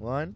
[0.00, 0.34] one,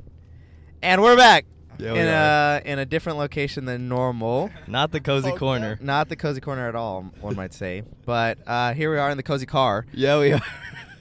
[0.83, 1.47] and we're back
[1.79, 2.57] Yeah, we in are.
[2.59, 4.50] a in a different location than normal.
[4.67, 5.79] Not the cozy Fuck corner.
[5.80, 7.82] Not the cozy corner at all, one might say.
[8.04, 9.87] But uh, here we are in the cozy car.
[9.92, 10.42] Yeah, we are.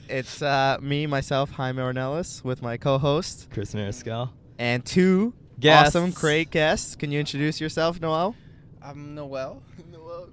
[0.08, 4.30] It's uh, me, myself, Jaime Ornelas, with my co-host Chris Mariscal.
[4.58, 5.94] and two Guests.
[5.96, 6.94] awesome, great guests.
[6.96, 8.34] Can you introduce yourself, Noel?
[8.82, 9.62] I'm Noel.
[9.92, 10.28] Noel.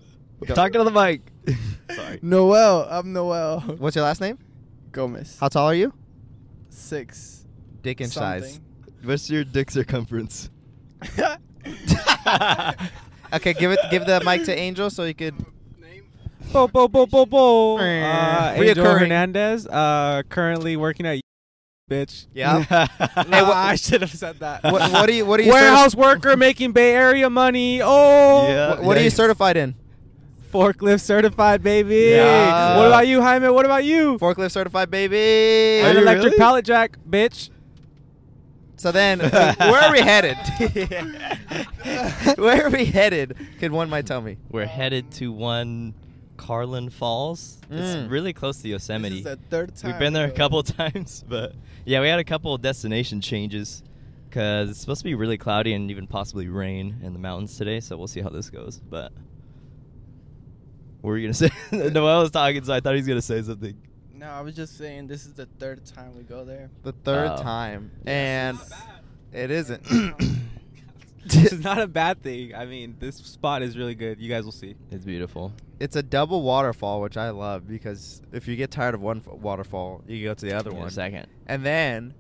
[0.45, 0.55] Go.
[0.55, 1.21] Talking to the mic.
[1.95, 2.20] Sorry.
[2.21, 2.88] Noel.
[2.89, 3.59] I'm Noel.
[3.77, 4.39] What's your last name?
[4.91, 5.38] Gomez.
[5.39, 5.93] How tall are you?
[6.70, 7.40] Six.
[7.82, 8.59] Dick inch size.
[9.04, 10.49] What's your dick circumference?
[13.34, 13.80] Okay, give it.
[13.89, 15.34] Give the mic to Angel so he could.
[15.80, 16.03] Name?
[16.52, 17.77] Bo bo bo bo bo.
[17.77, 18.99] Uh, Angel Reoccurring.
[18.99, 21.22] Hernandez, uh, currently working at
[21.89, 22.27] bitch.
[22.34, 22.66] Yeah.
[23.30, 24.63] Nah, what- I should have said that.
[24.63, 25.25] what, what do you?
[25.25, 25.52] What do you?
[25.53, 27.81] Warehouse certi- worker making Bay Area money.
[27.81, 28.70] Oh, Yeah.
[28.72, 29.75] What, what are you certified in?
[30.52, 32.11] forklift certified, baby.
[32.16, 32.75] Yeah.
[32.77, 33.48] What about you, Jaime?
[33.48, 34.17] What about you?
[34.17, 35.16] Forklift certified, baby.
[35.81, 36.38] and you electric really?
[36.38, 37.50] pallet jack, bitch.
[38.81, 40.38] So then, where are we headed?
[42.39, 43.38] where are we headed?
[43.59, 44.38] Could one might tell me?
[44.50, 45.94] We're headed to one
[46.36, 47.59] Carlon Falls.
[47.70, 47.78] Mm.
[47.78, 49.22] It's really close to Yosemite.
[49.22, 49.92] This is the third time.
[49.92, 50.38] We've been there a we go.
[50.38, 51.53] couple times, but
[51.86, 53.83] yeah, we had a couple of destination changes
[54.28, 57.81] because it's supposed to be really cloudy and even possibly rain in the mountains today.
[57.81, 58.80] So we'll see how this goes.
[58.80, 59.11] But
[61.02, 61.52] what were you gonna say?
[61.72, 63.80] Noel was talking, so I thought he was gonna say something.
[64.22, 66.69] No, I was just saying this is the third time we go there.
[66.83, 67.41] The third Oh.
[67.41, 68.58] time, and
[69.33, 69.83] it isn't.
[71.25, 72.53] this is not a bad thing.
[72.53, 74.19] I mean, this spot is really good.
[74.19, 74.75] You guys will see.
[74.92, 75.53] It's beautiful.
[75.80, 79.33] it's a double waterfall, which I love because if you get tired of one f-
[79.33, 81.25] waterfall, you go to the other Give me a one, second.
[81.47, 82.14] and then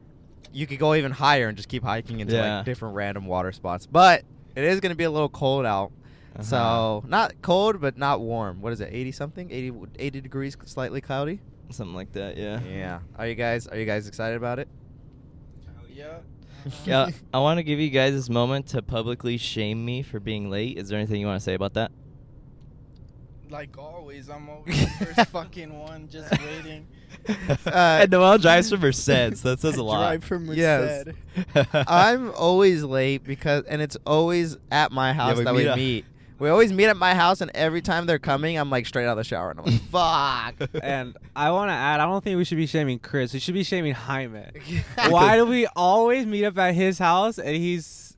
[0.51, 2.57] you could go even higher and just keep hiking into Yeah.
[2.57, 3.85] like different random water spots.
[3.85, 4.23] But
[4.55, 5.91] it is going to be a little cold out.
[6.33, 6.43] Uh-huh.
[6.43, 8.61] So not cold, but not warm.
[8.61, 8.89] What is it?
[8.91, 9.51] Eighty something?
[9.51, 11.39] 80, 80 degrees, slightly cloudy.
[11.71, 12.37] Something like that.
[12.37, 12.59] Yeah.
[12.61, 12.99] Yeah.
[13.17, 13.67] Are you guys?
[13.67, 14.67] Are you guys excited about it?
[15.93, 16.17] Yeah.
[16.85, 20.49] Yeah, I want to give you guys this moment to publicly shame me for being
[20.49, 20.77] late.
[20.77, 21.91] Is there anything you want to say about that?
[23.49, 26.87] Like always, I'm always the first fucking one, just waiting.
[27.27, 29.05] Uh, and Noel drives from Merced.
[29.05, 29.99] That says a lot.
[29.99, 30.57] Drive from Merced.
[30.57, 31.05] Yes.
[31.87, 35.77] I'm always late because, and it's always at my house we that meet we up.
[35.77, 36.05] meet.
[36.41, 39.11] We always meet at my house, and every time they're coming, I'm like straight out
[39.11, 39.81] of the shower, and I'm like,
[40.59, 43.31] "Fuck." And I want to add, I don't think we should be shaming Chris.
[43.31, 44.47] We should be shaming Jaime.
[45.09, 48.17] Why do we always meet up at his house and he's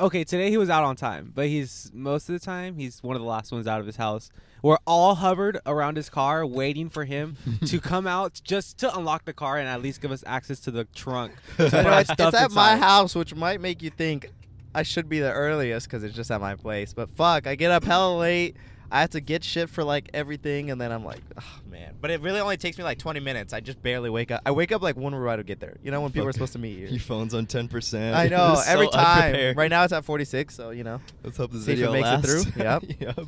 [0.00, 0.24] okay?
[0.24, 3.22] Today he was out on time, but he's most of the time he's one of
[3.22, 4.32] the last ones out of his house.
[4.64, 7.36] We're all hovered around his car, waiting for him
[7.66, 10.72] to come out just to unlock the car and at least give us access to
[10.72, 11.34] the trunk.
[11.56, 14.32] to put our it's, it's stuff at my house, which might make you think
[14.74, 16.92] I should be the earliest because it's just at my place.
[16.94, 18.56] But fuck, I get up hella late.
[18.92, 21.94] I have to get shit for like everything, and then I'm like, oh man.
[22.00, 23.52] But it really only takes me like 20 minutes.
[23.52, 24.42] I just barely wake up.
[24.44, 25.76] I wake up like when we're about to get there.
[25.84, 26.88] You know, when people are supposed to meet you.
[26.88, 28.14] Your phone's on 10%.
[28.14, 29.22] I know You're every so time.
[29.26, 29.56] unprepared.
[29.56, 31.00] Right now it's at 46, so you know.
[31.22, 32.52] Let's hope this See video makes it through.
[32.64, 32.82] Yep.
[32.98, 33.18] yep.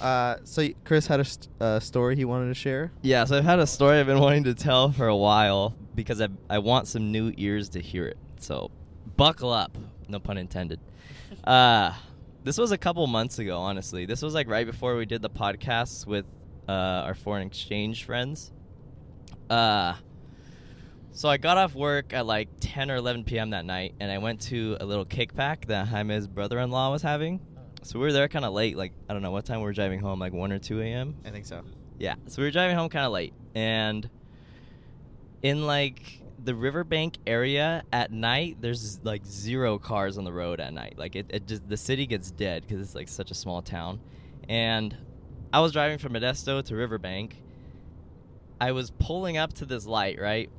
[0.00, 2.90] Uh, so Chris had a st- uh, story he wanted to share.
[3.02, 6.20] Yeah, so I've had a story I've been wanting to tell for a while because
[6.20, 8.18] I I want some new ears to hear it.
[8.40, 8.72] So
[9.16, 10.80] buckle up, no pun intended.
[11.44, 11.92] Uh,
[12.44, 14.06] this was a couple months ago, honestly.
[14.06, 16.24] This was like right before we did the podcast with
[16.68, 18.52] uh, our foreign exchange friends.
[19.50, 19.94] Uh,
[21.10, 23.50] so I got off work at like 10 or 11 p.m.
[23.50, 27.40] that night, and I went to a little kickback that Jaime's brother-in-law was having.
[27.82, 29.72] So we were there kind of late, like I don't know what time we were
[29.72, 31.16] driving home, like 1 or 2 a.m.
[31.24, 31.62] I think so.
[31.98, 34.08] Yeah, so we were driving home kind of late, and
[35.42, 40.72] in like the riverbank area at night, there's like zero cars on the road at
[40.72, 40.94] night.
[40.96, 44.00] Like it, it just the city gets dead because it's like such a small town.
[44.48, 44.96] And
[45.52, 47.42] I was driving from Modesto to Riverbank.
[48.60, 50.50] I was pulling up to this light, right?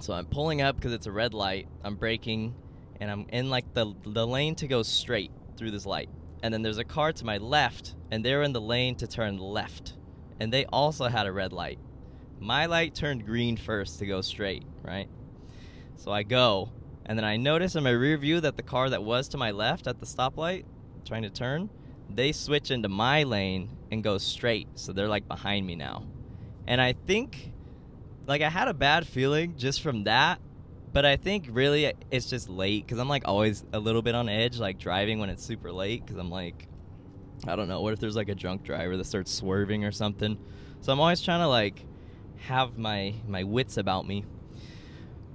[0.00, 1.68] So I'm pulling up because it's a red light.
[1.84, 2.54] I'm braking,
[3.00, 6.08] and I'm in like the the lane to go straight through this light.
[6.42, 9.38] And then there's a car to my left, and they're in the lane to turn
[9.38, 9.94] left
[10.42, 11.78] and they also had a red light.
[12.42, 15.08] My light turned green first to go straight, right?
[15.94, 16.72] So I go,
[17.06, 19.52] and then I notice in my rear view that the car that was to my
[19.52, 20.64] left at the stoplight,
[21.04, 21.70] trying to turn,
[22.10, 24.66] they switch into my lane and go straight.
[24.74, 26.04] So they're like behind me now.
[26.66, 27.52] And I think,
[28.26, 30.40] like, I had a bad feeling just from that,
[30.92, 34.28] but I think really it's just late because I'm like always a little bit on
[34.28, 36.66] edge, like driving when it's super late because I'm like,
[37.46, 37.82] I don't know.
[37.82, 40.36] What if there's like a drunk driver that starts swerving or something?
[40.80, 41.86] So I'm always trying to like
[42.46, 44.24] have my my wits about me.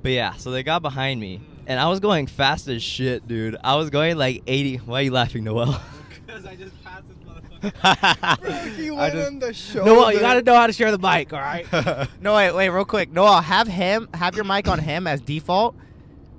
[0.03, 3.57] But yeah, so they got behind me, and I was going fast as shit, dude.
[3.63, 4.77] I was going like 80.
[4.77, 5.81] Why are you laughing, Noel?
[6.27, 8.41] Because I just passed this motherfucker.
[8.41, 9.85] Bro, he went just- on the show.
[9.85, 11.65] Noel, you gotta know how to share the mic, all right?
[12.21, 13.09] No, wait, wait, real quick.
[13.13, 15.73] Noah, have him, have your mic on him as default,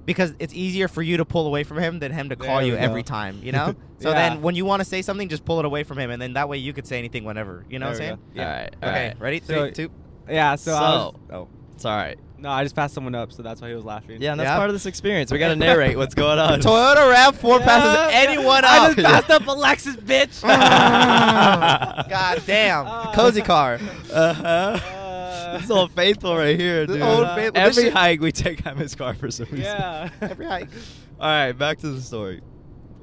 [0.04, 2.72] because it's easier for you to pull away from him than him to call you
[2.74, 3.40] we every time.
[3.42, 3.74] You know.
[3.98, 4.28] so Yeah.
[4.28, 6.34] then when you want to say something, just pull it away from him, and then
[6.34, 7.64] that way you could say anything whenever.
[7.70, 8.18] You know what I'm saying?
[8.34, 8.44] Yeah.
[8.44, 8.50] go.
[8.50, 8.76] All right.
[8.82, 9.06] All Okay.
[9.08, 9.20] right.
[9.20, 9.40] Ready?
[9.40, 9.90] So- two.
[10.28, 10.56] Yeah.
[10.56, 12.18] So, I was, So- oh It's all right.
[12.38, 14.20] no, I just passed someone up, so that's why he was laughing.
[14.20, 14.56] Yeah, and that's Yeah.
[14.56, 15.30] part of this experience.
[15.32, 16.60] We got to narrate what's going on.
[16.60, 18.20] Toyota Rav Four passes Yeah.
[18.30, 18.96] anyone I up.
[18.96, 20.42] just passed up Alexis, bitch.
[22.08, 22.86] God damn.
[22.86, 23.12] Ah.
[23.14, 23.78] Cozy car.
[24.12, 24.42] Uh-huh.
[24.44, 27.02] Uh, This old faithful right here, The dude.
[27.02, 27.52] old Uh, faithful.
[27.62, 29.60] This Every shit- hike we take on his car for some reason.
[29.66, 30.08] yeah.
[30.20, 30.68] Every hike.
[31.20, 32.40] All right, back to the story.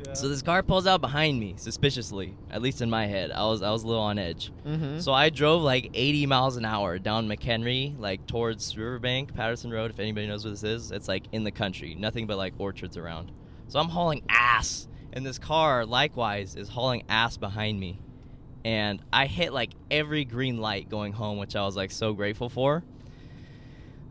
[0.04, 0.14] Yeah.
[0.14, 3.32] So this car pulls out behind me suspiciously, at least in my head.
[3.32, 4.52] I was I was a little on edge.
[4.66, 5.00] Mm-hmm.
[5.00, 9.92] So I drove like 80 miles an hour down McHenry, like towards Riverbank, Patterson Road.
[9.92, 12.98] If anybody knows where this is, it's like in the country, nothing but like orchards
[12.98, 13.32] around.
[13.68, 18.00] So I'm hauling ass, and this car likewise is hauling ass behind me.
[18.64, 22.50] And I hit like every green light going home, which I was like so grateful
[22.50, 22.84] for.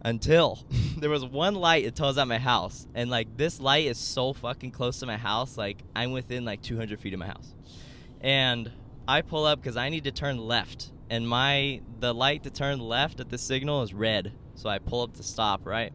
[0.04, 0.58] Until
[0.98, 4.32] there was one light that tells at my house, and like this light is so
[4.32, 7.54] fucking close to my house, like I'm within like 200 feet of my house.
[8.20, 8.70] And
[9.08, 12.80] I pull up because I need to turn left, and my the light to turn
[12.80, 15.92] left at the signal is red, so I pull up to stop right,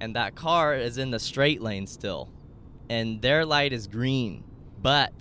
[0.00, 2.30] and that car is in the straight lane still,
[2.88, 4.42] and their light is green,
[4.80, 5.12] but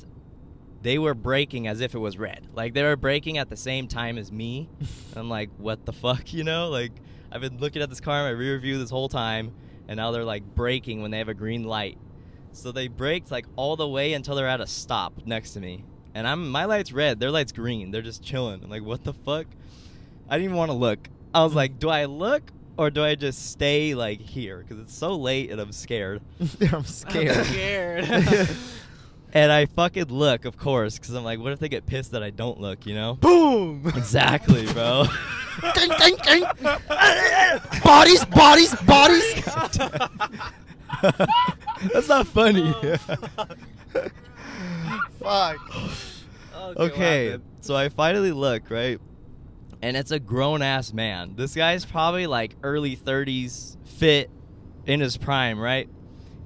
[0.81, 3.87] they were braking as if it was red, like they were braking at the same
[3.87, 4.69] time as me.
[5.15, 6.69] I'm like, what the fuck, you know?
[6.69, 6.91] Like
[7.31, 9.53] I've been looking at this car in my rear view this whole time,
[9.87, 11.97] and now they're like braking when they have a green light.
[12.51, 15.83] So they braked like all the way until they're at a stop next to me.
[16.15, 17.91] And I'm my light's red, their light's green.
[17.91, 18.63] They're just chilling.
[18.63, 19.45] I'm like, what the fuck?
[20.29, 21.09] I didn't even want to look.
[21.33, 24.57] I was like, do I look or do I just stay like here?
[24.57, 26.21] Because it's so late and I'm scared.
[26.71, 27.37] I'm scared.
[27.37, 28.49] I'm scared.
[29.33, 32.23] And I fucking look, of course, because I'm like, what if they get pissed that
[32.23, 32.85] I don't look?
[32.85, 33.15] You know?
[33.15, 33.91] Boom.
[33.95, 35.05] Exactly, bro.
[35.75, 36.43] Ding, ding, ding.
[37.83, 39.43] bodies, bodies, bodies.
[41.93, 42.73] That's not funny.
[45.19, 45.57] Fuck.
[46.77, 48.99] okay, so I finally look, right?
[49.81, 51.33] And it's a grown ass man.
[51.35, 54.29] This guy's probably like early 30s, fit,
[54.85, 55.89] in his prime, right?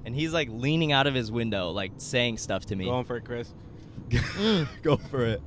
[0.04, 2.86] And he's like leaning out of his window, like saying stuff to me.
[2.86, 3.52] Going for it, Chris.
[4.82, 5.42] Go for it.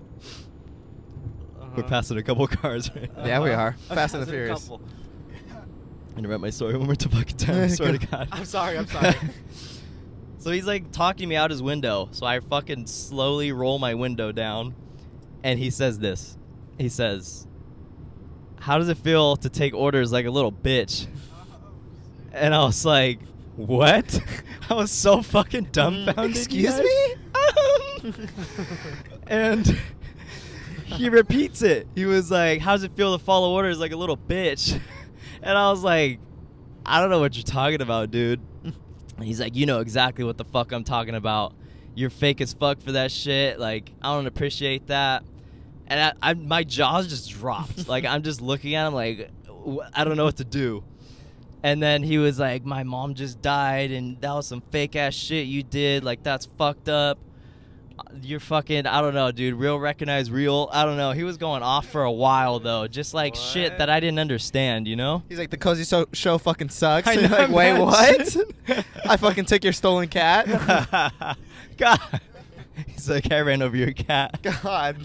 [1.58, 1.84] We're Uh-huh.
[1.90, 3.26] passing a couple cars right now.
[3.26, 3.74] Yeah, we are.
[3.90, 4.62] Fast and the Furious.
[4.64, 4.82] couple.
[6.18, 7.64] Interrupt my story one more to fucking time.
[7.64, 8.30] I swear to God.
[8.32, 9.14] I'm sorry, I'm sorry.
[10.38, 12.08] so he's like talking me out his window.
[12.12, 14.74] So I fucking slowly roll my window down,
[15.44, 16.38] and he says this.
[16.78, 17.46] He says,
[18.62, 21.08] "How does it feel to take orders like a little bitch?"
[22.32, 23.20] And I was like,
[23.56, 24.20] "What?"
[24.70, 26.38] I was so fucking dumbfounded.
[26.38, 27.16] Excuse me?
[27.34, 28.28] Um,
[29.28, 29.78] and
[30.86, 31.88] he repeats it.
[31.96, 34.80] He was like, "How does it feel to follow orders like a little bitch?"
[35.42, 36.20] And I was like,
[36.88, 40.38] "I don't know what you're talking about, dude." And he's like, "You know exactly what
[40.38, 41.54] the fuck I'm talking about.
[41.94, 43.60] You're fake as fuck for that shit.
[43.60, 45.24] Like, I don't appreciate that."
[45.86, 47.88] And I, I my jaws just dropped.
[47.88, 49.30] like, I'm just looking at him like,
[49.94, 50.84] I don't know what to do.
[51.66, 55.16] And then he was like, "My mom just died, and that was some fake ass
[55.16, 56.04] shit you did.
[56.04, 57.18] Like, that's fucked up."
[58.22, 59.56] You're fucking, I don't know, dude.
[59.56, 60.70] Real recognize real.
[60.72, 61.12] I don't know.
[61.12, 64.88] He was going off for a while though, just like shit that I didn't understand,
[64.88, 65.24] you know?
[65.28, 67.08] He's like, the cozy so- show fucking sucks.
[67.12, 68.38] I know, like, wait, what?
[69.10, 70.46] I fucking took your stolen cat.
[71.78, 72.22] God.
[72.88, 74.40] He's like, I ran over your cat.
[74.44, 74.98] God.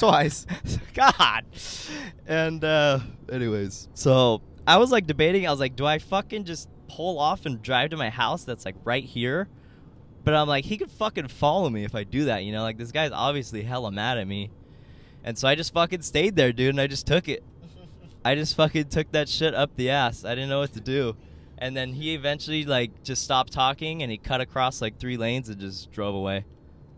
[0.00, 0.46] Twice.
[0.94, 1.44] God.
[2.26, 6.68] And uh anyways, so I was like debating, I was like, do I fucking just
[6.88, 9.48] pull off and drive to my house that's like right here?
[10.24, 12.62] But I'm like, he could fucking follow me if I do that, you know?
[12.62, 14.50] Like this guy's obviously hella mad at me.
[15.22, 17.44] And so I just fucking stayed there, dude, and I just took it.
[18.24, 20.24] I just fucking took that shit up the ass.
[20.24, 21.16] I didn't know what to do.
[21.58, 25.48] And then he eventually like just stopped talking and he cut across like three lanes
[25.48, 26.44] and just drove away.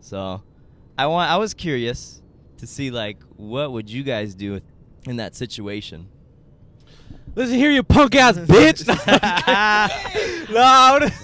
[0.01, 0.41] So
[0.97, 2.21] I want I was curious
[2.57, 4.59] to see like what would you guys do
[5.05, 6.09] in that situation?
[7.35, 8.87] Listen here, you punk ass bitch.
[10.49, 11.13] no, I would.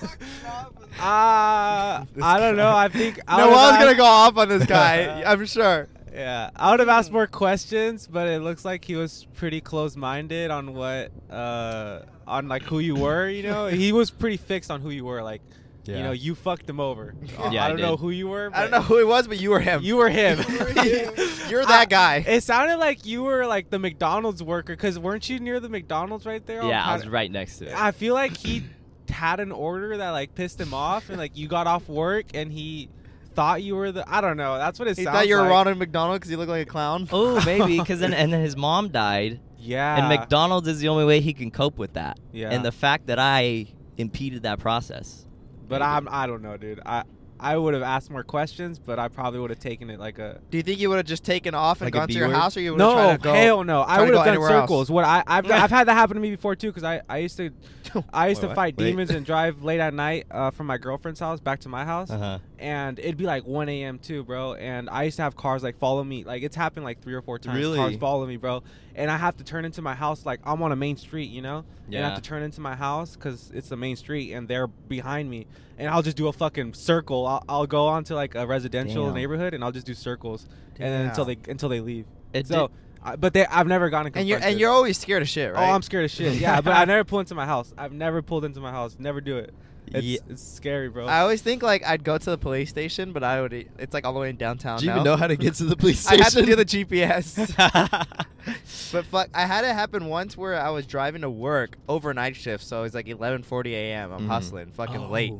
[0.97, 2.73] Uh, I don't know.
[2.73, 5.23] I think I no would've gonna go off on this guy.
[5.23, 5.89] I'm sure.
[6.13, 10.51] Yeah, I would have asked more questions, but it looks like he was pretty close-minded
[10.51, 13.27] on what, uh, on like who you were.
[13.27, 15.21] You know, he was pretty fixed on who you were.
[15.21, 15.41] Like,
[15.87, 17.13] you know, you fucked him over.
[17.51, 18.49] Yeah, I I don't know who you were.
[18.53, 19.81] I don't know who it was, but you were him.
[19.83, 20.39] You were him.
[21.49, 22.15] You're that I- guy.
[22.27, 26.25] It sounded like you were like the McDonald's worker, cause weren't you near the McDonald's
[26.25, 26.61] right there?
[26.61, 27.75] on Yeah, I was right next to it.
[27.75, 28.63] I feel like he
[29.09, 32.51] had an order that like pissed him off, and like you got off work, and
[32.51, 32.89] he
[33.35, 34.03] thought you were the.
[34.11, 34.57] I don't know.
[34.57, 34.97] That's what it sounded like.
[34.97, 35.51] He sounds thought you were like.
[35.51, 37.07] Ronald McDonald because you look like a clown.
[37.11, 39.97] oh, maybe because then and then his mom died, Yeah.
[39.97, 42.19] and McDonald's is the only way he can cope with that.
[42.33, 42.49] Yeah.
[42.49, 45.24] And the fact that I impeded that process.
[45.67, 46.79] But I'm I don't know, dude.
[46.85, 47.03] I
[47.37, 50.39] I would have asked more questions, but I probably would have taken it like a
[50.51, 52.39] Do you think you would have just taken off and Like gone to your B-word?
[52.39, 53.33] house, or you would have no, tried to go?
[53.33, 53.81] hell no.
[53.81, 54.61] I would have done anywhere else?
[54.63, 54.89] circles.
[54.89, 57.35] What I I've, I've had that happen to me before too, because I I used
[57.37, 57.49] to
[58.13, 58.85] I used Wait, to fight Wait.
[58.85, 62.09] demons and drive late at night uh, from my girlfriend's house back to my house,
[62.09, 62.39] Uh-huh.
[62.57, 63.99] and it'd be like 1 a.m.
[63.99, 64.53] too, bro.
[64.53, 66.23] And I used to have cars like follow me.
[66.23, 67.57] Like it's happened like three or four times.
[67.57, 67.77] Really?
[67.77, 68.63] Cars follow me, bro.
[68.95, 71.41] And I have to turn into my house like I'm on a main street, you
[71.41, 71.65] know.
[71.89, 71.97] Yeah.
[71.97, 74.67] And I have to turn into my house because it's the main street, and they're
[74.67, 75.47] behind me.
[75.77, 77.27] And I'll just do a fucking circle.
[77.27, 79.15] I'll, I'll go onto like a residential Damn.
[79.15, 80.47] neighborhood, and I'll just do circles,
[80.79, 82.05] and then until they until they leave.
[82.33, 82.71] It so,
[83.03, 85.53] I, but they I've never gotten And you're and you're always scared of shit, oh,
[85.53, 85.69] right?
[85.69, 86.35] Oh, I'm scared of shit.
[86.35, 87.73] Yeah, but I never pull into my house.
[87.77, 88.95] I've never pulled into my house.
[88.97, 89.53] Never do it.
[89.87, 91.05] It's, Ye- it's scary, bro.
[91.05, 93.53] I always think like I'd go to the police station, but I would.
[93.53, 94.79] It's like all the way in downtown.
[94.79, 94.95] Do you now.
[94.97, 96.21] even know how to get to the police station?
[96.21, 97.35] I had to do the GPS.
[98.91, 102.63] but fuck, I had it happen once where I was driving to work overnight shift,
[102.63, 104.11] so it's like 11:40 a.m.
[104.11, 104.27] I'm Mhm.
[104.27, 105.09] hustling, fucking Oh.
[105.09, 105.33] late.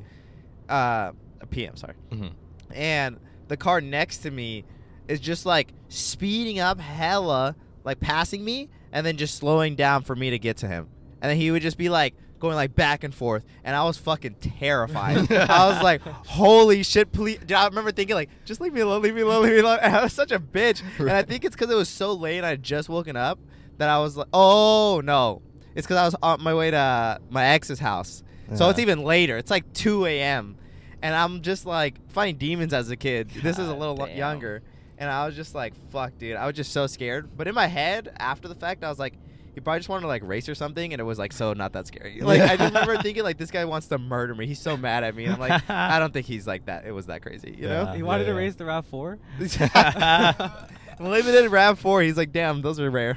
[0.70, 1.12] Uh,
[1.50, 1.76] p.m.
[1.76, 1.94] Sorry.
[2.12, 2.32] Mhm.
[2.74, 4.64] And the car next to me
[5.08, 10.16] is just like speeding up hella, like passing me, and then just slowing down for
[10.16, 10.88] me to get to him.
[11.22, 13.98] And then he would just be like going like back and forth, and I was
[13.98, 15.32] fucking terrified.
[15.32, 19.02] I was like, "Holy shit, please!" Dude, I remember thinking like, "Just leave me alone,
[19.02, 21.44] leave me alone, leave me alone." And I was such a bitch, and I think
[21.44, 23.40] it's because it was so late and I had just woken up
[23.78, 25.42] that I was like, "Oh no!"
[25.76, 28.24] It's because I was on my way to my ex's house,
[28.54, 29.38] so it's even later.
[29.38, 30.58] It's like 2 a.m.
[31.02, 33.30] And I'm just like fighting demons as a kid.
[33.30, 34.18] this is a little damn.
[34.18, 34.64] younger.
[34.98, 36.38] And I was just like, fuck, dude.
[36.38, 37.36] I was just so scared.
[37.36, 39.14] But in my head, after the fact, I was like,
[39.56, 40.94] he probably just wanted to like race or something.
[40.94, 42.20] And it was like, so not that scary.
[42.26, 44.46] Like, I just remember thinking, like, this guy wants to murder me.
[44.48, 45.26] He's so mad at me.
[45.26, 46.86] And I'm like, I don't think he's like that.
[46.86, 47.84] It was that crazy, you Yeah.
[47.86, 47.94] know?
[47.94, 49.18] he wanted yeah, to race the Rav Four.
[51.00, 52.02] Limited Rav 4.
[52.04, 53.16] He's like, damn, those are rare.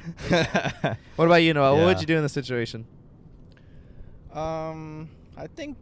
[1.15, 1.75] What about you, Noah?
[1.75, 2.85] What would you do in this situation?
[4.33, 5.77] Um, I think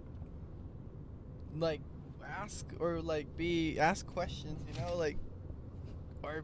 [1.58, 1.82] like
[2.26, 5.18] ask or like be ask questions, you know, like
[6.24, 6.44] or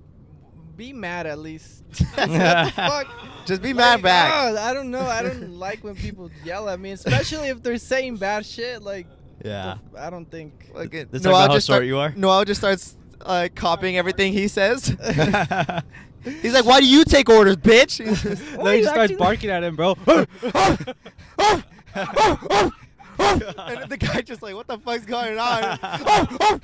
[0.75, 1.83] be mad at least.
[2.15, 3.07] what the fuck?
[3.45, 4.57] Just be mad Like, back.
[4.57, 5.01] I don't know.
[5.05, 8.81] I don't like when people yell at me, especially if they're saying bad shit.
[8.81, 9.07] Like,
[9.43, 9.75] yeah.
[9.91, 10.69] the f- I don't think.
[10.73, 12.13] Like, it- Let's Noah how just short start- you are.
[12.15, 14.87] Noah just starts uh, copying everything he says.
[16.23, 19.75] He's like, "Why do you take orders, bitch?" then he just starts barking at him,
[19.75, 19.95] bro.
[23.19, 23.53] Oh!
[23.57, 26.59] and the guy just like, "What the fuck's going on?" Oh, oh!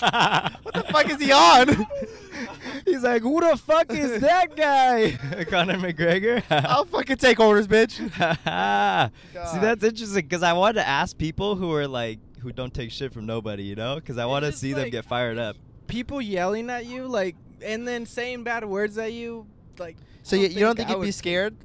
[0.62, 1.68] what the fuck is he on?
[2.86, 5.12] He's like, "Who the fuck is that guy?"
[5.44, 6.42] Conor McGregor.
[6.50, 7.92] I'll fucking take orders, bitch.
[7.92, 12.90] See, that's interesting because I wanted to ask people who are like who don't take
[12.90, 15.56] shit from nobody, you know, because I want to just see them get fired up.
[15.86, 19.46] People yelling at you, like, and then saying bad words at you,
[19.78, 19.96] like.
[20.22, 21.56] So I you, you don't think I you'd be would- scared?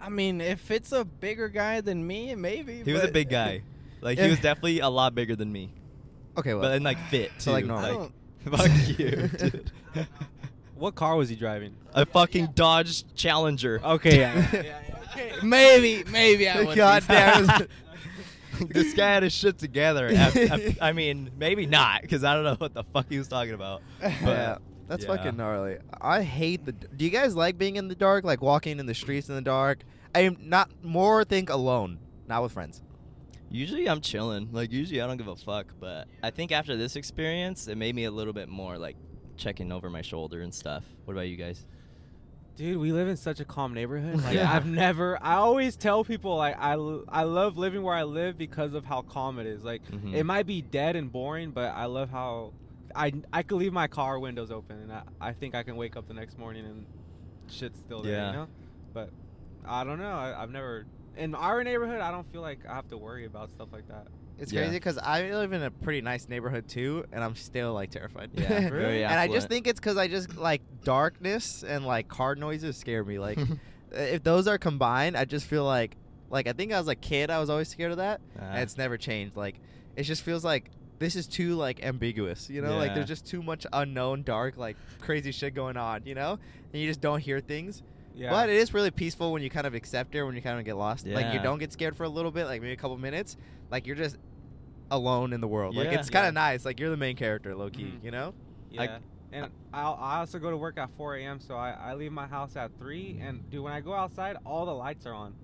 [0.00, 2.82] I mean, if it's a bigger guy than me, maybe.
[2.82, 3.62] He was a big guy.
[4.02, 5.70] Like he was definitely a lot bigger than me,
[6.38, 7.32] Okay, well, but in like fit.
[7.36, 7.68] So, like, too.
[7.68, 7.84] normal.
[7.84, 8.12] I don't.
[8.56, 9.70] Fuck you, dude.
[10.74, 11.74] what car was he driving?
[11.92, 13.78] A fucking Dodge Challenger.
[13.84, 14.48] Okay, yeah.
[14.54, 15.32] yeah, yeah, okay.
[15.42, 16.76] Maybe, maybe I would.
[16.78, 17.70] God damn it.
[18.70, 20.08] this guy had his shit together.
[20.08, 23.28] I, I- I mean, maybe not, because I don't know what the fuck he was
[23.28, 23.82] talking about.
[24.00, 24.56] But yeah,
[24.90, 25.16] that's yeah.
[25.16, 25.78] fucking gnarly.
[26.00, 26.72] I hate the.
[26.72, 29.40] Do you guys like being in the dark, like walking in the streets in the
[29.40, 29.84] dark?
[30.14, 32.82] I am not more think alone, not with friends.
[33.48, 34.48] Usually I'm chilling.
[34.50, 37.94] Like usually I don't give a fuck, but I think after this experience, it made
[37.94, 38.96] me a little bit more like
[39.36, 40.82] checking over my shoulder and stuff.
[41.04, 41.64] What about you guys?
[42.56, 44.20] Dude, we live in such a calm neighborhood.
[44.24, 44.52] Like Yeah.
[44.52, 45.22] I've never.
[45.22, 49.38] I always tell people like I love living where I live because of how calm
[49.38, 49.62] it is.
[49.62, 50.14] Like Mhm.
[50.14, 52.52] it might be dead and boring, but I love how
[52.94, 55.96] I I could leave my car windows open and I, I think I can wake
[55.96, 56.86] up the next morning and
[57.48, 58.12] shit's still there.
[58.12, 58.26] Yeah.
[58.30, 58.46] You know,
[58.92, 59.10] but
[59.66, 60.10] I don't know.
[60.12, 62.00] I, I've never in our neighborhood.
[62.00, 64.06] I don't feel like I have to worry about stuff like that.
[64.38, 64.62] It's Yeah.
[64.62, 68.30] crazy because I live in a pretty nice neighborhood too, and I'm still like terrified.
[68.34, 72.34] Yeah, very and I just think it's because I just like darkness and like car
[72.36, 73.18] noises scare me.
[73.18, 73.38] Like
[73.92, 75.96] if those are combined, I just feel like
[76.30, 78.52] like I think as a kid I was always scared of that, Ah.
[78.52, 79.36] and it's never changed.
[79.36, 79.56] Like
[79.96, 80.70] it just feels like
[81.00, 82.48] this is too like ambiguous.
[82.48, 86.02] You know, like there's just too much unknown, dark, like crazy shit going on.
[86.04, 86.38] You know,
[86.72, 87.82] and you just don't hear things.
[88.14, 88.30] Yeah.
[88.30, 90.64] But it is really peaceful when you kind of accept it, when you kind of
[90.64, 91.06] get lost.
[91.06, 91.16] Yeah.
[91.16, 93.36] Like you don't get scared for a little bit, like maybe a couple minutes.
[93.70, 94.16] Like you're just
[94.90, 95.74] alone in the world.
[95.74, 95.84] Yeah.
[95.84, 96.28] Like it's kind Yeah.
[96.28, 96.64] of nice.
[96.64, 97.84] Like you're the main character, low key.
[97.84, 98.04] Mhm.
[98.04, 98.34] You know?
[98.70, 98.98] Yeah.
[99.32, 101.38] and I I also go to work at 4 a.m.
[101.40, 103.20] So I, I leave my house at 3.
[103.22, 105.34] And dude, when I go outside, all the lights are on.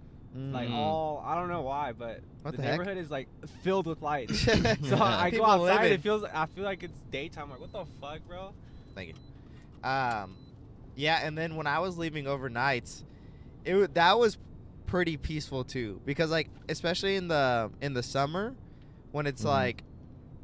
[0.53, 0.75] Like Mm.
[0.75, 2.73] all I don't know why, but What the, the heck?
[2.79, 3.29] neighborhood is like
[3.63, 4.47] filled with lights.
[4.47, 4.75] Yeah.
[4.83, 5.93] so I go outside, living.
[5.93, 7.51] it feels I feel like it's daytime.
[7.51, 8.53] Like what the fuck, bro?
[8.95, 9.89] Thank you.
[9.89, 10.37] Um,
[10.95, 13.03] yeah, and then when I was leaving overnights,
[13.65, 14.39] it that was
[14.87, 18.55] pretty peaceful too because like especially in the in the summer
[19.13, 19.47] when it's Mhm.
[19.47, 19.83] like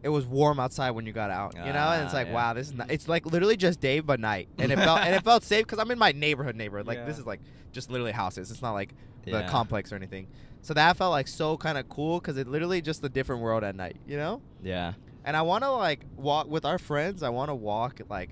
[0.03, 2.33] it was warm outside when you got out, you know, and it's Ah, like yeah.
[2.35, 5.15] wow, this is not, it's like literally just day but night, and it felt and
[5.15, 7.41] it felt safe because I'm in my neighborhood neighborhood, like this is like
[7.73, 9.49] just literally houses, it's not like the Yeah.
[9.49, 10.27] complex or anything,
[10.63, 13.65] so that felt like so kind of cool because it literally just a different world
[13.65, 14.95] at night, you know, Yeah.
[15.25, 18.31] and I want to like walk with our friends, I want to walk like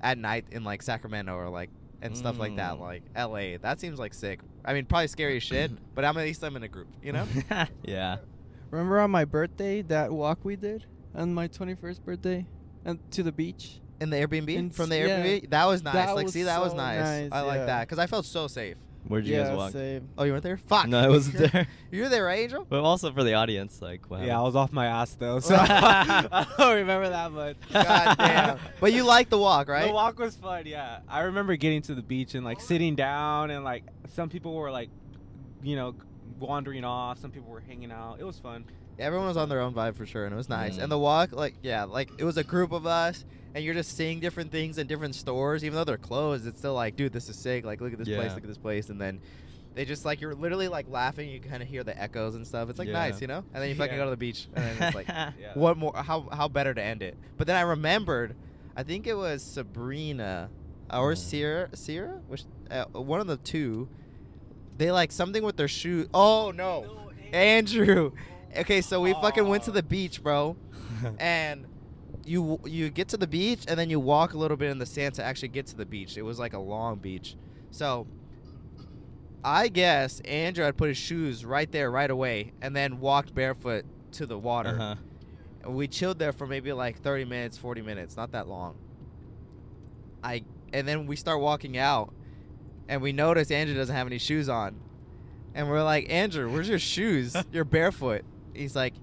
[0.00, 1.70] at night in like Sacramento or like
[2.02, 2.80] and stuff like that, Mm.
[2.80, 3.56] like L.A.
[3.56, 4.40] That seems like sick.
[4.62, 7.12] I mean, probably scary as shit, but I'm at least I'm in a group, you
[7.12, 7.26] know.
[7.82, 8.16] yeah.
[8.70, 12.46] Remember on my birthday that walk we did on my 21st birthday
[12.84, 13.80] and to the beach?
[14.04, 15.24] In the Airbnb In- from the yeah.
[15.24, 15.94] Airbnb, that was nice.
[15.94, 17.00] That like, was see, that was nice.
[17.00, 18.76] nice, I like that because I felt so safe.
[19.06, 19.72] Where'd you yeah, guys walk?
[19.72, 20.08] same.
[20.16, 20.56] Oh, you weren't there?
[20.56, 20.88] Fuck.
[20.88, 21.66] No, I wasn't there.
[21.90, 22.66] you were there, right, Angel?
[22.66, 24.22] But also for the audience, like, wow.
[24.22, 27.56] Yeah, I was off my ass though, so I don't remember that much.
[27.70, 28.58] God damn.
[28.80, 29.88] But you liked the walk, right?
[29.88, 31.00] The walk was fun, yeah.
[31.06, 33.84] I remember getting to the beach and like sitting down and like
[34.14, 34.88] some people were like,
[35.62, 35.94] you know,
[36.38, 37.18] wandering off.
[37.18, 38.18] Some people were hanging out.
[38.20, 38.64] It was fun.
[38.98, 40.76] Everyone was on their own vibe for sure, and it was nice.
[40.76, 40.84] Mm.
[40.84, 43.96] And the walk, like, yeah, like it was a group of us, and you're just
[43.96, 46.46] seeing different things in different stores, even though they're closed.
[46.46, 47.64] It's still like, dude, this is sick.
[47.64, 49.20] Like, look at this place, look at this place, and then.
[49.76, 51.28] They just like you're literally like laughing.
[51.28, 52.70] You kind of hear the echoes and stuff.
[52.70, 52.92] It's like Yeah.
[52.94, 53.42] nice, you know.
[53.52, 53.98] And then you fucking Yeah.
[54.02, 55.32] go to the beach, and then it's like, Yeah.
[55.54, 55.92] what more?
[55.96, 57.16] How how better to end it?
[57.36, 58.36] But then I remembered,
[58.76, 60.48] I think it was Sabrina
[60.92, 61.18] or Mm.
[61.18, 63.88] Sierra, Sierra, which uh, one of the two.
[64.78, 66.08] They like something with their shoe.
[66.14, 68.12] Oh no, Andrew.
[68.56, 70.56] Okay, so we fucking went to the beach, bro,
[71.18, 71.66] and
[72.26, 74.86] you you get to the beach and then you walk a little bit in the
[74.86, 76.16] sand to actually get to the beach.
[76.16, 77.36] It was like a long beach,
[77.70, 78.06] so.
[79.46, 83.84] I guess Andrew had put his shoes right there right away and then walked barefoot
[84.12, 84.70] to the water.
[84.70, 85.70] Uh-huh.
[85.70, 88.76] We chilled there for maybe like 30 minutes, 40 minutes, not that long.
[90.22, 92.14] I and then we start walking out
[92.88, 94.76] and we notice Andrew doesn't have any shoes on.
[95.54, 97.36] And we're like, "Andrew, where's your shoes?
[97.52, 98.94] You're barefoot." He's like,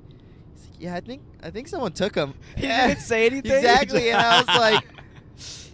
[0.70, 3.52] like, "Yeah, I think I think someone took them." He didn't say anything?
[3.52, 4.10] Exactly.
[4.12, 4.86] And I was like,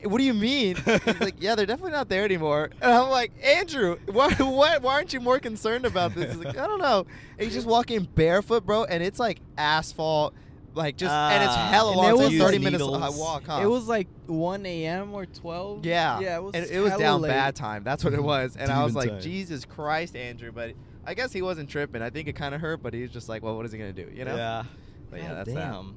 [0.04, 3.32] "What do you mean?" He's like, "Yeah, they're definitely not there anymore." And I'm like,
[3.44, 7.06] "Andrew, why why, why aren't you more concerned about this?" He's like, "I don't know."
[7.38, 10.34] And he's just walking barefoot, bro, and it's like asphalt
[10.74, 11.70] like just and it's Ah.
[11.72, 12.06] hella And long.
[12.06, 13.18] it It's like was- thirty minutes Needles.
[13.18, 13.62] uh, walk, huh?
[13.64, 15.12] It was like 1 a.m.
[15.12, 15.84] or 12.
[15.84, 16.54] yeah, Yeah, it was.
[16.54, 17.30] and it was down late.
[17.30, 17.84] bad time.
[17.84, 19.22] That's what it was, and I was like, time.
[19.22, 20.52] Jesus Christ, Andrew.
[20.52, 22.04] But I guess he wasn't tripping.
[22.04, 23.80] I think it kind of hurt, but he was just like, well, what is he
[23.80, 24.08] gonna do?
[24.14, 24.36] You know?
[24.36, 24.64] Yeah.
[25.10, 25.72] But yeah, God that's that.
[25.72, 25.96] damn.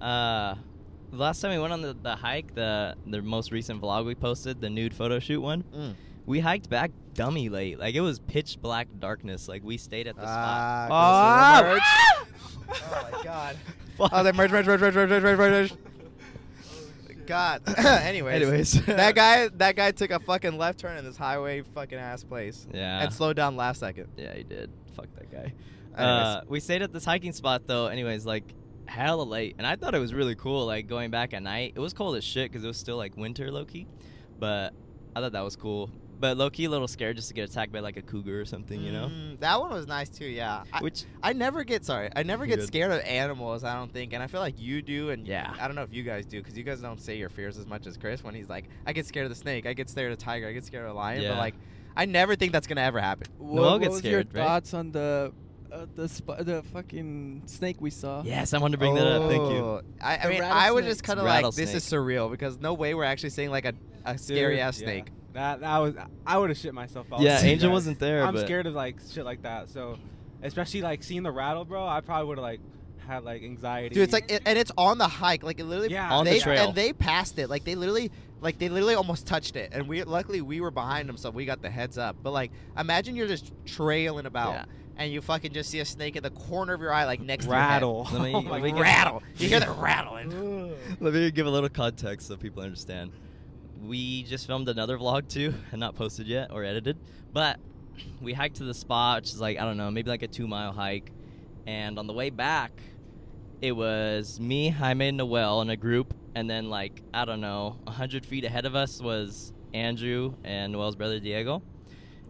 [0.00, 0.54] Uh,
[1.10, 4.14] the last time we went on the, the hike, the the most recent vlog we
[4.14, 5.94] posted, the nude photo shoot one, Mm.
[6.26, 7.78] we hiked back dummy late.
[7.78, 9.48] Like it was pitch black darkness.
[9.48, 10.88] Like we stayed at the spot.
[11.64, 13.56] Goes to the oh my god.
[13.96, 14.10] Fuck.
[14.12, 15.72] Oh, that merch, merch, merch, merch, merch, merch, merch, merch.
[17.26, 17.62] God.
[17.78, 18.72] Anyways, Anyways.
[18.86, 22.66] that guy, that guy took a fucking left turn in this highway fucking ass place,
[22.74, 23.02] Yeah.
[23.02, 24.08] and slowed down last second.
[24.16, 24.70] Yeah, he did.
[24.96, 25.52] Fuck that guy.
[25.96, 26.26] Anyways.
[26.26, 27.86] Uh, we stayed at this hiking spot though.
[27.86, 28.44] Anyways, like
[28.86, 30.66] hella late, and I thought it was really cool.
[30.66, 33.16] Like going back at night, it was cold as shit because it was still like
[33.16, 33.86] winter, low key.
[34.38, 34.74] But
[35.14, 35.90] I thought that was cool.
[36.18, 38.44] But low key, a little scared just to get attacked by like a cougar or
[38.44, 39.08] something, you know.
[39.08, 40.26] Mm, that one was nice too.
[40.26, 40.62] Yeah.
[40.72, 42.08] I, Which I never get sorry.
[42.14, 42.68] I never get Good.
[42.68, 43.64] scared of animals.
[43.64, 45.52] I don't think, and I feel like you do, and Yeah.
[45.60, 47.66] I don't know if you guys do, because you guys don't say your fears as
[47.66, 50.12] much as Chris when he's like, I get scared of the snake, I get scared
[50.12, 51.54] of the tiger, I get scared of the lion, but like,
[51.96, 53.26] I never think that's gonna ever happen.
[53.38, 54.48] What, Noel what gets was scared, your right?
[54.48, 55.32] thoughts on the
[55.74, 58.22] uh, the sp- the fucking snake we saw?
[58.24, 59.28] yes, I wanted to bring that up.
[59.28, 59.58] Thank you.
[59.58, 61.02] Oh, I, I The mean, I was just rattlesnakes.
[61.06, 63.72] kind of like, this is surreal because no way we're actually seeing like a,
[64.04, 64.86] a scary Dude, ass yeah.
[64.86, 65.06] snake.
[65.32, 65.94] That that was
[66.26, 67.06] I would have shit myself.
[67.12, 67.72] if Yeah, Angel that.
[67.74, 69.68] wasn't there, I'm but- scared of like shit like that.
[69.70, 69.98] So,
[70.42, 71.86] especially like seeing the rattle, bro.
[71.86, 72.60] I probably would have like
[73.06, 73.94] had like anxiety.
[73.94, 75.92] Dude, it's like, it, and it's on the hike, like it literally.
[75.92, 76.10] Yeah.
[76.12, 76.68] On the they, trail.
[76.68, 78.10] and they passed it, like they literally,
[78.40, 81.44] like they literally almost touched it, and we luckily we were behind them, so we
[81.44, 82.16] got the heads up.
[82.22, 84.64] But like, imagine you're just trailing about, Yeah.
[84.96, 87.46] And you fucking just see a snake in the corner of your eye, like next
[87.46, 88.08] rattle.
[88.12, 89.04] Let me- Oh let me to get- your head.
[89.04, 89.22] Rattle.
[89.38, 90.74] You hear the rattling.
[91.00, 93.12] Let me give a little context so people understand.
[93.82, 96.96] We just filmed another vlog too, and not posted yet or edited.
[97.32, 97.58] But
[98.22, 100.46] we hiked to the spot, which is like I don't know, maybe like a two
[100.46, 101.10] mile hike.
[101.66, 102.72] And on the way back,
[103.60, 107.76] it was me, Jaime, and Noel in a group, and then like I don't know,
[107.86, 111.62] hundred feet ahead of us was Andrew and Noel's brother Diego,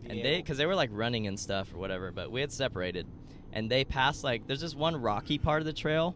[0.09, 3.07] and they because they were like running and stuff or whatever, but we had separated,
[3.53, 6.15] and they passed like there's this one rocky part of the trail,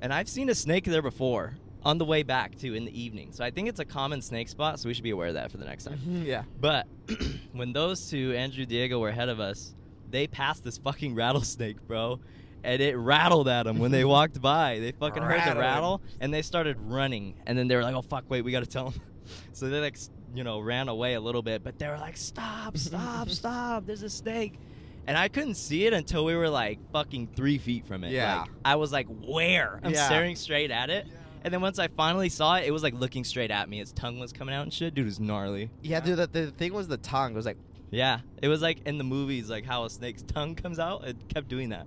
[0.00, 3.32] and I've seen a snake there before on the way back too in the evening.
[3.32, 5.50] So I think it's a common snake spot, so we should be aware of that
[5.50, 5.98] for the next time.
[6.24, 6.42] yeah.
[6.60, 6.86] But
[7.52, 9.74] when those two, Andrew Diego, were ahead of us,
[10.10, 12.20] they passed this fucking rattlesnake, bro.
[12.64, 14.80] And it rattled at them when they walked by.
[14.80, 17.34] They fucking heard the rattle and they started running.
[17.46, 19.00] And then they were like, oh, fuck, wait, we got to tell them.
[19.52, 19.98] So they, like,
[20.34, 23.86] you know, ran away a little bit, but they were like, stop, stop, stop.
[23.86, 24.58] There's a snake.
[25.06, 28.12] and I couldn't see it until we were like fucking three feet from it.
[28.12, 28.40] Yeah.
[28.42, 29.80] Like, I was like, where?
[29.82, 30.06] I'm Yeah.
[30.06, 31.06] staring straight at it.
[31.44, 33.80] And then once I finally saw it, it was like looking straight at me.
[33.80, 34.94] Its tongue was coming out and shit.
[34.94, 35.70] Dude, it was gnarly.
[35.82, 36.18] Yeah, dude.
[36.18, 37.32] The, the thing was the tongue.
[37.32, 37.56] It was like,
[37.90, 41.06] Yeah, it was like in the movies, like how a snake's tongue comes out.
[41.06, 41.86] It kept doing that,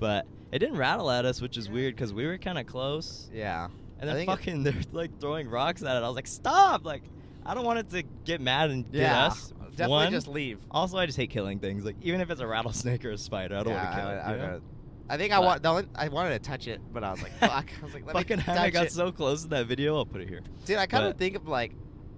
[0.00, 3.28] but it didn't rattle at us, which is weird because we were kind of close.
[3.32, 3.68] yeah.
[4.00, 6.02] And then think it- fucking they're like throwing rocks at it.
[6.02, 6.84] I was like, stop!
[6.86, 7.02] Like,
[7.46, 9.26] I don't want it to get mad and get Yeah.
[9.26, 9.52] us.
[9.70, 10.10] Definitely One.
[10.12, 10.58] just leave.
[10.70, 11.84] Also, I just hate killing things.
[11.84, 14.12] Like, even if it's a rattlesnake or a spider, I don't want to kill I,
[14.12, 14.16] it.
[14.18, 14.60] I, you know?
[15.08, 15.62] I, I think I want.
[15.62, 17.70] The only, I wanted to touch it, but I was like, fuck.
[17.80, 18.92] I was like, let Fucking me touch got it.
[18.92, 19.96] so close in that video.
[19.96, 20.40] I'll put it here.
[20.64, 21.72] Dude, I kind of think of like,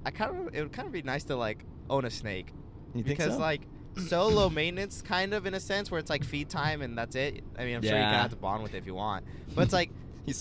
[0.07, 0.55] I kind of.
[0.55, 2.53] It would kind of be nice to like own a snake
[2.95, 3.39] You think because so?
[3.41, 3.61] like
[4.09, 7.15] so low maintenance, kind of in a sense, where it's like feed time and that's
[7.15, 7.45] it.
[7.59, 9.63] I mean, I'm sure you can have to bond with it if you want, but
[9.63, 9.91] it's like.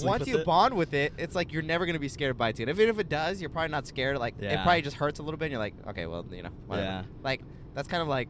[0.02, 0.46] Once you it?
[0.46, 2.60] bond with it, it's like you're never gonna be scared of bites.
[2.60, 4.18] Even if it does, you're probably not scared.
[4.18, 5.46] Like it probably just hurts a little bit.
[5.46, 6.88] and You're like, okay, well, you know, whatever.
[6.88, 7.04] Yeah.
[7.24, 7.42] Like
[7.74, 8.30] that's kind of like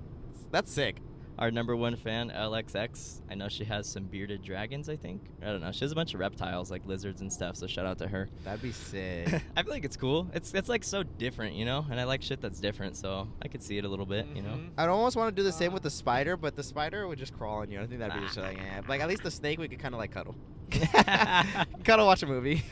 [0.51, 0.97] that's sick.
[1.39, 3.21] Our number one fan, LXX.
[3.32, 4.89] I know she has some bearded dragons.
[4.89, 5.71] I think I don't know.
[5.71, 7.56] She has a bunch of reptiles like lizards and stuff.
[7.56, 8.28] So shout out to her.
[8.43, 9.28] That'd be sick.
[9.56, 10.30] I feel like it's cool.
[10.34, 11.86] It's it's like so different, you know.
[11.89, 14.41] And I like shit that's different, so I could see it a little bit, you
[14.41, 14.49] know.
[14.49, 14.69] Mhm.
[14.78, 17.34] I'd almost want to do the same with the spider, but the spider would just
[17.34, 17.80] crawl on you.
[17.80, 18.82] I think that'd be just like, eh.
[18.89, 20.36] Like at least the snake we could kind of like cuddle,
[21.86, 22.63] cuddle, watch a movie.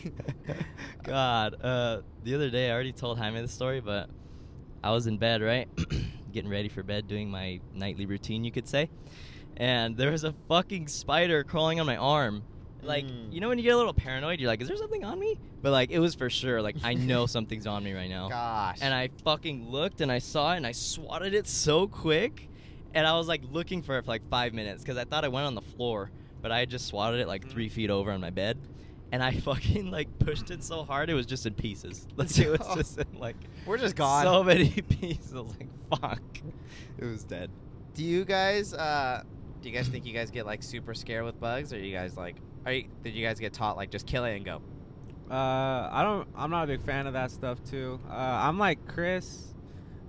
[1.03, 4.09] God, uh, the other day I already told Jaime the story, but
[4.83, 5.67] I was in bed, right,
[6.31, 8.89] getting ready for bed, doing my nightly routine, you could say,
[9.57, 12.43] and there was a fucking spider crawling on my arm.
[12.83, 13.33] Like, Mm.
[13.33, 15.37] you know when you get a little paranoid, you're like, "Is there something on me?"
[15.61, 16.61] But like, it was for sure.
[16.61, 18.29] Like, I know something's on me right now.
[18.29, 18.77] Gosh.
[18.81, 22.47] And I fucking looked and I saw it and I swatted it so quick.
[22.93, 25.27] And I was like looking for it for like five minutes because I thought I
[25.27, 26.11] went on the floor,
[26.41, 28.57] but I had just swatted it like three feet over on my bed.
[29.11, 32.07] And I fucking like pushed it so hard it was just in pieces.
[32.17, 34.23] Like it was just in like We're just gone.
[34.23, 35.33] so many pieces.
[35.33, 36.21] Like, fuck.
[36.97, 37.49] It was dead.
[37.93, 38.73] do you guys?
[38.73, 39.23] uh
[39.61, 42.17] Do you guys think you guys get like super scared with bugs, or you guys
[42.17, 42.35] like?
[42.65, 44.61] Are you, did you guys get taught like just kill it and go?
[45.29, 46.27] Uh, I don't.
[46.35, 47.99] I'm not a big fan of that stuff too.
[48.09, 49.53] Uh, I'm like Chris.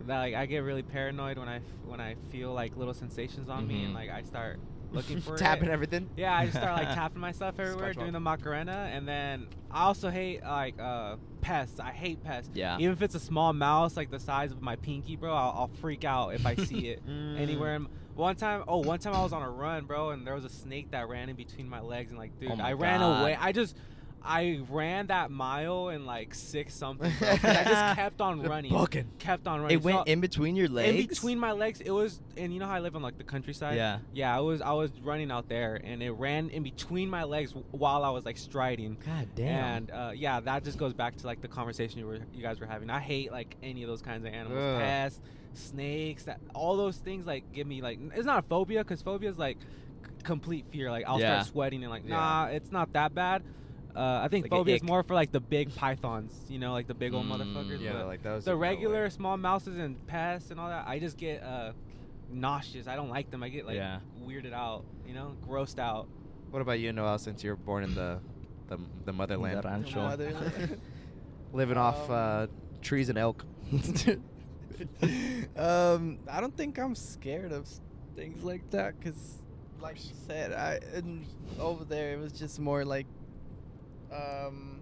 [0.06, 3.66] That like I get really paranoid when I when I feel like little sensations on
[3.66, 3.96] me and Mhm.
[3.96, 4.58] like I start
[4.92, 5.72] looking for tapping it.
[5.72, 6.08] everything.
[6.16, 10.10] Yeah, I just start like tapping myself everywhere doing the Macarena, and then I also
[10.10, 11.80] hate like uh pests.
[11.80, 12.50] I hate pests.
[12.54, 12.76] Yeah.
[12.78, 15.70] Even if it's a small mouse like the size of my pinky, bro, I'll, I'll
[15.80, 17.76] freak out if I see it anywhere.
[17.76, 20.44] In, one time, oh, one time I was on a run, bro, and there was
[20.44, 23.36] a snake that ran in between my legs, and like, dude, Oh I ran away.
[23.38, 23.76] I just.
[24.22, 27.10] I ran that mile in like six something.
[27.18, 28.72] Bro, I just kept on running.
[29.18, 29.76] Kept on running.
[29.78, 31.00] It went So- in between your legs.
[31.00, 31.80] in between my legs.
[31.80, 33.76] It was, and you know how I live on like the countryside.
[33.76, 33.98] Yeah.
[34.12, 37.54] Yeah, I was I was running out there, and it ran in between my legs
[37.70, 38.96] while I was like striding.
[39.06, 39.64] God damn.
[39.64, 42.60] And uh, yeah, that just goes back to like the conversation you were you guys
[42.60, 42.90] were having.
[42.90, 44.80] I hate like any of those kinds of animals, Ugh.
[44.80, 45.20] pests,
[45.54, 49.30] snakes, that all those things like give me like it's not a phobia because phobia
[49.30, 49.56] is like
[50.24, 50.90] complete fear.
[50.90, 51.40] Like I'll Yeah.
[51.40, 52.16] start sweating and like Yeah.
[52.16, 53.42] nah, it's not that bad.
[53.96, 56.86] Uh, I think Like phobia is more for like the big pythons, you know, like
[56.86, 57.80] the big old Mm, motherfuckers.
[57.80, 58.44] Yeah, but like those.
[58.44, 59.10] the are no regular way.
[59.10, 61.72] small mouses and pests and all that, I just get uh,
[62.30, 62.86] nauseous.
[62.86, 63.42] I don't like them.
[63.42, 63.98] I get like Yeah.
[64.24, 66.06] weirded out, you know, grossed out.
[66.50, 67.18] What about you, Noel?
[67.18, 68.18] Since you were born in the
[68.68, 70.00] the, the motherland, The rancho.
[70.02, 70.80] Motherland.
[71.52, 72.46] living off Um, uh,
[72.82, 73.44] trees and elk.
[75.56, 77.68] um, I don't think I'm scared of
[78.16, 79.38] things like that because,
[79.80, 81.24] like you said, I and
[81.58, 83.06] over there it was just more like,
[84.12, 84.80] um,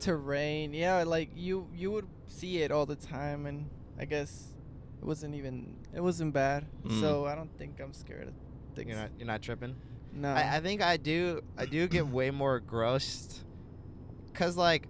[0.00, 0.72] terrain.
[0.74, 4.48] Yeah, like you you would see it all the time, and I guess
[5.00, 6.66] it wasn't even it wasn't bad.
[6.84, 7.00] Mm.
[7.00, 8.34] So I don't think I'm scared of
[8.74, 8.88] things.
[8.90, 9.76] You're not you're not tripping.
[10.12, 10.30] no.
[10.30, 13.40] I, I think I do I do get way more grossed,
[14.34, 14.88] cause like,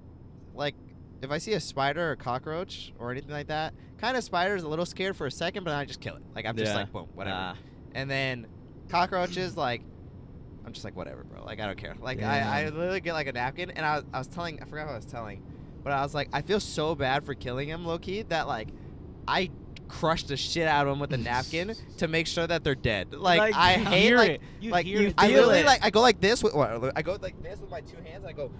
[0.55, 0.75] like
[1.23, 4.69] if I see a spider or cockroach or anything like that, kind of spider's a
[4.69, 6.23] little scared for a second, but then I just kill it.
[6.35, 7.37] Like I'm just like boom, whatever.
[7.37, 7.55] Nah.
[7.95, 8.47] And then
[8.89, 9.83] cockroaches like.
[10.67, 11.45] I'm just like whatever, bro.
[11.45, 11.95] Like I don't care.
[12.01, 14.65] Like I, I literally get like a napkin, and I was, I was telling, I
[14.67, 15.43] forgot what I was telling,
[15.83, 18.69] but I was like, I feel so bad for killing him, low key, that like,
[19.29, 19.51] I
[19.89, 23.13] crushed the shit out of him with a napkin to make sure that they're dead.
[23.15, 24.41] Like, Like, I hate like it.
[24.61, 25.15] You like it.
[25.19, 25.67] I literally it.
[25.67, 28.25] like I go like this with what, I go like this with my two hands.
[28.25, 28.51] And I go,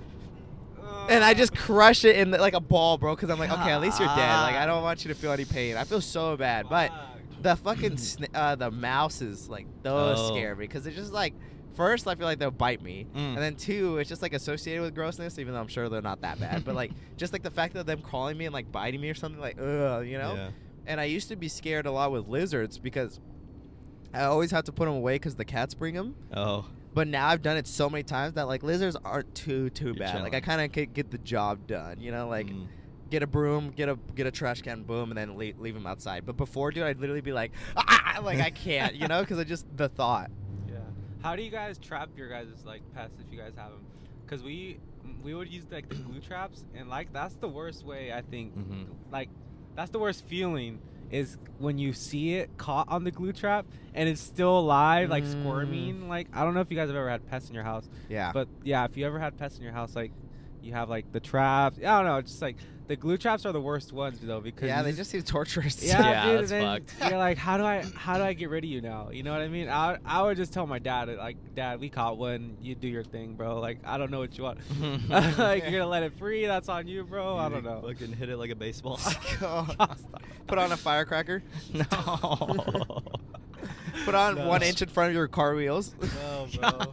[1.09, 3.15] and I just crush it in the, like a ball, bro.
[3.15, 4.17] Because I'm like, okay, at least you're dead.
[4.43, 5.77] Like I don't want you to feel any pain.
[5.77, 6.93] I feel so bad, but
[7.41, 10.35] the fucking sna- uh, the mouses like those Oh.
[10.35, 11.35] scare me because it's just like
[11.75, 13.19] first I feel like they'll bite me, Mm.
[13.35, 16.21] and then two it's just like associated with grossness, even though I'm sure they're not
[16.23, 16.65] that bad.
[16.65, 19.15] but like just like the fact that them crawling me and like biting me or
[19.15, 20.35] something like ugh, you know.
[20.35, 20.49] Yeah.
[20.87, 23.19] And I used to be scared a lot with lizards because
[24.13, 26.15] I always have to put them away because the cats bring them.
[26.35, 26.67] Oh.
[26.93, 29.95] But now I've done it so many times that like lizards aren't too too You're
[29.95, 30.23] bad.
[30.23, 32.67] Like I kind of could get the job done, you know, like Mm.
[33.11, 35.87] get a broom, get a get a trash can, boom, and then leave, leave them
[35.87, 36.25] outside.
[36.27, 39.45] But before, dude, I'd literally be like, ah, like I can't, you know, because I
[39.45, 40.31] just the thought.
[41.25, 43.87] How do you guys trap your guys' like pests if you guys have them?
[44.27, 44.79] Because we
[45.23, 48.55] we would use like the glue traps, and like that's the worst way I think.
[48.55, 48.89] Mhm.
[49.11, 49.31] Like
[49.75, 54.07] that's the worst feeling is when you see it caught on the glue trap and
[54.07, 55.41] it's still alive, like Mm.
[55.41, 56.09] squirming.
[56.11, 58.31] Like I don't know if you guys have ever had pests in your house, Yeah.
[58.33, 60.13] but yeah, if you ever had pests in your house, like
[60.63, 61.79] you have like the traps.
[61.79, 64.69] I don't know, it's just like the glue traps are the worst ones though because
[64.69, 65.83] yeah, they just- just seem torturous.
[65.83, 67.11] yeah, Yeah, dude, that's and then fucked.
[67.11, 69.11] You're like, how do I, how do I get rid of you now?
[69.11, 69.69] You know what I mean?
[69.69, 72.57] I, I would just tell my dad, like, Dad, we caught one.
[72.61, 73.59] You do your thing, bro.
[73.61, 74.59] Like, I don't know what you want.
[75.09, 76.47] like, you're gonna let it free?
[76.47, 77.37] That's on you, bro.
[77.39, 77.83] I don't know.
[77.87, 78.99] Fucking hit it like a baseball.
[80.47, 81.43] Put on a firecracker.
[81.73, 81.85] no.
[84.05, 84.49] Put on No.
[84.49, 85.95] one inch in front of your car wheels.
[86.01, 86.93] No, bro.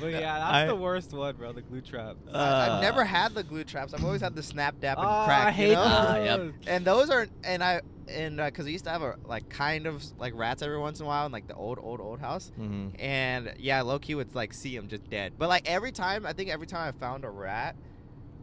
[0.00, 1.52] But yeah, that's I- the worst one, bro.
[1.52, 2.16] The glue trap.
[2.32, 3.94] Uh, I- I've never had the glue traps.
[3.94, 5.46] I've always had the snap, dap, and oh, crack.
[5.46, 5.82] I you hate know?
[5.84, 6.24] Ah, those.
[6.24, 6.52] yep.
[6.66, 10.02] and those are and I and because I used to have a like kind of
[10.18, 12.50] like rats every once in a while in like the old old old house.
[12.56, 15.34] hmm And yeah, low key would like see them just dead.
[15.38, 17.76] But like every time, I think every time I found a rat,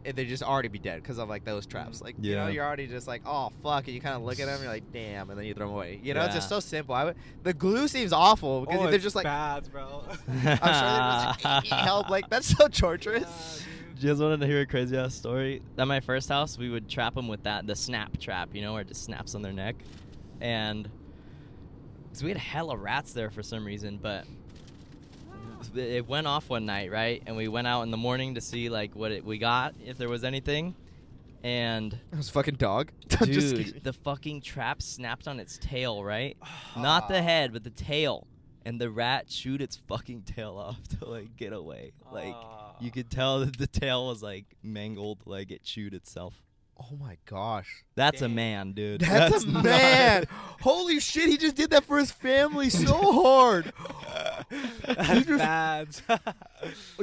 [0.04, 2.00] it, they'd just already be dead because of like those traps.
[2.02, 2.52] Like you know, Yeah.
[2.52, 4.92] you're already just like, oh fuck, and you kind of look at them, you're like,
[4.92, 6.00] damn, and then you throw them away.
[6.02, 6.94] You know, it's just so simple.
[6.94, 10.04] I would, the glue seems awful because Oh, they're it's just like, bad, bro.
[10.28, 12.10] I'm sure they're just like, help.
[12.10, 13.64] Like that's so torturous.
[14.00, 15.62] Do you guys want to hear a crazy ass story?
[15.78, 18.72] At my first house, we would trap them with that the snap trap, you know,
[18.72, 19.76] where it just snaps on their neck,
[20.40, 20.88] and
[22.08, 24.24] because we had a hella rats there for some reason, but
[25.76, 27.22] it went off one night, right?
[27.26, 29.98] And we went out in the morning to see like what it, we got, if
[29.98, 30.74] there was anything,
[31.42, 32.92] and It was a fucking dog.
[33.08, 36.36] Just dude, the fucking trap snapped on its tail, right?
[36.76, 37.22] Not the Ah.
[37.22, 38.26] head, but the tail.
[38.64, 41.92] And the rat chewed its fucking tail off to like get away.
[42.12, 42.74] Like Ah.
[42.80, 46.34] you could tell that the tail was like mangled, like it chewed itself.
[46.90, 47.84] Oh my gosh.
[47.94, 49.00] That's a man, dude.
[49.02, 50.24] That's, a not- man.
[50.60, 53.72] Holy shit, he just did that for his family so hard.
[54.86, 55.88] That's bad.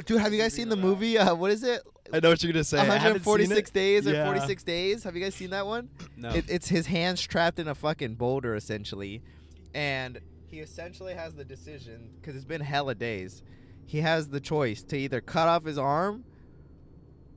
[0.06, 1.18] Dude, have you guys seen the movie?
[1.18, 1.82] Uh, what is it?
[2.12, 2.78] I know what you're gonna say.
[2.78, 4.24] I haven't seen 146 days or Yeah.
[4.26, 5.04] 46 days.
[5.04, 5.88] Have you guys seen that one?
[6.16, 6.30] no.
[6.30, 9.22] It, it's his hands trapped in a fucking boulder, essentially.
[9.74, 13.42] And he essentially has the decision, because it's been hella days.
[13.86, 16.24] He has the choice to either cut off his arm,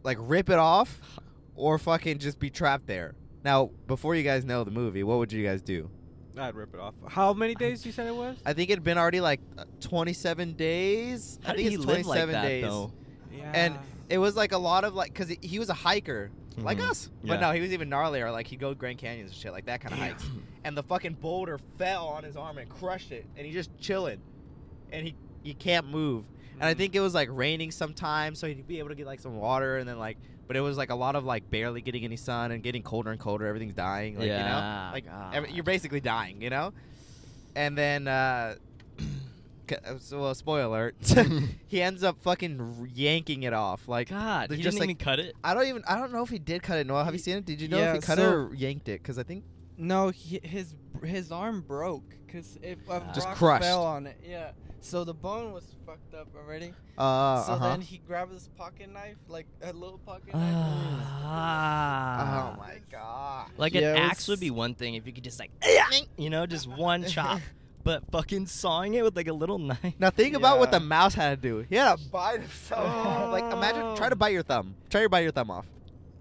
[0.03, 0.99] like rip it off,
[1.55, 3.15] or fucking just be trapped there.
[3.43, 5.89] Now, before you guys know the movie, what would you guys do?
[6.37, 6.95] I'd rip it off.
[7.07, 8.37] How many days you said it was?
[8.45, 11.39] I think it'd been already like uh, 27 days.
[11.43, 12.63] How I did think he it's live 27 like that days.
[12.63, 12.91] though?
[13.31, 13.51] Yeah.
[13.53, 13.75] And
[14.09, 16.89] it was like a lot of like, cause he- he was a hiker, like Mhm.
[16.89, 17.09] us.
[17.23, 17.33] Yeah.
[17.35, 18.31] But no, he was even gnarlier.
[18.31, 20.25] Like he'd go Grand Canyons and shit, like that kind of hikes.
[20.63, 24.19] And the fucking boulder fell on his arm and crushed it, and he just chilling,
[24.91, 26.23] and he you can't move.
[26.59, 26.77] And I Mm.
[26.77, 29.77] think it was like raining sometimes, so he'd be able to get like some water,
[29.77, 32.51] and then like, but it was like a lot of like barely getting any sun
[32.51, 33.45] and getting colder and colder.
[33.47, 36.73] Everything's dying, like you know, like every, you're basically dying, you know.
[37.55, 38.55] And then, uh,
[39.71, 40.95] uh, so well, spoiler alert,
[41.67, 44.09] he ends up fucking yanking it off, like.
[44.09, 45.35] God, he just didn't like- even cut it.
[45.43, 45.83] I don't even.
[45.87, 46.87] I don't know if he did cut it.
[46.87, 47.45] Noel, have you seen it?
[47.45, 49.01] Did you know if he cut so- it or yanked it?
[49.01, 49.43] Because I think
[49.77, 53.63] No, he, his his arm broke because if a Just rock crushed.
[53.63, 54.19] fell on it.
[54.27, 54.51] Yeah.
[54.83, 56.73] So the bone was fucked up already.
[56.97, 57.69] Uh, so uh-huh.
[57.69, 60.53] then he grabbed his pocket knife, like a little pocket knife.
[61.25, 62.51] Ah.
[62.53, 63.49] oh my god.
[63.57, 65.51] Like Yeah, an it axe would be one thing if you could just like,
[66.17, 67.39] you know, just one chop.
[67.85, 69.93] But fucking sawing it with like a little knife.
[69.99, 71.65] Now think about what the mouse had to do.
[71.69, 73.31] He had to bite himself.
[73.31, 74.75] like imagine try to bite your thumb.
[74.89, 75.65] Try to bite your thumb off.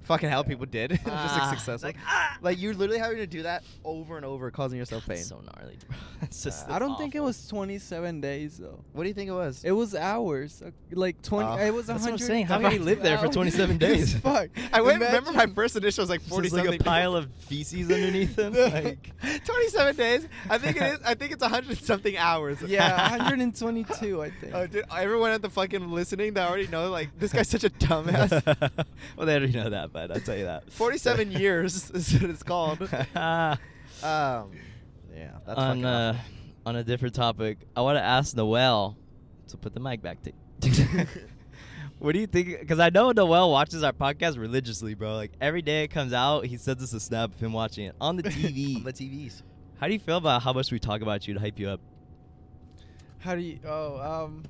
[0.05, 0.91] Fucking hell, people did.
[0.91, 1.89] Just like Ah, successful.
[1.89, 2.39] Like, ah.
[2.43, 5.17] Like you're literally having to do that over and over, causing yourself pain.
[5.17, 5.97] That's so gnarly, bro.
[6.23, 6.69] It's just.
[6.69, 7.27] I don't think it awful.
[7.29, 8.79] was 27 days though.
[8.93, 9.65] what do you think it was?
[9.65, 10.63] It was hours.
[10.65, 11.49] uh, Like 20.
[11.49, 11.57] Oh.
[11.59, 12.27] it was That's what I'm 100.
[12.27, 12.47] saying.
[12.47, 14.15] How can he live there for 27 days?
[14.19, 14.51] Fuck.
[14.73, 16.81] I went, remember my first initial was like Just forty like something.
[16.81, 18.53] a pile of feces underneath him.
[18.55, 19.11] like,
[19.45, 20.29] 27 days.
[20.49, 20.99] I think it is.
[21.05, 22.63] I think it's hundred something hours.
[22.63, 24.55] Yeah, 122, I think.
[24.55, 27.71] Oh, dude, everyone at the fucking listening that already know like this guy's such a
[27.71, 28.87] dumbass.
[29.17, 30.71] well, they already know that, but I'll tell you that.
[30.73, 32.83] 47 years is what it's called.
[32.83, 34.51] Um,
[35.15, 36.19] yeah, that's on fucking uh,
[36.67, 38.97] on a different topic, I want to ask Noel
[39.49, 40.33] to put the mic back to.
[41.99, 42.61] what do you think?
[42.61, 45.15] Because I know Noel watches our podcast religiously, bro.
[45.15, 47.95] Like every day it comes out, he sends us a snap of him watching it
[48.01, 48.77] on the TV.
[48.77, 49.43] on the TVs.
[49.79, 51.81] How do you feel about how much we talk about you to hype you up?
[53.19, 53.59] How do you?
[53.67, 54.45] Oh, um.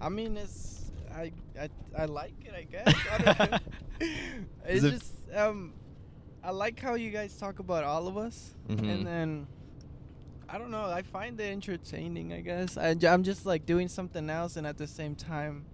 [0.00, 0.79] I mean, it's
[1.20, 1.32] I
[1.64, 1.68] I
[2.02, 2.54] I like it.
[2.54, 2.94] I guess.
[3.12, 3.58] I don't know.
[4.66, 5.72] It's it- just um,
[6.42, 8.88] I like how you guys talk about all of us, Mhm.
[8.92, 9.46] and then
[10.48, 10.84] I don't know.
[10.84, 12.32] I find it entertaining.
[12.32, 15.64] I guess I, am just like doing something else, and at the same time,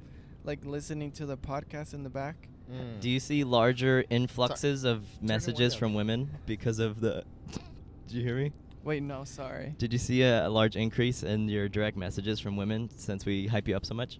[0.45, 2.49] like listening to the podcast in the back.
[2.71, 3.01] Mm.
[3.01, 7.25] Do you see larger influxes of messages from women because of the?
[8.09, 8.53] Did you hear me?
[8.83, 9.75] Wait, no, sorry.
[9.79, 13.47] Did you see a, a large increase in your direct messages from women since we
[13.47, 14.19] hype you up so much?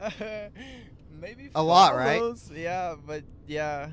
[1.20, 2.22] Maybe A lot, right?
[2.54, 3.90] Yeah, but yeah.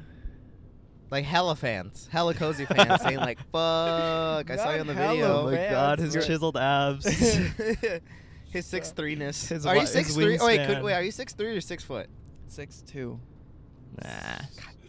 [1.10, 5.42] Like hella fans, hella cozy fans saying like, "Fuck!" I saw you on the video.
[5.42, 7.06] Oh my fans, god, his chiseled abs.
[8.50, 9.48] his six three ness.
[9.48, 10.38] His Are you his six three?
[10.38, 12.08] Oh wait, could, wait, are you six three or six foot?
[12.48, 13.20] Six two.
[14.04, 14.10] nah,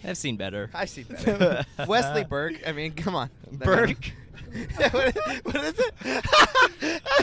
[0.02, 0.70] I've seen better.
[0.74, 1.64] I've seen better.
[1.86, 2.66] Wesley Burke.
[2.66, 3.30] I mean, come on.
[3.52, 4.12] Burke?
[4.76, 6.24] what, what is it?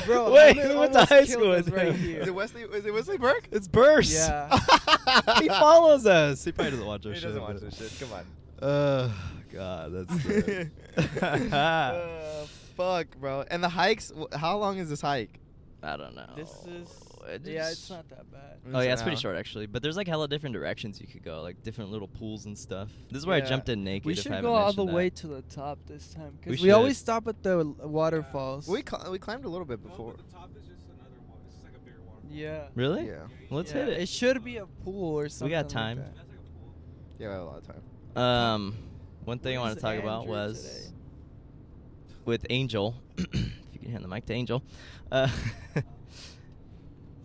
[0.06, 1.96] Bro, Wait, Lemon who went to high school us with right him?
[1.98, 2.22] here.
[2.22, 2.62] Is it Wesley?
[2.64, 3.48] Is it Wesley Burke?
[3.52, 4.12] It's Burst.
[4.14, 4.50] Yeah.
[5.42, 6.44] he follows us.
[6.46, 7.28] He probably doesn't watch our He shit.
[7.28, 8.08] doesn't watch but- this shit.
[8.10, 8.26] Come on.
[8.62, 9.14] Oh
[9.52, 10.72] god, that's good.
[11.22, 12.46] uh,
[12.78, 13.44] fuck, bro.
[13.50, 14.12] And the hikes.
[14.34, 15.40] How long is this hike?
[15.84, 16.28] I don't know.
[16.36, 16.90] This is.
[17.28, 18.60] It Yeah, it's not that bad.
[18.74, 19.66] Oh yeah, it's pretty short actually.
[19.68, 22.90] But there's like hella different directions you could go, like different little pools and stuff.
[23.10, 24.06] This is where I jumped in naked.
[24.06, 26.38] We if I should haven't go all the mentioned way to the top this time
[26.46, 28.68] We because we, always stop at the l- waterfalls.
[28.68, 30.16] We cl- we climbed a little bit before.
[32.30, 32.68] yeah.
[32.76, 33.08] Really?
[33.08, 33.28] Yeah.
[33.50, 34.02] Let's Yeah, hit it.
[34.02, 35.48] It should be a pool or something.
[35.48, 35.98] We got time.
[35.98, 36.14] that.
[37.20, 38.24] Yeah, we have a lot of time.
[38.24, 38.76] Um,
[39.24, 40.96] one thing I want to talk about was today?
[42.26, 42.96] with Angel.
[43.18, 43.34] if
[43.74, 44.64] you can hand the mic to Angel.
[45.12, 45.30] Uh,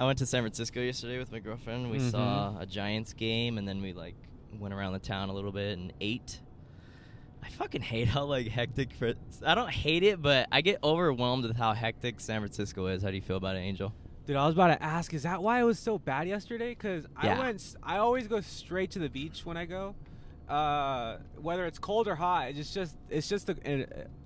[0.00, 1.90] I went to San Francisco yesterday with my girlfriend.
[1.90, 2.10] We Mhm.
[2.10, 4.14] saw a Giants game, and then we like
[4.58, 6.40] went around the town a little bit and ate.
[7.42, 8.92] I fucking hate how like hectic.
[8.94, 9.12] For,
[9.44, 13.02] I don't hate it, but I get overwhelmed with how hectic San Francisco is.
[13.02, 13.92] How do you feel about it, Angel?
[14.26, 16.70] Dude, I was about to ask, is that why it was so bad yesterday?
[16.70, 17.36] Because Yeah.
[17.36, 19.94] I went, I always go straight to the beach when I go.
[20.48, 23.56] Uh, whether it's cold or hot, it's just, it's just, a,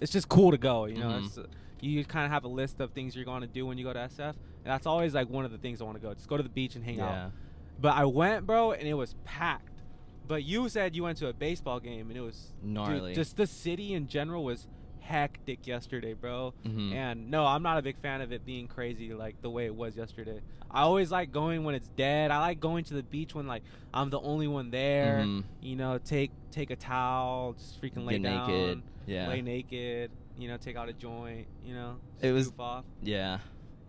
[0.00, 0.84] it's just cool to go.
[0.86, 1.38] You know, Mhm.
[1.38, 1.46] uh,
[1.80, 3.92] you kind of have a list of things you're going to do when you go
[3.92, 6.14] to SF, and that's always like one of the things I want to go.
[6.14, 7.32] Just go to the beach and hang out.
[7.80, 9.68] But I went, bro, and it was packed.
[10.26, 13.14] But you said you went to a baseball game, and it was dude, Gnarly.
[13.14, 14.66] just the city in general was
[15.00, 16.54] hectic yesterday, bro.
[16.64, 16.94] Mhm.
[16.94, 19.74] And no, I'm not a big fan of it being crazy like the way it
[19.74, 20.40] was yesterday.
[20.70, 22.30] I always like going when it's dead.
[22.30, 25.18] I like going to the beach when like I'm the only one there.
[25.26, 25.44] Mhm.
[25.60, 28.82] You know, take take a towel, just freaking lay Get down, naked.
[29.06, 29.28] Yeah.
[29.28, 30.10] lay naked.
[30.38, 31.46] You know, take out a joint.
[31.66, 32.84] You know, It was- off.
[33.02, 33.38] Yeah.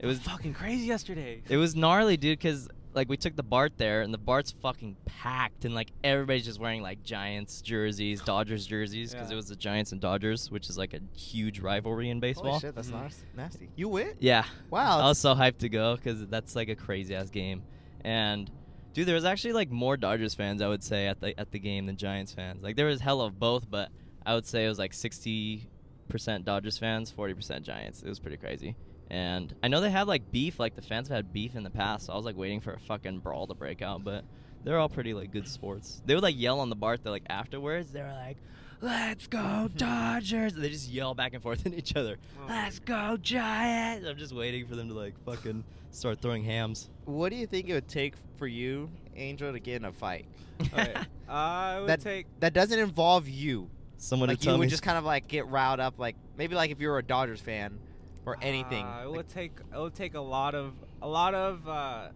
[0.06, 1.42] It was fucking crazy yesterday.
[1.50, 4.96] It was gnarly, dude, because like we took the BART there, and the BART's fucking
[5.06, 9.34] packed, and like everybody's just wearing like Giants jerseys, Dodgers jerseys, because Yeah.
[9.34, 12.52] it was the Giants and Dodgers, which is like a huge rivalry in baseball.
[12.52, 13.12] Holy shit, that's Mhm.
[13.36, 13.70] nasty.
[13.76, 14.22] You went?
[14.22, 15.00] Yeah, Wow.
[15.00, 17.64] I was so hyped to go because that's like a crazy ass game,
[18.02, 18.50] and
[18.94, 21.60] dude, there was actually like more Dodgers fans I would say at the at the
[21.60, 22.62] game than Giants fans.
[22.64, 23.92] Like there was hell of both, but
[24.26, 25.68] I would say it was like sixty
[26.08, 28.04] percent Dodgers fans, forty percent Giants.
[28.04, 28.76] It was pretty crazy.
[29.10, 31.70] And I know they have like beef, like the fans have had beef in the
[31.70, 32.08] past.
[32.08, 34.24] So I was like waiting for a fucking brawl to break out, but
[34.64, 36.02] they're all pretty like good sports.
[36.06, 37.92] They would like yell on the BART that like afterwards.
[37.92, 38.38] They were like,
[38.82, 42.18] "Let's go Dodgers!" They just yell back and forth at each other.
[42.42, 42.46] Oh.
[42.50, 44.08] Let's go Giants!
[44.08, 46.90] I'm just waiting for them to like fucking start throwing hams.
[47.06, 50.26] What do you think it would take for you, Angel, to get in a fight?
[50.62, 50.94] Okay.
[51.28, 52.28] Uh, I would That- take.
[52.40, 53.68] That doesn't involve you.
[53.98, 54.70] Someone like to you tell would me.
[54.70, 57.42] just kind of like get riled up, like maybe like if you were a Dodgers
[57.42, 57.80] fan
[58.26, 58.86] or anything.
[58.86, 62.08] Uh, it Like, would take it would take a lot of a lot of uh,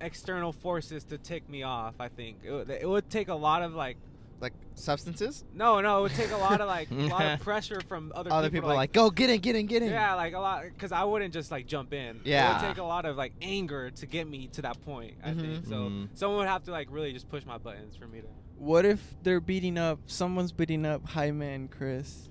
[0.00, 1.94] external forces to tick me off.
[2.00, 3.96] I think it would, it would take a lot of like
[4.40, 5.44] like substances.
[5.52, 8.32] no no it would take a lot of like a lot of pressure from other,
[8.32, 9.90] Other people, people are like, go get in, get in, get in.
[9.90, 12.20] yeah like a lot because I wouldn't just like jump in.
[12.24, 15.16] Yeah, it would take a lot of like anger to get me to that point.
[15.22, 15.68] I think Mhm.
[15.68, 15.74] so.
[15.76, 16.08] Mhm.
[16.14, 18.26] Someone would have to like really just push my buttons for me to.
[18.56, 19.98] What if they're beating up?
[20.06, 22.30] Someone's beating up Jaime and Chris.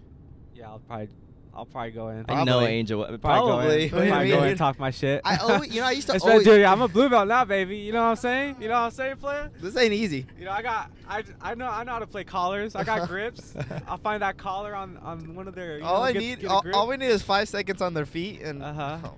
[0.55, 1.09] Yeah, I'll probably
[1.53, 2.25] I'll probably go in.
[2.29, 2.99] I know Angel.
[2.99, 3.89] would- Probably, Probably.
[3.89, 4.03] go in.
[4.03, 5.21] What Probably go in and talk my shit.
[5.25, 6.45] I always, you know, I used to Especially, always.
[6.47, 7.77] dude, I'm a blue belt now, baby.
[7.77, 8.55] You know what I'm saying?
[8.61, 9.51] You know what I'm saying, player?
[9.59, 10.25] This ain't easy.
[10.37, 12.75] You know, I got, I, I know, I know how to play collars.
[12.75, 13.53] I got grips.
[13.87, 15.79] I'll find that collar on, on one of their.
[15.79, 17.93] You all know, I get- need, get all, all we need is five seconds on
[17.93, 18.97] their feet, and Uh-huh.
[19.03, 19.15] oh,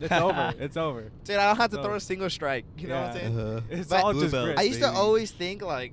[0.00, 0.54] It's over.
[0.58, 1.12] It's over.
[1.24, 2.64] dude, I don't have to So- throw a single strike.
[2.76, 3.38] You know what I'm saying?
[3.38, 3.60] Uh-huh.
[3.70, 4.44] It's But- all just belt.
[4.46, 4.60] grips.
[4.60, 5.92] I used to always think like,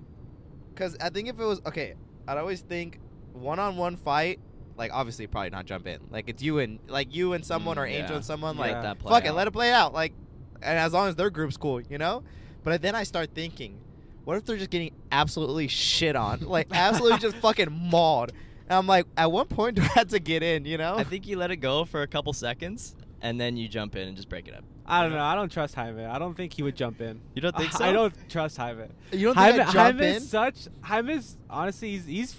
[0.75, 1.93] cause I think if it was okay,
[2.27, 2.99] I'd always think
[3.33, 4.39] one-on-one fight.
[4.77, 5.99] Like obviously, probably not jump in.
[6.11, 8.15] Like it's you and like you and someone Mm, or Angel yeah.
[8.17, 8.57] and someone.
[8.57, 9.93] Like Let that play fuck it, let it play out.
[9.93, 10.13] Like,
[10.61, 12.23] and as long as their group's cool, you know.
[12.63, 13.77] But then I start thinking,
[14.23, 18.31] what if they're just getting absolutely shit on, like absolutely just fucking mauled?
[18.67, 20.65] And I'm like, at one point do I have to get in?
[20.65, 20.95] You know?
[20.97, 24.07] I think you let it go for a couple seconds, and then you jump in
[24.07, 24.63] and just break it up.
[24.87, 25.19] I don't know.
[25.23, 26.03] I don't trust Jaime.
[26.05, 27.19] I don't think he would jump in.
[27.33, 27.85] You don't think I- so?
[27.85, 28.83] I don't trust Jaime.
[29.11, 30.21] you don't think Jaime, I jump Jaime's in?
[30.21, 30.55] such.
[30.83, 32.35] Jaime's honestly, he's he's.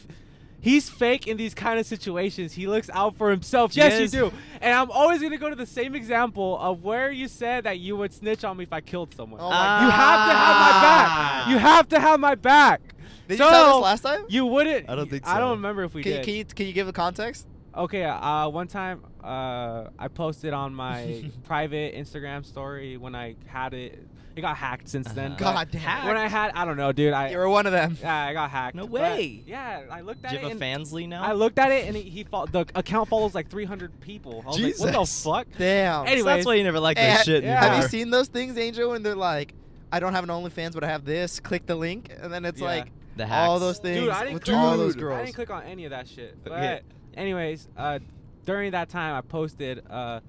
[0.66, 2.52] He's fake in these kind of situations.
[2.54, 3.76] He looks out for himself.
[3.76, 4.12] Yes, Yes.
[4.12, 4.32] you do.
[4.60, 7.96] And I'm always gonna go to the same example of where you said that you
[7.96, 9.40] would snitch on me if I killed someone.
[9.40, 11.48] Oh my You have to have my back.
[11.50, 12.80] You have to have my back.
[13.28, 14.24] Did so you tell this last time?
[14.28, 14.90] You wouldn't.
[14.90, 15.30] I don't think so.
[15.30, 16.24] I don't remember if we Can you, did.
[16.24, 17.46] can you can you give the context?
[17.76, 23.74] Okay, uh, one time uh, I posted on my private Instagram story when I had
[23.74, 24.06] it.
[24.34, 25.32] It got hacked since then.
[25.32, 25.52] Uh-huh.
[25.54, 26.06] God damn.
[26.06, 27.14] When I had, I don't know, dude.
[27.14, 27.96] I You were one of them.
[28.02, 28.76] yeah, I got hacked.
[28.76, 29.42] No but- way.
[29.46, 30.36] yeah, I looked at it.
[30.36, 30.52] Do you it.
[30.52, 31.22] have a and fansly now?
[31.22, 34.42] I looked at it and he, he fo- the account follows like 300 people.
[34.44, 35.46] I was like, what the fuck?
[35.56, 36.06] Damn.
[36.06, 37.62] Anyway, So that's why you never like this shit yeah.
[37.64, 39.54] Have you seen those things, Angel, when they're like,
[39.90, 41.40] I don't have an OnlyFans, but I have this.
[41.40, 42.66] Click the link, and then it's Yeah.
[42.66, 45.50] like the all those things Dude, I didn't with click all those I didn't click
[45.50, 46.36] on any of that shit.
[46.44, 46.78] But Yeah.
[47.16, 47.98] Anyways, uh,
[48.44, 50.20] during that time, I posted uh,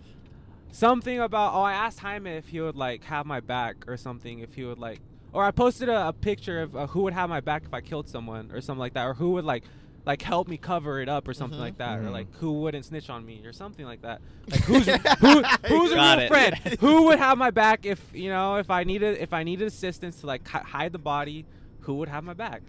[0.72, 1.54] something about.
[1.54, 4.40] Oh, I asked Jaime if he would like have my back or something.
[4.40, 5.00] If he would like,
[5.34, 7.82] or I posted a, a picture of uh, who would have my back if I
[7.82, 9.64] killed someone or something like that, or who would like.
[10.06, 11.64] Like help me cover it up or something Mhm.
[11.64, 12.12] like that, or Mhm.
[12.14, 14.22] like who wouldn't snitch on me or something like that.
[14.50, 14.86] Like who's
[15.20, 16.28] who, who's a Got real it.
[16.30, 16.56] friend?
[16.80, 20.22] Who would have my back if you know if I needed if I needed assistance
[20.22, 21.46] to like hide the body?
[21.82, 22.62] Who would have my back?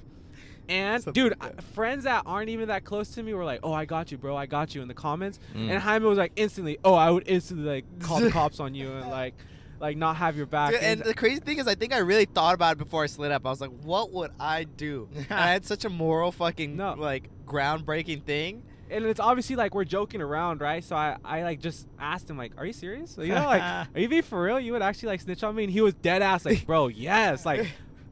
[0.69, 1.59] And Something dude, like.
[1.59, 4.19] I- friends that aren't even that close to me were like, "Oh, I got you,
[4.19, 4.37] bro.
[4.37, 5.71] I got you." In the comments, Mm.
[5.71, 8.93] and Jaime was like, instantly, "Oh, I would instantly like call the cops on you
[8.93, 9.35] and like,
[9.81, 12.27] like not have your back." Dude, and the crazy thing is, I think I really
[12.27, 13.47] thought about it before I slid up.
[13.47, 16.95] I was like, "What would I do?" and I had such a moral, fucking, No.
[16.99, 18.63] like, groundbreaking thing.
[18.91, 20.83] and it's obviously like we're joking around, right?
[20.83, 23.17] So I, I like just asked him like, "Are you serious?
[23.19, 23.63] You know, like,
[23.95, 24.59] are you being for real?
[24.61, 27.45] You would actually like snitch on me?" And he was dead ass like, "Bro, yes,
[27.47, 27.67] like."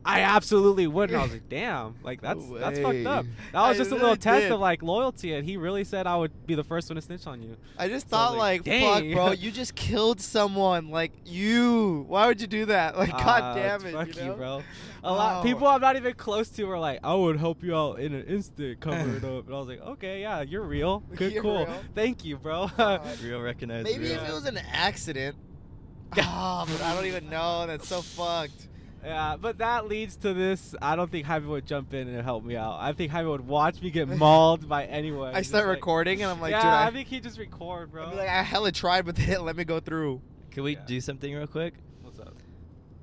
[0.06, 3.60] I absolutely would, and I was like, "Damn, like that's No that's fucked up." That
[3.68, 4.52] was I just a really little test did.
[4.52, 7.26] of like loyalty, and he really said I would be the first one to snitch
[7.26, 7.56] on you.
[7.78, 10.90] I just So I thought, like, like, fuck, bro, you just killed someone.
[10.90, 12.04] Like, you.
[12.08, 12.96] Why would you do that?
[12.96, 13.92] Like, Ah, god damn it.
[13.92, 14.62] Fuck you, you, bro.
[15.04, 15.42] A lot Oh.
[15.42, 18.24] people I'm not even close to are like, I would help you out in an
[18.24, 19.46] instant, cover it up.
[19.46, 21.00] And I was like, okay, yeah, you're real.
[21.14, 21.66] Good, You're cool.
[21.66, 21.82] real.
[21.94, 22.68] Thank you, bro.
[22.76, 23.02] God.
[23.22, 24.12] Real recognize Maybe real.
[24.14, 25.36] if it was an accident.
[26.18, 27.66] Ah, but I don't even know.
[27.66, 28.68] That's so fucked.
[29.06, 30.74] Yeah, but that leads to this.
[30.82, 32.78] I don't think Jaime would jump in and help me out.
[32.80, 35.34] I think Jaime would watch me get mauled by anyone.
[35.34, 37.92] I start like- recording and I'm like, yeah, dude, I, I think he'd just record,
[37.92, 38.06] bro.
[38.08, 39.40] I'd like, I hella tried with it.
[39.42, 40.20] Let me go through.
[40.50, 40.84] Can we Yeah.
[40.86, 41.74] do something real quick?
[42.02, 42.34] What's up?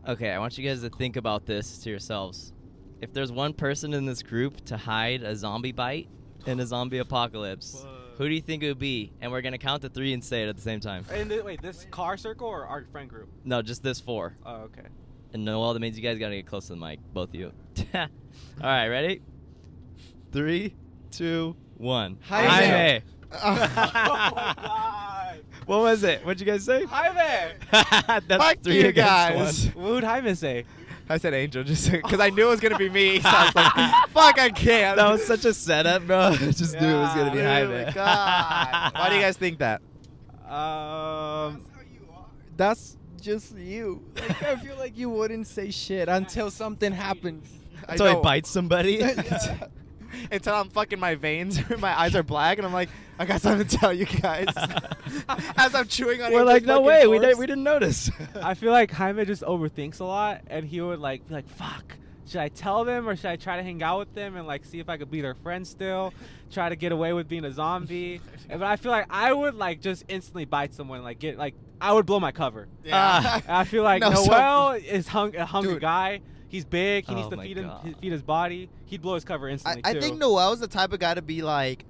[0.08, 2.52] Okay, I want you guys to think about this to yourselves.
[3.02, 6.10] If there's one person in this group to hide a zombie bite
[6.46, 7.86] in a zombie apocalypse,
[8.18, 9.12] who do you think it would be?
[9.22, 11.06] And we're gonna count to three and say it at the same time.
[11.12, 13.30] And th- wait, this car circle or our friend group?
[13.46, 14.36] No, just this four.
[14.46, 14.88] Oh, okay.
[15.34, 17.52] And Noel, that means you guys gotta get close to the mic, both of you.
[17.96, 18.08] All
[18.62, 19.22] right, ready?
[20.32, 20.76] Three,
[21.12, 22.18] two, one.
[22.28, 22.48] Jaime.
[22.48, 23.02] Jaime.
[25.66, 26.24] what was it?
[26.24, 26.86] What'd you guys say?
[26.86, 27.54] Jaime!
[27.72, 29.68] That's Fuck three you guys.
[29.74, 29.84] one.
[29.84, 30.66] What would Jaime say?
[31.10, 33.20] I said Angel just because I knew it was gonna be me.
[33.20, 34.98] So I was like, fuck, I can't.
[34.98, 36.18] That was such a setup, bro.
[36.20, 37.86] I just knew it was gonna be Oh Jaime.
[37.86, 38.94] my God.
[38.94, 39.82] Why do you guys think that?
[40.48, 41.66] Um,
[42.56, 44.04] That's just you.
[44.16, 47.48] Like, I feel like you wouldn't say shit until something happens.
[47.88, 48.22] Until I, know.
[48.22, 48.96] bites somebody.
[49.04, 49.68] Yeah.
[50.32, 53.68] Until I'm fucking my veins, my eyes are black, and I'm like, I got something
[53.68, 54.46] to tell you guys.
[55.58, 56.32] As I'm chewing on.
[56.32, 58.12] We're like, no fucking way, we didn't, we didn't notice.
[58.36, 61.96] I feel like Jaime just overthinks a lot, and he would like be like, "Fuck,
[62.28, 64.66] should I tell them or should I try to hang out with them and like
[64.66, 66.14] see if I could be their friend still,
[66.52, 69.82] try to get away with being a zombie?" But I feel like I would like
[69.82, 72.68] just instantly bite someone, like get like I would blow my cover.
[72.84, 73.42] Yeah.
[73.46, 75.82] And I feel like No, so- Noel is hung- a hungry Dude.
[75.82, 76.22] guy.
[76.48, 77.06] He's big.
[77.08, 77.96] He needs Oh to feed him, God.
[78.00, 78.70] feed his body.
[78.86, 80.02] He'd blow his cover instantly I too.
[80.02, 81.84] think Noel's the type of guy to be like,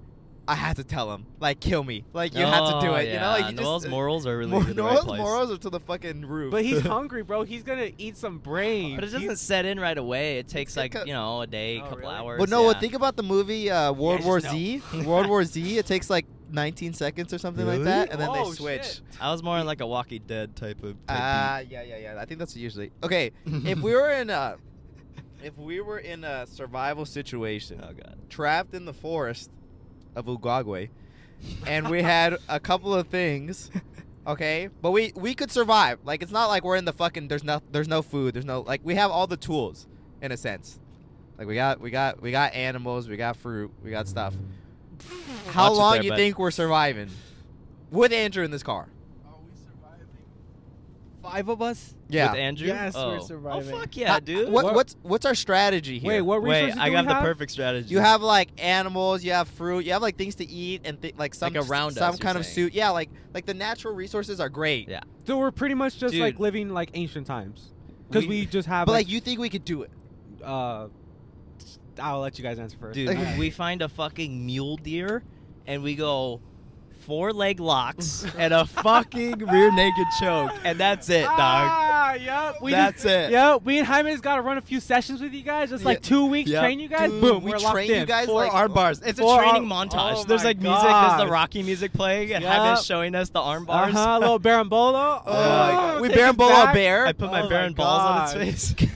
[0.46, 3.08] I had to tell him, like, kill me, like you had to do Oh, it,
[3.14, 3.50] you know, like yeah.
[3.52, 5.20] you Noel's just, morals are really Mor- in the right place.
[5.22, 6.52] morals are to the fucking roof.
[6.52, 7.44] But he's hungry, bro.
[7.44, 8.96] He's gonna eat some brain.
[8.96, 10.40] But it doesn't He's- set in right away.
[10.40, 12.14] It takes like like you know a day, Oh, couple really?
[12.14, 12.40] hours.
[12.40, 12.80] But no, yeah.
[12.80, 14.40] think about the movie uh, World just War.
[14.42, 14.82] Z.
[15.06, 15.78] World War Z.
[15.78, 18.84] It takes like 19 seconds or something like that, and then Oh, they switch.
[18.84, 19.02] shit.
[19.22, 20.92] I was more in like a Walking Dead type of.
[21.08, 22.16] Type Ah, yeah, yeah, yeah.
[22.20, 23.32] I think that's usually okay.
[23.46, 24.58] if we were in a,
[25.42, 28.18] if we were in a survival situation, oh god.
[28.30, 29.50] trapped in the forest
[30.16, 30.90] of Uguagwe,
[31.68, 33.70] and we had a couple of things,
[34.28, 36.00] okay, but we we could survive.
[36.04, 37.28] Like it's not like we're in the fucking.
[37.28, 38.34] There's no there's no food.
[38.34, 39.88] There's no like we have all the tools
[40.22, 40.80] in a sense.
[41.38, 43.08] Like we got we got we got animals.
[43.10, 43.72] We got fruit.
[43.84, 44.34] We got stuff.
[45.48, 46.16] How Watch long there, you bud.
[46.18, 47.10] think we're surviving
[47.92, 48.88] with Andrew in this car?
[51.24, 51.46] Are we surviving?
[51.46, 51.96] Five of us?
[52.10, 52.32] Yeah.
[52.32, 52.68] With Andrew.
[52.68, 53.10] Yes, oh.
[53.10, 53.74] we're surviving.
[53.74, 54.52] Oh fuck yeah, dude.
[54.52, 56.08] What, What- what's what's our strategy here?
[56.10, 57.24] Wait, what resources Wait, I do got we the have?
[57.24, 57.90] perfect strategy.
[57.90, 61.16] You have like animals, you have fruit, you have like things to eat and th-
[61.18, 62.56] like some Like around some us, kind of saying.
[62.70, 62.74] suit.
[62.74, 64.88] Yeah, like like the natural resources are great.
[64.90, 65.02] Yeah.
[65.26, 67.72] So we're pretty much just like living like ancient times,
[68.10, 68.86] because We- we, just have.
[68.86, 69.92] But like you think we could do it?
[70.44, 70.88] uh,
[72.00, 72.96] I'll let you guys answer first.
[72.96, 73.38] Dude, Okay.
[73.38, 75.24] we find a fucking mule deer,
[75.68, 76.42] and we go
[77.06, 81.38] four leg locks and a fucking rear naked choke, and that's it, dog.
[81.40, 82.62] Ah, yup.
[82.62, 83.32] We That's just, it.
[83.32, 83.66] Yep.
[83.66, 85.70] Me and Jaime's got to run a few sessions with you guys.
[85.70, 86.10] Just like Yeah.
[86.10, 86.62] two weeks, Yep.
[86.62, 87.10] train you guys.
[87.10, 87.44] Dude, Boom.
[87.44, 88.06] we We're locked train you in.
[88.06, 89.02] guys Four like- arm bars.
[89.04, 90.16] It's a Four training arm- montage.
[90.18, 90.84] oh there's my like music.
[90.84, 92.54] There's the Rocky music playing, and Yup.
[92.54, 93.94] Jaime's showing us the arm Uh bars.
[93.94, 94.20] huh.
[94.20, 95.22] Little Berimbolo.
[95.26, 96.02] Oh, my God.
[96.02, 96.70] we take back.
[96.72, 97.06] a bear.
[97.08, 98.90] I put my Oh barren my balls on its face.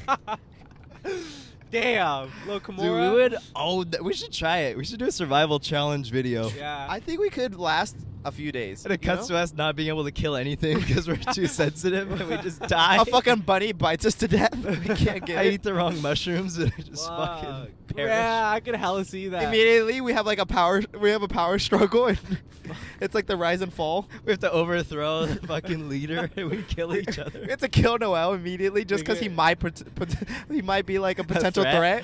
[1.72, 2.32] Damn.
[2.45, 2.78] Little Kimura.
[2.78, 3.36] Dude, we would.
[3.55, 4.78] Oh, th- we should try it.
[4.78, 6.49] We should do a survival challenge video.
[6.49, 6.88] Yeah.
[6.89, 7.95] I think we could last
[8.28, 8.84] a few days.
[8.86, 9.36] And it you cuts know?
[9.36, 12.59] to us not being able to kill anything because we're too sensitive and we just
[12.61, 12.97] die.
[12.97, 14.55] A fucking bunny bites us to death.
[14.88, 15.53] we can't get I it.
[15.53, 17.41] eat the wrong mushrooms and I just Fuck.
[17.41, 18.09] fucking perish.
[18.09, 19.43] Yeah, I could hella see that.
[19.43, 20.82] Immediately, we have like a power.
[20.99, 22.07] We have a power struggle.
[22.07, 22.19] And
[23.01, 24.07] it's like the rise and fall.
[24.25, 27.39] We have to overthrow the fucking leader and we kill each other.
[27.41, 30.13] We have to kill Noel immediately just because he might pot- pot-
[30.51, 32.03] he might be like a potential threat.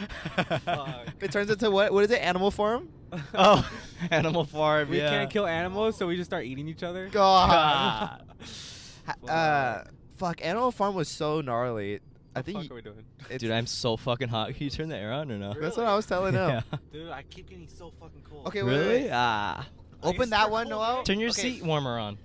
[0.62, 1.08] Fuck.
[1.22, 1.92] It turns into what?
[1.94, 2.22] What is it?
[2.22, 2.88] Animal form?
[3.36, 3.70] oh,
[4.12, 4.90] Animal Farm.
[4.90, 5.10] we yeah.
[5.10, 7.08] can't kill animals, so we just start eating each other.
[7.10, 8.22] God.
[9.26, 9.30] God.
[9.30, 9.84] uh,
[10.18, 10.44] fuck.
[10.46, 12.00] Animal farm was so gnarly.
[12.36, 13.06] I What think fuck you- are we doing?
[13.38, 14.54] Dude, I'm so fucking hot.
[14.56, 15.54] Can you turn the air on or no?
[15.54, 16.50] That's what I was telling him.
[16.50, 16.62] Yeah.
[16.92, 18.48] Dude, I keep getting so fucking cold.
[18.48, 18.88] Okay, wait, Really?
[18.88, 19.10] wait, wait.
[19.14, 19.68] Ah.
[20.02, 20.96] I Open that one, cold, Noel.
[20.98, 21.06] right?
[21.06, 21.42] Turn your Okay.
[21.42, 22.18] seat warmer on.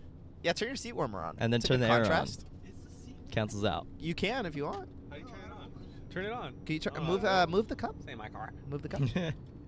[0.43, 1.37] Yeah, turn your seat warmer on.
[1.39, 2.05] And then It's turn good the air on.
[2.05, 2.47] contrast.
[2.65, 3.17] It's seat.
[3.31, 3.87] Cancels out.
[3.99, 4.89] You can if you want.
[5.11, 5.71] How do you turn it on?
[6.11, 6.55] Turn it on.
[6.65, 7.95] Can you turn, Oh, move uh, move the cup?
[8.05, 8.53] Say my car.
[8.71, 9.03] Move the cup.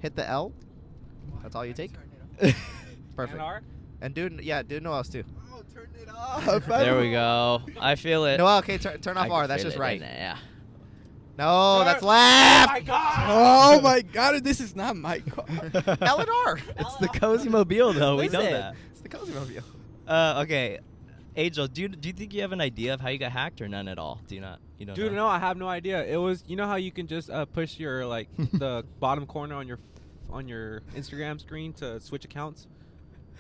[0.01, 0.53] Hit the L.
[1.43, 1.93] That's all you take.
[3.17, 3.33] Perfect.
[3.35, 3.63] And R?
[4.01, 5.25] And do yeah, do Noel's too.
[5.53, 6.67] Oh, turn it off.
[6.67, 7.63] there we go.
[7.79, 8.39] I feel it.
[8.39, 9.47] Noel, okay, turn turn off can R.
[9.47, 9.95] That's just right.
[9.95, 10.37] in there.
[11.39, 12.73] No, Turn- that's Oh left.
[12.73, 13.27] my god!
[13.29, 15.47] Oh my god, this is not my car.
[16.03, 16.59] L and R.
[16.79, 18.17] It's the cozy mobile, though.
[18.17, 18.51] We Is know it?
[18.51, 18.75] that.
[18.93, 19.63] It's the cozy mobile.
[20.07, 20.81] Uh, okay,
[21.37, 23.61] Angel, do you, do you think you have an idea of how you got hacked
[23.63, 24.21] or none at all?
[24.27, 24.59] Do you not?
[24.77, 25.19] You don't Dude, know?
[25.19, 26.05] no, I have no idea.
[26.05, 29.55] It was, you know how you can just uh, push your like the bottom corner
[29.55, 29.79] on your
[30.33, 32.67] on your Instagram screen to switch accounts.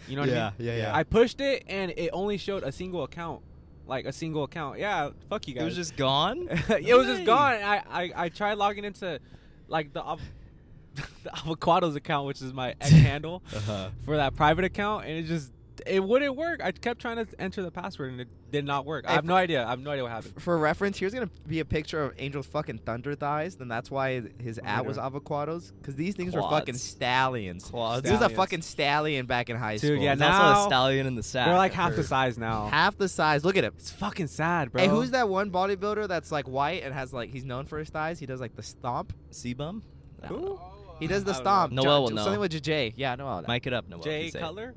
[0.09, 0.69] You know what Yeah, I mean?
[0.69, 0.97] yeah, yeah.
[0.97, 3.43] I pushed it and it only showed a single account,
[3.87, 4.79] like a single account.
[4.79, 5.63] Yeah, fuck you guys.
[5.63, 6.49] It was just gone.
[6.51, 7.53] it was just gone.
[7.55, 9.21] I, I I tried logging into
[9.69, 10.21] like the av-
[11.23, 13.91] the avocados account, which is my ex handle Uh-huh.
[14.05, 15.53] for that private account, and it just
[15.87, 16.61] it wouldn't work.
[16.63, 19.05] I kept trying to enter the password and it did not work.
[19.09, 19.65] I have no idea.
[19.65, 20.41] I have no idea what happened.
[20.43, 24.23] For reference, here's gonna be a picture of Angel's fucking thunder thighs, and that's why
[24.39, 25.09] his Oh, ad was yeah.
[25.09, 25.73] avocados.
[25.81, 26.83] Because these things were fucking Quads.
[26.83, 27.65] stallions.
[27.67, 28.07] Quads.
[28.07, 28.37] He was a Stallions.
[28.37, 29.91] fucking stallion back in high school.
[29.91, 31.47] Dude, yeah, There's now- also a stallion in the sack.
[31.47, 32.07] They're like I half the heard.
[32.07, 32.67] size now.
[32.69, 33.45] half the size.
[33.45, 33.73] Look at him.
[33.77, 34.83] It's fucking sad, bro.
[34.83, 37.89] Hey, who's that one bodybuilder that's like white and has like he's known for his
[37.91, 38.19] thighs?
[38.19, 39.13] He does like the stomp.
[39.31, 39.83] C-bum?
[40.23, 40.47] I don't Who?
[40.61, 41.73] Oh, he does uh, the I don't stomp.
[41.73, 41.83] know.
[41.83, 42.23] Jo- Noel will Jo- know.
[42.25, 42.93] Something with J.
[42.97, 43.45] Yeah, Noel.
[43.49, 44.01] Mic it up, Noel.
[44.01, 44.43] Jay you say it.
[44.43, 44.75] Cutler?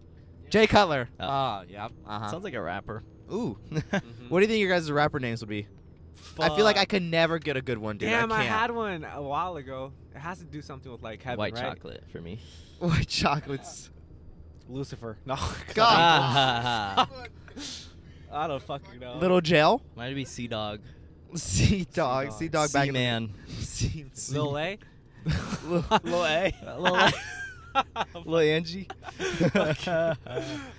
[0.53, 1.09] Jay Cutler.
[1.19, 1.25] Oh.
[1.27, 1.91] Oh, yep.
[2.05, 2.29] Uh-huh.
[2.29, 3.03] Sounds like a rapper.
[3.31, 3.57] Ooh.
[4.29, 5.67] What do you think your guys' rapper names would be?
[6.39, 8.09] I feel like I could never get a good one, dude.
[8.09, 8.49] Damn, I, I, can't.
[8.49, 9.93] had one a while ago.
[10.15, 11.63] It has to do something with like heaven, White right?
[11.63, 12.39] chocolate for me.
[12.79, 13.89] white chocolates.
[14.69, 15.17] Lucifer.
[15.25, 15.37] No.
[15.73, 17.07] God.
[18.31, 19.17] I don't fucking know.
[19.17, 19.81] Little jail.
[19.95, 20.81] Might be Sea Dog.
[21.33, 22.27] Sea dog.
[22.27, 22.37] Dog.
[22.37, 23.33] Sea dog back in the- Man.
[23.59, 24.77] Sea- Lil A.
[25.65, 26.53] Lil- Lil A.
[26.77, 27.11] Lil A.
[28.25, 28.87] Lil Angie.
[29.19, 30.15] Lil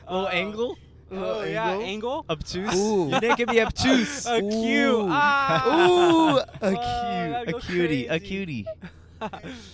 [0.09, 0.79] Uh, Angle.
[1.11, 1.85] Oh Lil yeah, Angle?
[1.87, 2.27] Angle.
[2.31, 2.75] Obtuse.
[2.77, 3.09] Ooh.
[3.11, 4.27] Your name can be obtuse.
[4.27, 4.53] A cute.
[4.95, 5.07] Ooh.
[5.11, 5.69] Ah.
[5.69, 6.81] Ooh, a Oh, cute.
[6.81, 8.07] that'd a go cutie.
[8.07, 8.27] A crazy.
[8.27, 8.67] cutie.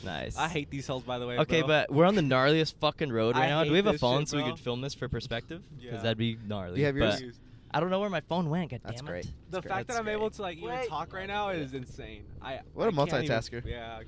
[0.04, 0.36] Nice.
[0.36, 1.38] I hate these holes, by the way.
[1.38, 1.68] Okay, bro.
[1.68, 3.64] but we're on the gnarliest fucking road right I now.
[3.64, 5.62] Do we have a phone shit, so we could film this for perspective?
[5.76, 6.02] Because Yeah.
[6.02, 6.74] that'd be gnarly.
[6.76, 7.20] Do you have yours?
[7.20, 7.32] But
[7.72, 8.70] I don't know where my phone went.
[8.70, 9.24] God That's great.
[9.24, 9.30] it.
[9.50, 9.94] the That's fact great.
[9.96, 10.88] that I'm able to like even Wait.
[10.88, 12.22] talk right now is insane.
[12.42, 13.64] I What a I can't even- multitasker.
[13.66, 14.00] yeah.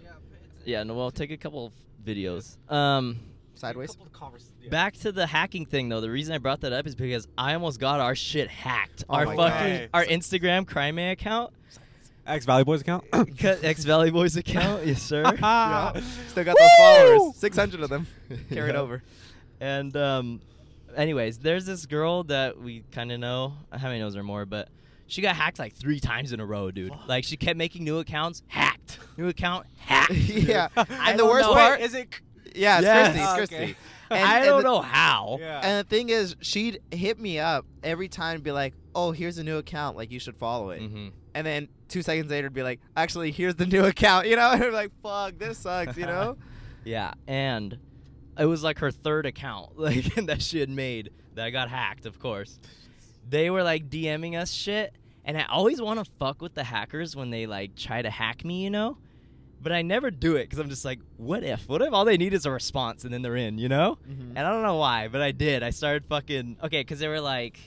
[0.65, 1.73] Yeah, no, well, take a couple of
[2.05, 2.57] videos.
[2.73, 3.19] Um,
[3.55, 3.97] Sideways.
[4.13, 4.71] Couple yeah.
[4.71, 6.01] back to the hacking thing though.
[6.01, 9.05] The reason I brought that up is because I almost got our shit hacked.
[9.09, 9.89] Oh our my fucking God.
[9.95, 11.53] our Instagram crime account,
[12.27, 13.05] X Valley Boys account.
[13.13, 15.23] X Valley Boys account, yes sir.
[15.41, 16.01] Yeah.
[16.29, 17.37] Still got those followers.
[17.37, 18.07] 600 of them
[18.51, 18.81] carried Yeah.
[18.81, 19.03] over.
[19.61, 20.41] And um,
[20.97, 23.55] anyways, there's this girl that we kind of know.
[23.73, 24.45] How many knows her more?
[24.45, 24.69] But
[25.13, 26.93] she got hacked like three times in a row, dude.
[27.07, 28.99] Like she kept making new accounts, hacked.
[29.19, 30.13] New account, hacked.
[30.15, 30.69] yeah.
[30.77, 31.55] And the worst know.
[31.55, 32.09] part Wait, is it?
[32.55, 33.07] Yeah, it's Yes.
[33.07, 33.21] Christy.
[33.21, 33.57] It's Oh, Christy.
[33.57, 33.77] okay.
[34.11, 35.37] And- I and don't the- know how.
[35.41, 35.61] Yeah.
[35.63, 39.37] And the thing is, she'd hit me up every time and be like, "Oh, here's
[39.39, 39.97] a new account.
[39.99, 43.55] Like you should follow it." hmm And then two seconds later, be like, "Actually, here's
[43.57, 44.51] the new account." You know?
[44.51, 46.37] And I'm like, "Fuck, this sucks." You know?
[46.85, 47.79] Yeah, and
[48.39, 52.05] it was like her third account, like that she had made that got hacked.
[52.07, 52.59] Of course,
[53.29, 54.95] they were like DMing us shit,
[55.25, 58.45] and I always want to fuck with the hackers when they like try to hack
[58.45, 58.99] me, you know.
[59.61, 61.69] But I never do it because I'm just like, what if?
[61.69, 63.97] What if all they need is a response and then they're in, you know?
[64.09, 64.31] Mhm.
[64.35, 65.63] And I don't know why, but I did.
[65.63, 67.61] I started fucking okay because they were like,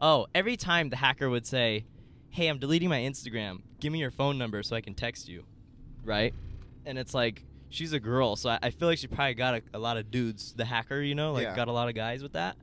[0.00, 1.86] oh, every time the hacker would say,
[2.28, 3.62] "Hey, I'm deleting my Instagram.
[3.80, 5.44] Give me your phone number so I can text you,"
[6.04, 6.34] right?
[6.84, 9.62] And it's like she's a girl, so I, I feel like she probably got a,
[9.74, 10.52] a lot of dudes.
[10.52, 11.56] The hacker, you know, like Yeah.
[11.56, 12.56] got a lot of guys with that.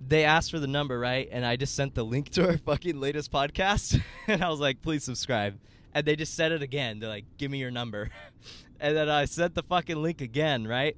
[0.00, 1.28] They asked for the number, right?
[1.30, 4.82] And I just sent the link to our fucking latest podcast, and I was like,
[4.82, 5.58] "Please subscribe."
[5.94, 7.00] And they just said it again.
[7.00, 8.10] They're like, "Give me your number,"
[8.80, 10.96] and then I sent the fucking link again, right?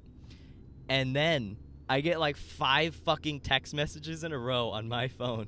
[0.89, 1.57] And then
[1.89, 5.47] I get like five fucking text messages in a row on my phone.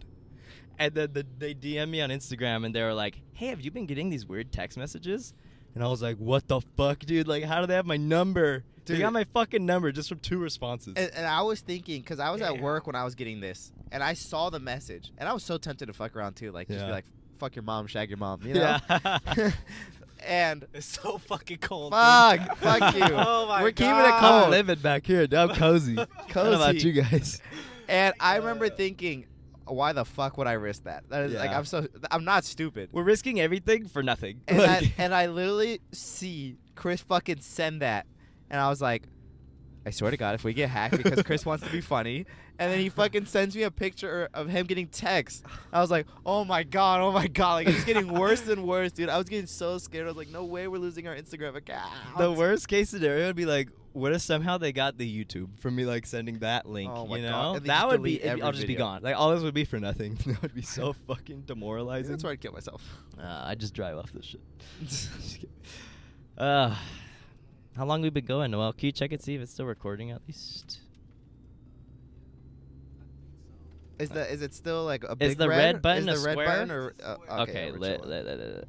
[0.80, 3.72] And then the, they DM me on Instagram and they were like, "Hey, have you
[3.72, 5.34] been getting these weird text messages?"
[5.76, 7.28] And I was like, "What the fuck, dude?
[7.28, 8.64] Like, how do they have my number?
[8.86, 9.02] They Dude.
[9.02, 12.30] got my fucking number just from two responses." And, and I was thinking because I
[12.32, 15.34] was at work when I was getting this, and I saw the message, and I
[15.34, 17.06] was so tempted to fuck around too, like just be like,
[17.40, 18.78] "Fuck your mom, shag your mom," you know.
[18.90, 19.52] Yeah.
[20.26, 21.92] and It's so fucking cold.
[21.94, 23.02] fuck, fuck you.
[23.04, 24.46] Oh my We're keeping it God.
[24.46, 25.28] I'm living back here.
[25.28, 25.34] dude.
[25.40, 25.98] I'm cozy.
[26.00, 27.42] I don't about you guys.
[27.88, 29.26] And I remember thinking,
[29.66, 31.04] why the fuck would I risk that?
[31.10, 32.90] That is like I'm so I'm not stupid.
[32.92, 34.42] We're risking everything for nothing.
[34.48, 38.06] And Like- I, and I literally see Chris fucking send that,
[38.50, 39.04] and I was like,
[39.86, 42.26] I swear to God, if we get hacked because Chris wants to be funny,
[42.58, 45.44] and then he fucking sends me a picture of him getting texts.
[45.74, 48.92] I was like, oh my God, oh my God, like it's getting worse and worse,
[48.94, 49.10] dude.
[49.10, 50.06] I was getting so scared.
[50.06, 51.92] I was like, no way, we're losing our Instagram account.
[52.18, 55.76] the worst case scenario would be like, what if somehow they got the YouTube from
[55.76, 56.92] me like sending that link?
[56.94, 58.28] Oh my you know, And they that would be.
[58.28, 59.02] I'll just be gone.
[59.04, 60.16] Like all this would be for nothing.
[60.26, 62.12] that would be so fucking demoralizing.
[62.12, 62.84] That's where I'd kill myself.
[63.18, 65.50] Uh, I just drive off this shit.
[66.36, 66.76] Uh,
[67.78, 68.52] how long we been going?
[68.58, 70.80] Well, can you check it see if it's still recording at least?
[74.00, 76.22] Is the is it still like a big Is the red, red button is a
[76.22, 76.48] the red square?
[76.48, 78.68] button or uh, Okay, we're lit, lit, lit.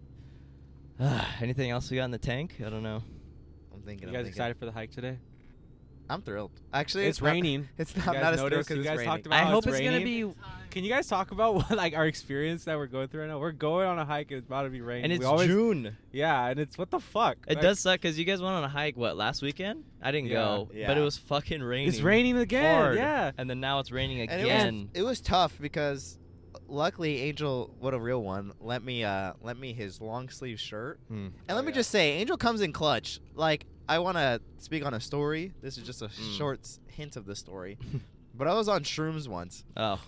[1.01, 2.57] Uh, anything else we got in the tank?
[2.65, 3.03] I don't know.
[3.85, 4.09] I'm thinking.
[4.09, 4.29] You I'm guys thinking.
[4.41, 5.19] excited for the hike today?
[6.09, 6.51] I'm thrilled.
[6.73, 7.69] Actually, It's not- raining.
[7.79, 8.69] It's not, guys not as thrilled noticed?
[8.69, 9.11] 'cause You it's guys raining.
[9.11, 10.35] talked about I hope it's it's gonna be.
[10.71, 13.39] Can you guys talk about what like our experience that we're going through right now?
[13.39, 15.05] We're going on a hike and it's about to be raining.
[15.05, 15.97] And We it's always- June.
[16.13, 17.39] Yeah, and it's what the fuck.
[17.49, 18.97] It Like, does suck because you guys went on a hike.
[18.99, 19.85] What last weekend?
[20.03, 20.35] I didn't Yeah.
[20.35, 21.89] go, but it was fucking raining.
[21.89, 22.75] It's raining again.
[22.83, 22.97] hard.
[22.97, 23.31] Yeah.
[23.39, 24.75] and then now it's raining And again.
[24.75, 26.19] it was, it was tough because
[26.69, 31.01] luckily Angel, what a real one, lent me uh lent me his long sleeve shirt.
[31.09, 31.15] Hmm.
[31.15, 31.77] And let Oh, me yeah.
[31.77, 33.21] just say, Angel comes in clutch.
[33.35, 35.53] Like I want to speak on a story.
[35.61, 36.39] This is just a Mm.
[36.39, 37.79] short hint of the story.
[38.35, 40.01] but I was on shrooms once, Oh,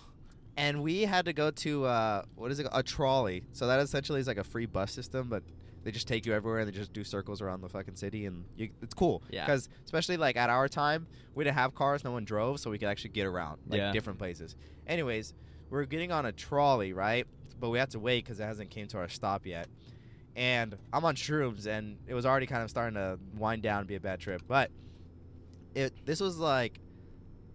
[0.55, 2.67] and we had to go to uh what is it?
[2.71, 3.43] A trolley.
[3.53, 5.43] So that essentially is like a free bus system, but
[5.83, 8.43] they just take you everywhere and they just do circles around the fucking city, and
[8.57, 9.21] you, it's cool.
[9.29, 9.45] Yeah.
[9.45, 12.77] Because especially like at our time, we didn't have cars, no one drove, so we
[12.77, 13.91] could actually get around like Yeah.
[13.93, 14.55] different places.
[14.87, 15.33] Anyways,
[15.69, 17.25] we're getting on a trolley, right?
[17.59, 19.67] But we have to wait because it hasn't came to our stop yet.
[20.37, 23.87] And I'm on shrooms, and it was already kind of starting to wind down and
[23.87, 24.43] be a bad trip.
[24.47, 24.69] But
[25.75, 26.79] it this was like,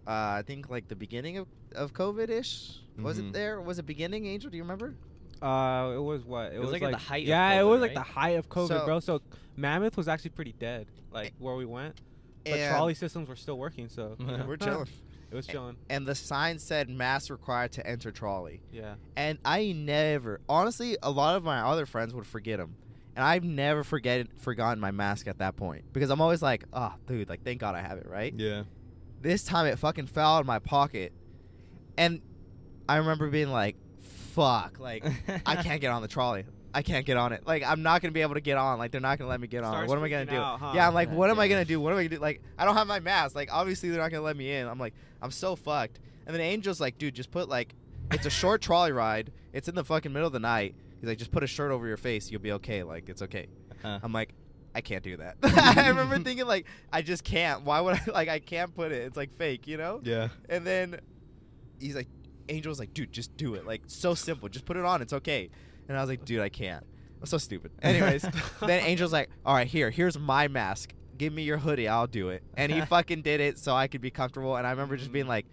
[0.05, 2.79] uh, I think like the beginning of of COVID ish.
[2.99, 3.29] Was Mhm.
[3.29, 3.61] it there?
[3.61, 4.51] Was it beginning, Angel?
[4.51, 4.93] Do you remember?
[5.41, 6.53] Uh, it was what?
[6.53, 8.49] It, was like at the height of Yeah, it COVID, was like the height of
[8.49, 8.99] COVID, So- bro.
[8.99, 9.21] So
[9.55, 11.99] Mammoth was actually pretty dead, like where we went.
[12.43, 14.87] But And trolley systems were still working, so We're chilling.
[15.33, 15.77] It was chilling.
[15.89, 18.95] And the sign said "mask required to enter trolley." Yeah.
[19.17, 22.75] And I never, honestly, a lot of my other friends would forget them.
[23.15, 26.93] And I've never forget forgotten my mask at that point because I'm always like, oh,
[27.07, 28.33] dude, like thank God I have it, right?
[28.35, 28.63] yeah.
[29.21, 31.13] This time it fucking fell out of my pocket,
[31.97, 32.21] and
[32.87, 35.03] I remember being like, fuck, like
[35.45, 36.45] I can't get on the trolley.
[36.73, 37.45] I can't get on it.
[37.45, 38.79] Like I'm not gonna be able to get on.
[38.79, 39.73] Like they're not gonna let me get on.
[39.73, 40.35] Starts what am I gonna do?
[40.35, 40.71] out, huh?
[40.75, 41.79] Yeah, I'm like, God what am I gonna do?
[41.79, 42.21] What am I gonna do?
[42.21, 43.35] Like I don't have my mask.
[43.35, 44.67] Like obviously they're not gonna let me in.
[44.67, 45.99] I'm like, I'm so fucked.
[46.25, 47.75] And then Angel's like, dude, just put like,
[48.11, 49.31] it's a short trolley ride.
[49.51, 50.75] It's in the fucking middle of the night.
[50.99, 52.31] He's like, just put a shirt over your face.
[52.31, 52.83] You'll be okay.
[52.83, 53.47] Like it's okay.
[53.81, 53.99] Huh.
[54.01, 54.33] I'm like,
[54.73, 55.37] I can't do that.
[55.43, 57.63] I remember thinking like, I just can't.
[57.63, 58.01] Why would I?
[58.11, 59.03] Like I can't put it.
[59.03, 60.01] It's like fake, you know.
[60.03, 60.29] yeah.
[60.49, 60.99] And then
[61.79, 62.07] he's like,
[62.49, 63.65] Angel's like, dude, just do it.
[63.65, 64.49] Like, so simple.
[64.49, 65.01] Just put it on.
[65.01, 65.49] It's okay.
[65.87, 66.85] And I was like, dude, I can't.
[67.19, 67.71] I'm so stupid.
[67.81, 68.21] Anyways,
[68.61, 70.93] then Angel's like, all right, here, here's my mask.
[71.17, 71.87] Give me your hoodie.
[71.87, 72.43] I'll do it.
[72.55, 74.55] And he fucking did it so I could be comfortable.
[74.55, 75.45] And I remember just being like,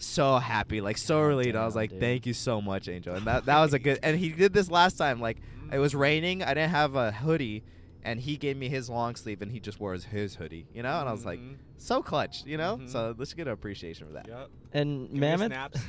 [0.00, 1.56] so happy, like so relieved.
[1.56, 1.98] I was like, dude.
[2.00, 3.16] thank you so much, Angel.
[3.16, 3.98] And that that was a good.
[4.04, 5.20] And he did this last time.
[5.20, 5.38] Like,
[5.72, 6.42] it was raining.
[6.44, 7.64] I didn't have a hoodie.
[8.04, 10.84] And he gave me his long sleeve, and he just wore his, his hoodie, you
[10.84, 11.00] know.
[11.00, 11.56] And I was like, Mhm.
[11.78, 12.76] so clutch, you know.
[12.80, 12.88] Mhm.
[12.90, 14.28] So let's get an appreciation for that.
[14.28, 14.50] Yep.
[14.72, 15.84] And Give me Mammoth.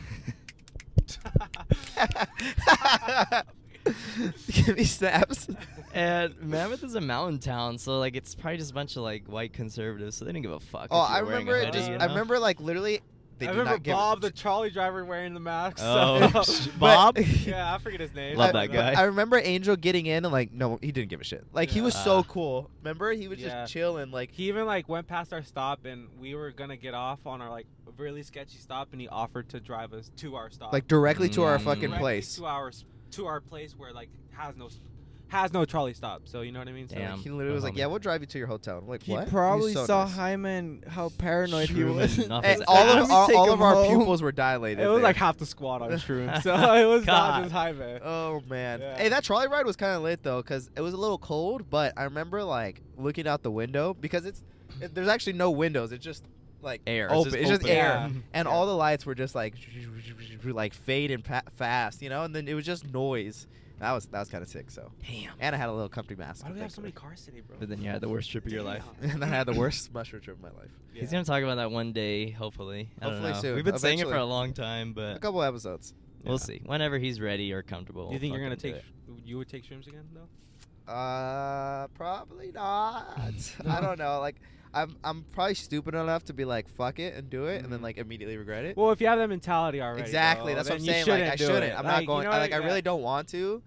[3.93, 4.47] Snaps.
[4.65, 5.47] Give me snaps.
[5.93, 9.25] and Mammoth is a mountain town, so like it's probably just a bunch of like
[9.27, 10.87] white conservatives, so they didn't give a fuck.
[10.91, 11.89] Oh, I were wearing remember it hoodie, just.
[11.91, 13.01] you I remember like literally.
[13.37, 15.77] They I remember not give Bob, the trolley driver, wearing the mask.
[15.79, 17.17] Oh, so- Bob?
[17.17, 18.35] yeah, I forget his name.
[18.35, 18.91] Love I, that guy.
[18.99, 21.45] I remember Angel getting in and like, no, he didn't give a shit.
[21.53, 22.23] Like he was so Ah.
[22.23, 22.69] cool.
[22.83, 23.61] Remember, he was Yeah.
[23.61, 24.11] just chilling.
[24.11, 27.41] Like He even like went past our stop and we were gonna get off on
[27.41, 27.65] our like
[27.97, 30.73] really sketchy stop and he offered to drive us to our stop.
[30.73, 31.61] like directly to our Mm.
[31.63, 32.35] fucking Directly place.
[32.35, 34.69] to our s- to our place where like has no
[35.29, 36.23] has no trolley stop.
[36.25, 36.87] So you know what I mean.
[36.87, 37.19] So Damn.
[37.19, 39.29] He literally was like, "Yeah, we'll drive you to your hotel." I'm like, He "What?"
[39.29, 40.15] probably so saw nice.
[40.15, 42.29] Jaime how paranoid he was.
[42.29, 43.97] off Hey, his all of all, all of our home.
[43.97, 44.83] pupils were dilated.
[44.83, 45.03] it was there.
[45.03, 46.41] like half the squad on shrooms.
[46.41, 47.99] so it was not just Jaime.
[48.03, 48.81] Oh man!
[48.81, 48.97] Yeah.
[48.97, 51.69] Hey, that trolley ride was kind of lit though, cause it was a little cold.
[51.69, 54.43] But I remember like looking out the window because it's
[54.81, 55.91] it, there's actually no windows.
[55.91, 56.23] It's just
[56.61, 57.05] like Air.
[57.05, 57.31] It's Open.
[57.31, 57.75] just It's just open.
[57.75, 58.09] air, Yeah.
[58.33, 58.51] and Yeah.
[58.53, 59.55] all the lights were just like
[60.45, 62.23] like fading pa- fast, you know.
[62.23, 63.47] And then it was just noise.
[63.79, 64.69] That was that was kind of sick.
[64.71, 65.31] So, Damn.
[65.39, 66.43] and I had a little comfy mask.
[66.43, 67.55] Why do we have so many cars today, bro?
[67.59, 68.83] But then you had the worst trip of your life.
[69.01, 69.09] it.
[69.13, 70.69] and I had the worst mushroom trip of my life.
[70.93, 71.01] Yeah.
[71.01, 72.89] He's gonna talk about that one day, hopefully.
[73.01, 75.93] I Hopefully soon, We've been saying it for a long time, but A couple episodes.
[76.25, 76.61] we'll see.
[76.65, 78.07] Whenever he's ready or comfortable.
[78.09, 78.75] Do you think you're gonna take?
[78.75, 78.85] sh-
[79.23, 80.91] You would take shrooms again though?
[80.91, 83.17] Uh, probably not.
[83.65, 84.19] I don't know.
[84.19, 84.35] Like,
[84.73, 87.79] I'm I'm probably stupid enough to be like, fuck it and do it, and then
[87.79, 87.83] Mhm.
[87.83, 88.77] like immediately regret it.
[88.77, 90.01] Well, if you have that mentality already.
[90.01, 90.53] exactly.
[90.53, 91.21] though, That's what I'm then you saying.
[91.23, 91.63] Like, I do shouldn't.
[91.65, 91.77] it.
[91.79, 92.25] I'm not you going.
[92.25, 92.53] know I, like?
[92.53, 92.81] I really Yeah.
[92.81, 93.61] don't want to,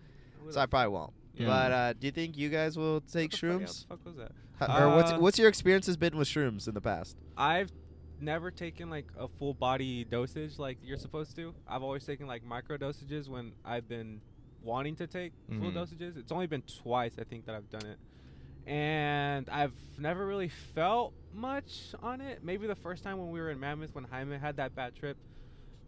[0.50, 1.12] so I probably won't.
[1.34, 1.46] Yeah.
[1.46, 3.88] But uh, do you think you guys will take What the fuck- yeah, shrooms?
[3.88, 4.32] what the fuck was that?
[4.70, 7.16] H- or what's Uh, what's your experiences been with shrooms in the past?
[7.36, 7.72] I've
[8.20, 11.52] never taken like a full body dosage like you're supposed to.
[11.66, 14.20] I've always taken like micro dosages when I've been
[14.62, 15.74] wanting to take full Mhm.
[15.74, 16.16] dosages.
[16.16, 17.98] It's only been twice I think that I've done it.
[18.66, 22.44] And I've never really felt much on it.
[22.44, 25.16] Maybe the first time when we were in Mammoth when Jaime had that bad trip,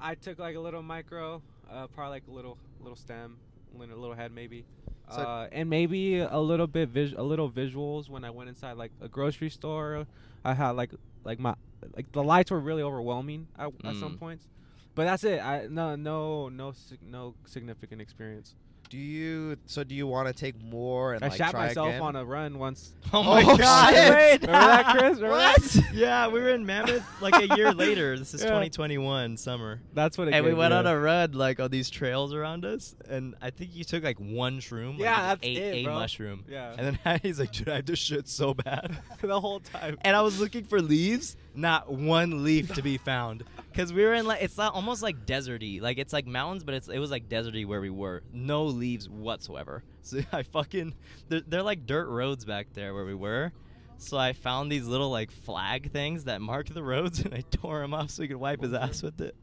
[0.01, 3.37] I took like a little micro, uh, probably like a little little stem,
[3.75, 4.65] a little head maybe.
[5.11, 8.77] So- uh, and maybe a little bit vis- a little visuals when I went inside
[8.77, 10.07] like a grocery store.
[10.45, 10.91] I had like
[11.25, 11.55] like my
[11.95, 14.19] like the lights were really overwhelming at, at some Mm.
[14.19, 14.49] points.
[14.95, 15.41] But that's it.
[15.41, 16.73] I no no no
[17.03, 18.55] no significant experience.
[18.91, 21.89] Do you so do you want to take more and I like shot try myself
[21.89, 22.03] again?
[22.03, 22.93] on a run once.
[23.13, 23.95] Oh, oh my Oh, god!
[23.95, 24.11] shit.
[24.13, 24.41] Wait.
[24.43, 25.17] Remember that, Chris?
[25.21, 25.59] Remember that?
[25.59, 25.95] What?
[25.95, 28.19] yeah, we were in Mammoth like a year later.
[28.19, 28.49] This is Yeah.
[28.49, 29.81] 2021 summer.
[29.93, 30.91] That's what it And we gave went me, on yeah.
[30.93, 34.59] a run like on these trails around us, and I think you took like one
[34.61, 34.99] shroom.
[34.99, 35.95] Yeah, you that's ate it, a bro.
[35.95, 36.45] mushroom.
[36.49, 36.75] Yeah.
[36.77, 39.99] And then he's like, "Dude, I just shit so bad." the whole time.
[40.03, 43.45] and I was looking for leaves, not one leaf to be found.
[43.75, 46.75] Cause we were in like it's not, almost like deserty, like it's like mountains, but
[46.75, 49.83] it's it was like deserty where we were, no leaves whatsoever.
[50.05, 50.93] So I fucking
[51.31, 53.53] they're, they're like dirt roads back there where we were.
[53.97, 57.81] So I found these little like flag things that mark the roads, and I tore
[57.81, 59.35] them off so he could wipe his ass with it.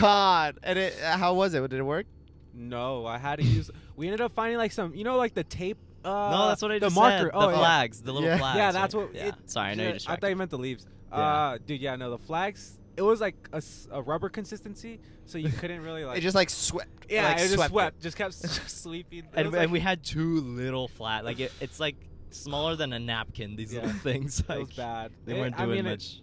[0.00, 1.60] God, and it uh, how was it?
[1.68, 2.06] Did it work?
[2.54, 3.70] No, I had to use.
[3.94, 5.76] We ended up finding like some, you know, like the tape.
[6.02, 7.24] Uh, no, that's what I the just marker.
[7.24, 7.30] said.
[7.34, 7.58] Oh, the yeah.
[7.58, 8.38] flags, the little Yeah.
[8.38, 8.56] flags.
[8.56, 9.06] Yeah, that's right?
[9.06, 9.14] what.
[9.14, 9.26] Yeah.
[9.28, 10.86] It, Sorry, I know you I thought you meant the leaves.
[11.12, 11.18] Yeah.
[11.18, 12.76] Uh, dude, yeah, no, the flags.
[12.96, 16.18] It was like a rubber consistency, so you couldn't really like.
[16.18, 17.06] it just like swept.
[17.08, 17.70] yeah, like, it just swept.
[17.70, 18.34] swept, just kept
[18.70, 19.24] sweeping.
[19.34, 21.96] And, was and like- we had two little flat, like it, it's like
[22.30, 23.56] smaller than a napkin.
[23.56, 23.82] These Yeah.
[23.82, 25.12] little things, It was bad.
[25.24, 26.20] they It- weren't I doing mean, it much.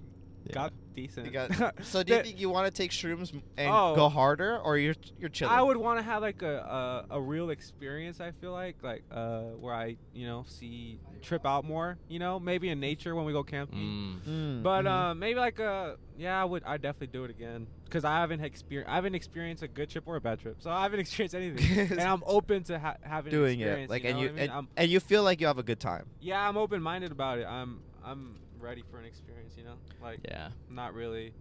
[0.48, 0.54] Yeah.
[0.54, 1.32] Got decent.
[1.34, 3.96] Got- so do you think you want to take shrooms and Oh.
[3.96, 5.54] go harder, or you're you're chilling?
[5.54, 8.20] I would want to have like a, a a real experience.
[8.20, 11.98] I feel like like uh where I you know see trip out more.
[12.08, 13.78] You know maybe in nature when we go camping.
[14.26, 14.30] Mm.
[14.30, 14.92] Mm, But mhm.
[14.92, 18.42] uh, maybe like a yeah, I would I definitely do it again because I haven't
[18.44, 21.36] experienced I haven't experienced a good trip or a bad trip, so I haven't experienced
[21.36, 24.32] anything, and I'm open to ha- having an doing it like you and you I
[24.32, 24.50] mean?
[24.50, 26.06] and, and you feel like you have a good time.
[26.22, 27.46] yeah, I'm open minded about it.
[27.46, 30.50] I'm I'm ready for an experience, you know, like Yeah.
[30.70, 31.34] not really.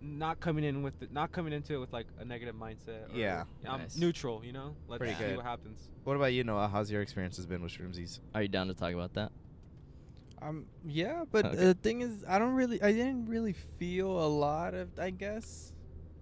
[0.00, 3.12] Not coming in with the, not coming into it with like a negative mindset.
[3.12, 3.44] Or, Yeah.
[3.66, 3.96] I'm Nice.
[3.96, 4.44] neutral.
[4.44, 5.36] You know, let's Pretty see good.
[5.36, 5.88] what happens.
[6.04, 6.68] What about you, Noel?
[6.68, 8.20] How's your experience has been with shroomsies?
[8.34, 9.32] Are you down to talk about that?
[10.42, 11.56] Um, yeah, but Okay.
[11.56, 15.72] the thing is, I don't really, I didn't really feel a lot of, I guess,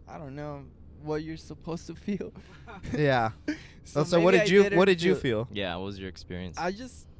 [0.07, 0.65] I don't know
[1.03, 2.33] what you're supposed to feel.
[2.97, 3.33] Yeah.
[3.85, 5.49] So, so maybe what I did you what did you feel?
[5.51, 5.75] Yeah.
[5.75, 6.57] What was your experience?
[6.57, 7.12] I just, I,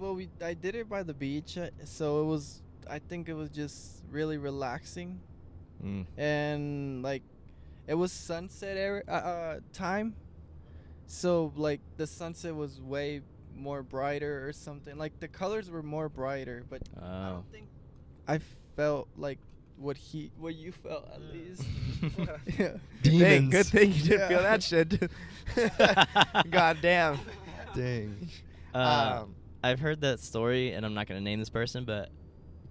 [0.00, 3.34] well, we, I did it by the beach, uh, so it was, I think it
[3.34, 5.20] was just really relaxing,
[5.84, 6.04] Mm.
[6.18, 7.22] and like,
[7.86, 10.14] it was sunset area, uh, uh, time,
[11.06, 13.22] so like the sunset was way
[13.56, 14.96] more brighter or something.
[14.98, 17.32] Like the colors were more brighter, but I Oh.
[17.34, 17.66] don't think
[18.28, 18.38] I
[18.76, 19.38] felt like
[19.76, 21.64] what he, what you felt at least.
[22.58, 22.76] yeah.
[23.02, 25.10] Good thing, good thing you didn't feel that shit.
[26.50, 27.18] God damn.
[27.74, 28.28] Dang.
[28.74, 32.10] Uh, Um, I've heard that story, and I'm not gonna name this person, but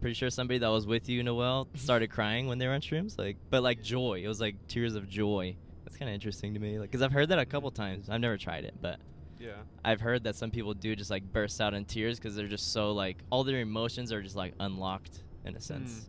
[0.02, 3.18] pretty sure somebody that was with you, Noel, started crying when they were on shrooms.
[3.18, 4.22] Like, but like joy.
[4.24, 5.56] It was like tears of joy.
[5.84, 6.80] That's kind of interesting to me.
[6.80, 8.10] Like, cause I've heard that a couple times.
[8.10, 9.00] I've never tried it, but
[9.40, 9.54] Yeah.
[9.84, 12.72] I've heard that some people do just like burst out in tears because they're just
[12.72, 16.08] so like all their emotions are just like unlocked in a sense.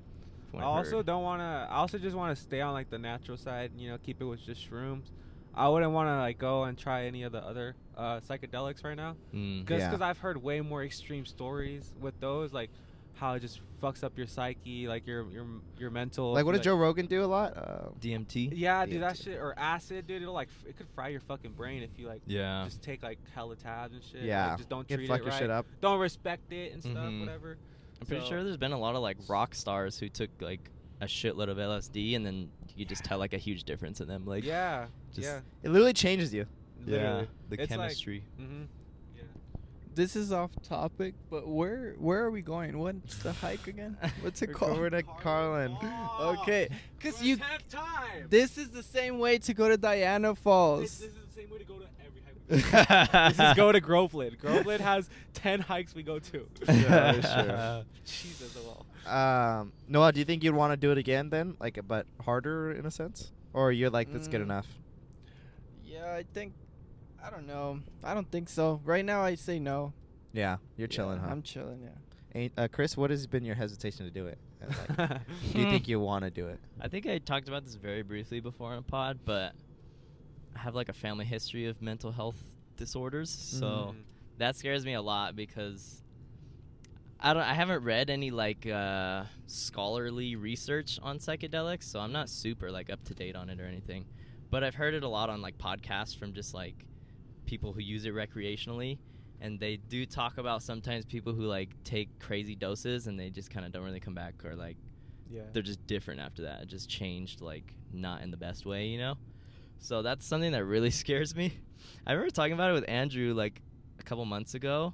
[0.50, 0.50] Hmm.
[0.52, 1.06] from I also heard.
[1.06, 1.68] don't want to.
[1.70, 3.72] I also just want to stay on like the natural side.
[3.76, 5.10] You know, keep it with just shrooms.
[5.54, 8.96] I wouldn't want to like go and try any of the other uh, psychedelics right
[8.96, 9.16] now.
[9.34, 9.64] Mm.
[9.66, 9.96] Because Yeah.
[10.00, 12.52] I've heard way more extreme stories with those.
[12.52, 12.70] Like
[13.14, 15.46] how it just fucks up your psyche, like your your
[15.78, 16.32] your mental.
[16.32, 17.56] Like what did like- Joe Rogan do a lot?
[17.56, 18.52] Uh, DMT.
[18.54, 20.22] Yeah, dude, that shit or acid, dude.
[20.22, 22.62] It'll like f- it could fry your fucking brain if you like Yeah.
[22.64, 24.22] just take like hella tabs and shit.
[24.22, 25.38] yeah, like, just don't treat fuck it your right.
[25.38, 25.66] shit up.
[25.82, 27.20] Don't respect it and stuff, Mhm.
[27.20, 27.58] whatever.
[28.00, 30.70] I'm pretty So- sure there's been a lot of like rock stars who took like
[31.02, 34.24] a shitload of LSD and then you just tell like a huge difference in them.
[34.24, 36.46] Like yeah, just- yeah, It literally changes you.
[36.86, 38.24] yeah, the It's like- chemistry.
[38.40, 38.62] Mm-hmm.
[39.16, 39.22] Yeah.
[39.94, 42.78] This is off topic, but where where are we going?
[42.78, 43.96] What's the hike again?
[44.22, 44.76] What's it We're called?
[44.78, 45.76] going to Carlon.
[46.20, 46.68] Okay,
[47.00, 47.36] cause you.
[47.68, 48.26] time.
[48.28, 50.82] This is the same way to go to Diana Falls.
[50.82, 53.36] This, this is the same way to go to every hike.
[53.36, 54.38] this is go to Groveland.
[54.40, 56.46] Groveland has ten hikes we go to.
[56.68, 56.72] Yeah,
[57.12, 57.84] that's true.
[58.04, 58.86] Jesus, well.
[59.06, 62.70] Um, Noel, do you think you'd want to do it again then, like, but harder
[62.72, 64.44] in a sense, or you're like that's good Mm.
[64.44, 64.66] enough?
[66.00, 66.54] Yeah, I think.
[67.22, 67.80] I don't know.
[68.02, 68.80] I don't think so.
[68.84, 69.92] Right now, I say no.
[70.32, 71.32] Yeah, you're chilling, Yeah, huh?
[71.32, 71.80] I'm chilling.
[71.82, 71.88] Yeah.
[72.34, 74.38] Ain't- uh, Chris, what has been your hesitation to do it?
[74.98, 75.20] Like,
[75.52, 76.60] do you think you want to do it?
[76.80, 79.52] I think I talked about this very briefly before on a pod, but
[80.54, 82.36] I have like a family history of mental health
[82.76, 84.02] disorders, so Mhm.
[84.38, 86.02] that scares me a lot because
[87.18, 92.28] I don't I haven't read any like uh, scholarly research on psychedelics, so I'm not
[92.28, 94.04] super like up to date on it or anything.
[94.50, 96.84] But I've heard it a lot on like podcasts from just like
[97.46, 98.98] people who use it recreationally
[99.40, 103.50] and they do talk about sometimes people who like take crazy doses and they just
[103.50, 104.76] kind of don't really come back or like
[105.30, 105.42] yeah.
[105.52, 106.62] they're just different after that.
[106.62, 109.14] It just changed like not in the best way, you know?
[109.78, 111.54] So that's something that really scares me.
[112.06, 113.62] I remember talking about it with Andrew like
[113.98, 114.92] a couple months ago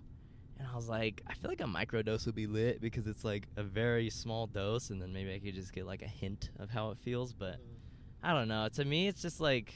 [0.59, 3.49] and I was like, I feel like a microdose would be lit because it's like
[3.57, 6.71] a very small dose and then maybe I could just get like a hint of
[6.71, 7.76] how it feels, but mm-hmm.
[8.27, 8.69] I don't know.
[8.75, 9.73] To me it's just like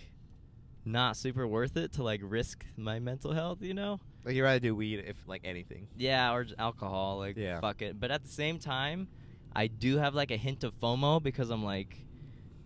[0.85, 4.01] not super worth it to like risk my mental health, you know?
[4.25, 5.87] Like you'd rather do weed if like anything.
[5.97, 7.61] Yeah, or alcohol, like Yeah.
[7.61, 8.01] fuck it.
[8.01, 9.07] But at the same time,
[9.55, 11.97] I do have like a hint of FOMO because I'm like,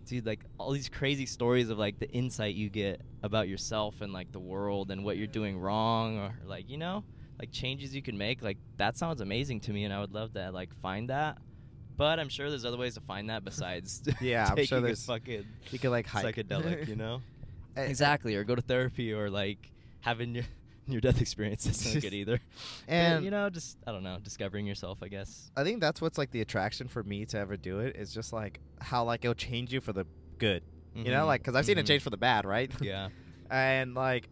[0.07, 4.11] dude, like all these crazy stories of like the insight you get about yourself and
[4.11, 7.03] like the world and what you're doing wrong or like you know,
[7.39, 8.41] like changes you can make.
[8.41, 11.37] Like that sounds amazing to me, and I would love to like find that.
[11.97, 15.05] But I'm sure there's other ways to find that besides Yeah, I'm sure a there's-
[15.05, 16.35] fucking You could like hike.
[16.35, 17.21] psychedelic, you know.
[17.77, 19.69] Eh, exactly, or go to therapy, or like
[19.99, 20.45] having your
[20.87, 21.65] your death experience.
[21.65, 22.39] That's not good either.
[22.87, 25.51] And but, you know, just I don't know, discovering yourself, I guess.
[25.57, 28.31] I think that's what's like the attraction for me to ever do it is just
[28.31, 30.05] like how like it'll change you for the
[30.37, 30.63] good.
[30.95, 31.27] You know, Mhm.
[31.27, 31.87] like because I've seen it Mhm.
[31.89, 32.71] change for the bad, right?
[32.81, 33.09] Yeah.
[33.51, 34.29] and like,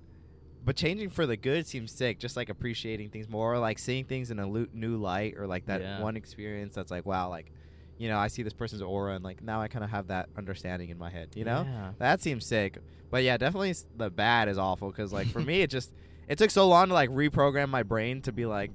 [0.63, 2.19] but changing for the good seems sick.
[2.19, 5.47] Just like appreciating things more, or, like seeing things in a lu- new light, or
[5.47, 6.01] like that Yeah.
[6.01, 7.51] one experience that's like, wow, like,
[7.97, 10.29] you know, I see this person's aura, and like now I kind of have that
[10.37, 11.29] understanding in my head.
[11.35, 11.91] You know, Yeah.
[11.99, 12.77] that seems sick.
[13.11, 15.93] But yeah, definitely the bad is awful because like for me, it just
[16.27, 18.71] it took so long to like reprogram my brain to be like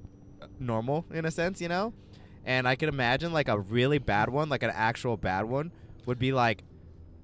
[0.60, 1.92] normal in a sense, you know.
[2.44, 5.72] And I can imagine like a really bad one, like an actual bad one,
[6.06, 6.62] would be like,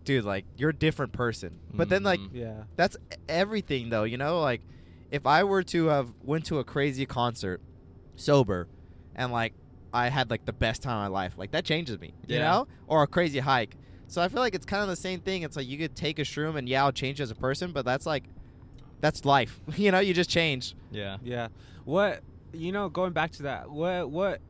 [0.05, 1.59] dude, like you're a different person.
[1.73, 2.31] But then like Mhm.
[2.33, 2.65] Yeah.
[2.77, 2.97] that's
[3.29, 4.41] everything though, you know.
[4.41, 4.63] Like
[5.11, 7.61] if I were to have went to a crazy concert
[8.17, 8.69] sober,
[9.15, 9.55] and like
[9.93, 12.51] I had like the best time of my life, like that changes me, you Yeah.
[12.51, 13.77] know, or a crazy hike.
[14.07, 15.43] So I feel like it's kind of the same thing.
[15.43, 17.85] It's like you could take a shroom and yeah, I'll change as a person, but
[17.85, 18.25] that's like
[19.01, 20.01] that's life, you know.
[20.01, 20.75] You just change.
[20.91, 21.19] Yeah.
[21.23, 21.49] Yeah.
[21.85, 24.41] What you know, going back to that, what what h-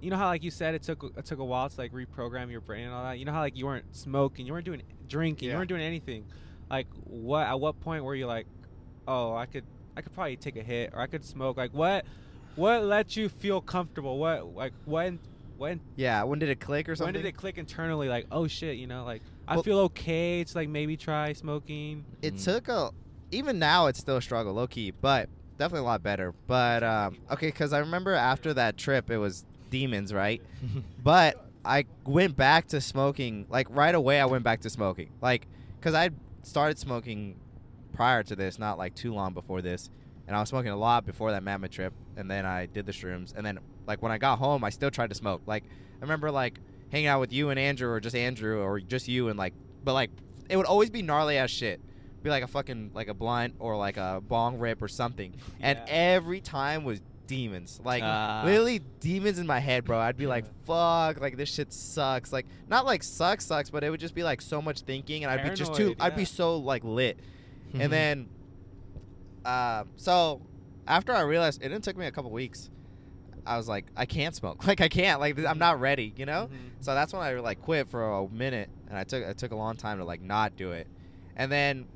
[0.00, 2.50] you know how like you said it took it took a while to like reprogram
[2.50, 3.18] your brain and all that.
[3.18, 5.54] You know how like you weren't smoking, you weren't doing drinking, Yeah.
[5.54, 6.24] you weren't doing anything.
[6.70, 8.46] Like what at what point were you like,
[9.06, 9.64] "Oh, I could
[9.96, 12.04] I could probably take a hit or I could smoke." Like what
[12.56, 14.18] what let you feel comfortable?
[14.18, 15.18] What like when
[15.58, 16.22] when Yeah.
[16.22, 17.14] When did it click or something?
[17.14, 20.44] when did it click internally like, "Oh shit, you know, like I Well- feel okay
[20.44, 22.44] to like maybe try smoking." it Mm.
[22.44, 22.90] took a
[23.32, 27.16] even now it's still a struggle low key but definitely a lot better but um
[27.30, 30.42] okay because i remember after that trip it was demons right?
[31.02, 35.10] But i went back to smoking like right away i went back to smoking.
[35.20, 35.46] Like
[35.78, 36.10] because i
[36.42, 37.36] started smoking
[37.92, 39.90] prior to this not like too long before this.
[40.26, 42.92] And i was smoking a lot before that mammoth trip and then i did the
[42.92, 43.34] shrooms.
[43.36, 45.42] And then like when i got home i still tried to smoke.
[45.46, 46.58] Like i remember like
[46.90, 49.54] hanging out with you and andrew or just andrew or just you and like
[49.84, 50.10] but like
[50.48, 51.80] it would always be gnarly ass shit.
[52.22, 55.34] Be like a fucking like a blunt or like a bong rip or something.
[55.60, 57.00] And every time was
[57.30, 57.80] demons.
[57.84, 58.42] Like Ah.
[58.44, 59.98] literally demons in my head bro.
[59.98, 62.32] I'd be like fuck like this shit sucks.
[62.32, 65.30] Like not like sucks sucks but it would just be like so much thinking and
[65.32, 67.18] i'd be just too Paranoid, i'd be so like lit.
[67.72, 68.28] And then
[69.44, 70.42] um so
[70.88, 72.68] after i realized it, it took me a couple weeks
[73.46, 74.66] i was like i can't smoke.
[74.66, 76.48] Like i can't like i'm not ready you know?
[76.52, 76.84] Mhm.
[76.84, 79.56] so that's when I like quit for a minute, and I took it took a
[79.56, 80.88] long time to like not do it,
[81.36, 81.86] and then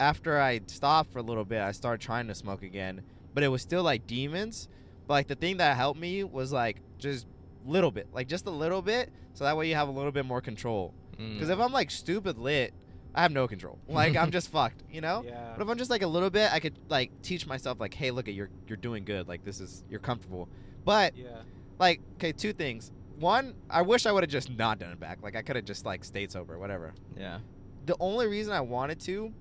[0.00, 3.02] after I stopped for a little bit, I started trying to smoke again,
[3.38, 4.68] but it was still like demons,
[5.06, 7.24] But like the thing that helped me was like just
[7.64, 10.26] little bit, like just a little bit, so that way you have a little bit
[10.26, 10.92] more control.
[11.16, 11.34] Mm.
[11.34, 12.74] Because if I'm like stupid lit,
[13.14, 13.78] I have no control.
[13.88, 15.22] Like I'm just fucked, you know.
[15.24, 15.52] Yeah.
[15.56, 18.10] But if I'm just like a little bit, I could like teach myself like, hey,
[18.10, 19.28] look at you're you're doing good.
[19.28, 20.48] Like this is you're comfortable.
[20.84, 21.42] But Yeah.
[21.78, 22.90] like, okay, two things.
[23.20, 25.18] One, I wish I would have just not done it back.
[25.22, 26.92] Like I could have just like stayed sober, whatever.
[27.16, 27.38] yeah.
[27.86, 29.32] The only reason I wanted to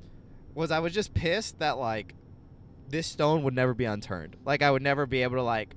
[0.53, 2.13] was I was just pissed that like
[2.89, 4.35] this stone would never be unturned.
[4.45, 5.75] Like I would never be able to like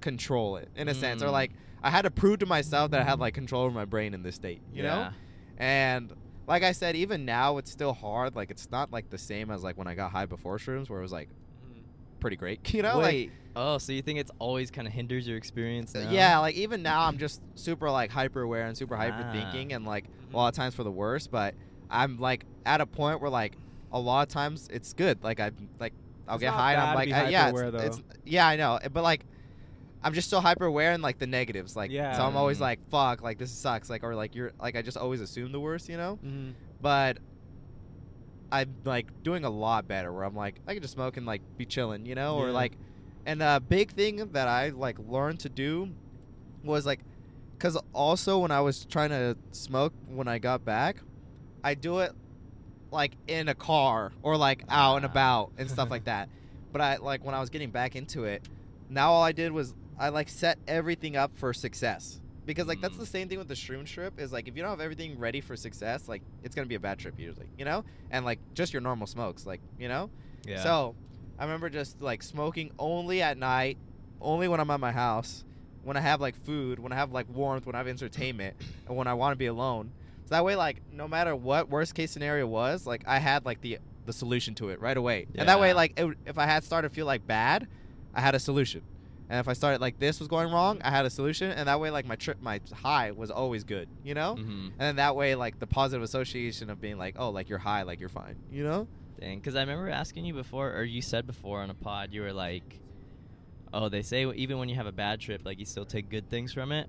[0.00, 1.32] control it in a sense, or Mm.
[1.32, 1.50] like
[1.82, 4.22] I had to prove to myself that I had like control over my brain in
[4.22, 4.60] this state.
[4.72, 4.88] You know.
[4.96, 5.10] yeah.
[5.58, 6.12] And
[6.46, 8.34] like I said, even now it's still hard.
[8.36, 10.98] Like it's not like the same as like when I got high before shrooms, where
[10.98, 11.28] it was like
[12.20, 12.60] pretty great.
[12.74, 13.30] You know, Wait.
[13.54, 15.94] oh, so you think it's always kind of hinders your experience?
[15.94, 16.10] Now?
[16.10, 19.32] yeah, like even now I'm just super like hyper aware and super hyper Ah.
[19.32, 21.30] thinking, and like a lot of times for the worst.
[21.30, 21.54] But
[21.90, 23.54] I'm like at a point where like
[23.92, 25.22] a lot of times it's good.
[25.22, 25.92] Like I like
[26.28, 29.02] I'll It's get high and I'm like uh, yeah, it's, it's yeah I know, but
[29.02, 29.24] like.
[30.02, 32.16] I'm just so hyper aware and like the negatives, like Yeah.
[32.16, 32.68] so I'm always Mm.
[32.68, 35.58] like, "Fuck!" Like this sucks, like or like you're like I just always assume the
[35.58, 36.54] worst, you know Mhm.
[36.80, 37.18] but
[38.52, 41.42] I'm like doing a lot better where I'm like I can just smoke and like
[41.56, 42.76] be chilling, you know, or like
[43.24, 45.94] and the big thing that I like learned to do
[46.62, 47.00] was like
[47.58, 51.00] cuz also when I was trying to smoke when I got back,
[51.64, 52.12] I do it
[52.90, 56.28] like in a car or like out and about and stuff like that.
[56.72, 58.42] But I like when I was getting back into it,
[58.88, 62.20] now all I did was I like set everything up for success.
[62.44, 62.98] Because like that's Mm.
[63.00, 65.40] the same thing with the shroom trip is like if you don't have everything ready
[65.40, 67.84] for success, like it's gonna be a bad trip usually, you know?
[68.10, 70.10] And like just your normal smokes, like, you know?
[70.46, 70.62] Yeah.
[70.62, 70.94] So
[71.38, 73.78] I remember just like smoking only at night,
[74.20, 75.44] only when I'm at my house,
[75.82, 78.54] when I have like food, when I have like warmth, when I have entertainment,
[78.86, 79.90] and when I want to be alone.
[80.26, 83.60] So that way, like no matter what worst case scenario was, like I had like
[83.60, 85.26] the the solution to it right away.
[85.36, 87.66] And that way, like it, if I had started to feel like bad,
[88.14, 88.82] I had a solution.
[89.28, 91.50] And if I started like this was going wrong, I had a solution.
[91.50, 94.36] And that way, like my trip, my high was always good, you know.
[94.36, 97.58] hmm And then that way, like the positive association of being like, oh, like you're
[97.58, 98.86] high, like you're fine, you know.
[99.20, 102.20] Dang, because I remember asking you before, or you said before on a pod, you
[102.20, 102.80] were like,
[103.72, 106.28] "Oh, they say even when you have a bad trip, like you still take good
[106.28, 106.88] things from it."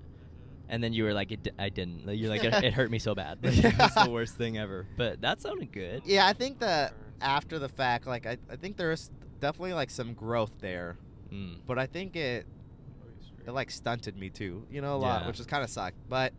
[0.68, 3.38] And then you were like, "I didn't." You're like, it, "It hurt me so bad.
[3.42, 6.02] Like, it's the worst thing ever." But that sounded good.
[6.04, 9.10] Yeah, I think that after the fact, like I, I think there's
[9.40, 10.96] definitely like some growth there,
[11.32, 11.56] Mm.
[11.66, 12.46] but I think it
[13.46, 15.26] it like stunted me too, you know, a lot, Yeah.
[15.28, 15.96] which is kind of sucked.
[16.08, 16.32] But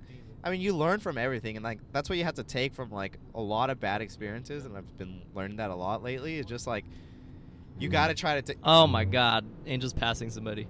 [0.44, 2.92] I mean, you learn from everything, and like that's what you have to take from
[2.92, 6.38] like a lot of bad experiences, and I've been learning that a lot lately.
[6.38, 6.86] It's just like
[7.80, 8.58] you got to try to take.
[8.64, 10.68] Oh my God, Angel's passing somebody.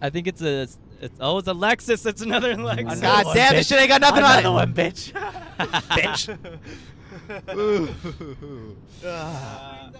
[0.00, 0.66] I think it's a.
[0.94, 2.04] It's, it's oh, it's Alexis.
[2.06, 3.00] It's another Alexis.
[3.00, 4.40] God damn, this shit ain't got nothing on it.
[4.40, 5.12] Another one, bitch.
[9.04, 9.94] Ugh.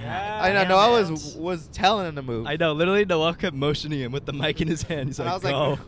[0.00, 0.40] Yeah.
[0.42, 0.60] I know.
[0.60, 1.10] Damn Noah it.
[1.10, 2.46] was was telling him to move.
[2.46, 2.72] I know.
[2.72, 5.08] Literally, Noah kept motioning him with the mic in his hand.
[5.08, 5.78] He's And I like, was like,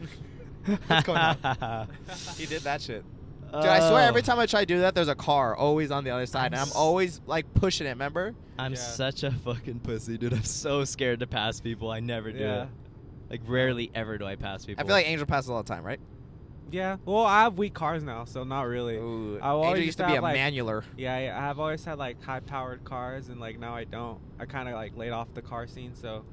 [0.66, 1.88] "Go." what's going on?
[2.36, 3.04] he did that shit.
[3.52, 4.08] Dude, I swear uh.
[4.08, 4.24] every Oh.
[4.24, 6.52] time I try to do that, there's a car always on the other side, I'm
[6.52, 7.90] and I'm s- always like pushing it.
[7.90, 8.34] Remember?
[8.58, 8.78] I'm Yeah.
[8.78, 10.32] such a fucking pussy, dude.
[10.34, 11.90] I'm so scared to pass people.
[11.90, 12.66] I never do Yeah.
[13.30, 13.40] It.
[13.40, 14.82] Like rarely ever do I pass people.
[14.82, 16.00] I feel like Angel passes all the time, right?
[16.72, 16.98] Yeah.
[17.04, 18.96] Well, I have weak cars now, so not really.
[18.96, 20.84] Ooh, I always Angel used used to to be a have, like- manualer.
[20.96, 24.20] Yeah, I- I have always had like high-powered cars, and like now I don't.
[24.38, 26.24] I kind of like laid off the car scene, so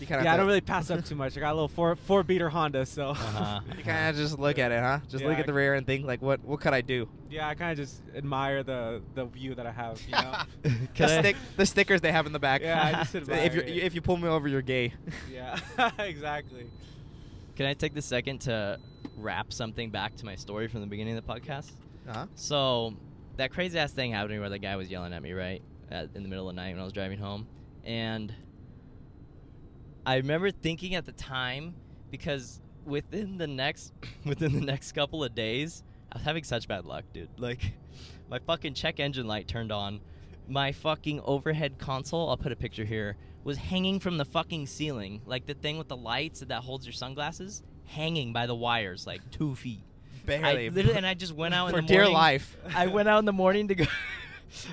[0.00, 1.36] You kind of yeah, I don't really pass up too much.
[1.36, 3.60] I got a little four four beater Honda, so Uh-huh.
[3.76, 5.00] You kind of just look at it, huh?
[5.10, 7.06] Just Yeah, look at the rear and think like, what what could I do?
[7.30, 10.00] yeah, I kind of just admire the the view that I have.
[10.06, 10.34] You know?
[10.96, 12.62] the, stick, the stickers they have in the back.
[12.62, 14.94] Yeah, I just So admire if you if you pull me over, you're gay.
[15.30, 15.58] yeah,
[15.98, 16.66] exactly.
[17.56, 18.78] Can I take the second to
[19.16, 21.72] wrap something back to my story from the beginning of the podcast?
[22.08, 22.24] Uh-huh.
[22.34, 22.94] So
[23.36, 25.60] that crazy ass thing happened to me where the guy was yelling at me right
[25.90, 27.46] at, in the middle of the night when I was driving home,
[27.84, 28.32] and
[30.06, 31.74] I remember thinking at the time
[32.10, 33.92] because within the next
[34.24, 35.82] within the next couple of days,
[36.12, 37.28] I was having such bad luck, dude.
[37.38, 37.72] Like
[38.28, 40.00] my fucking check engine light turned on,
[40.48, 42.28] my fucking overhead console.
[42.28, 43.16] I'll put a picture here.
[43.42, 46.92] Was hanging from the fucking ceiling, like the thing with the lights that holds your
[46.92, 49.82] sunglasses, hanging by the wires, like two feet.
[50.26, 50.68] Barely.
[50.68, 52.56] I and I just went out For in the dear life.
[52.74, 53.84] I went out in the morning to go.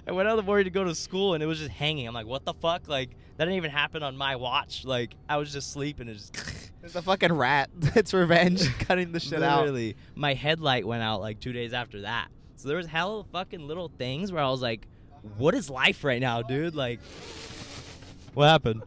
[0.08, 2.08] I went out in the morning to go to school, and it was just hanging.
[2.08, 2.88] I'm like, what the fuck?
[2.88, 4.84] Like that didn't even happen on my watch.
[4.86, 6.08] Like I was just sleeping.
[6.10, 6.36] and just
[6.84, 7.70] It's a fucking rat.
[7.96, 9.60] it's revenge cutting the shit out.
[9.62, 9.96] literally.
[10.16, 12.28] My headlight went out like two days after that.
[12.56, 14.88] So there was hella fucking little things where I was like,
[15.38, 16.74] what is life right now, dude?
[16.76, 17.00] Like,
[18.34, 18.84] what happened?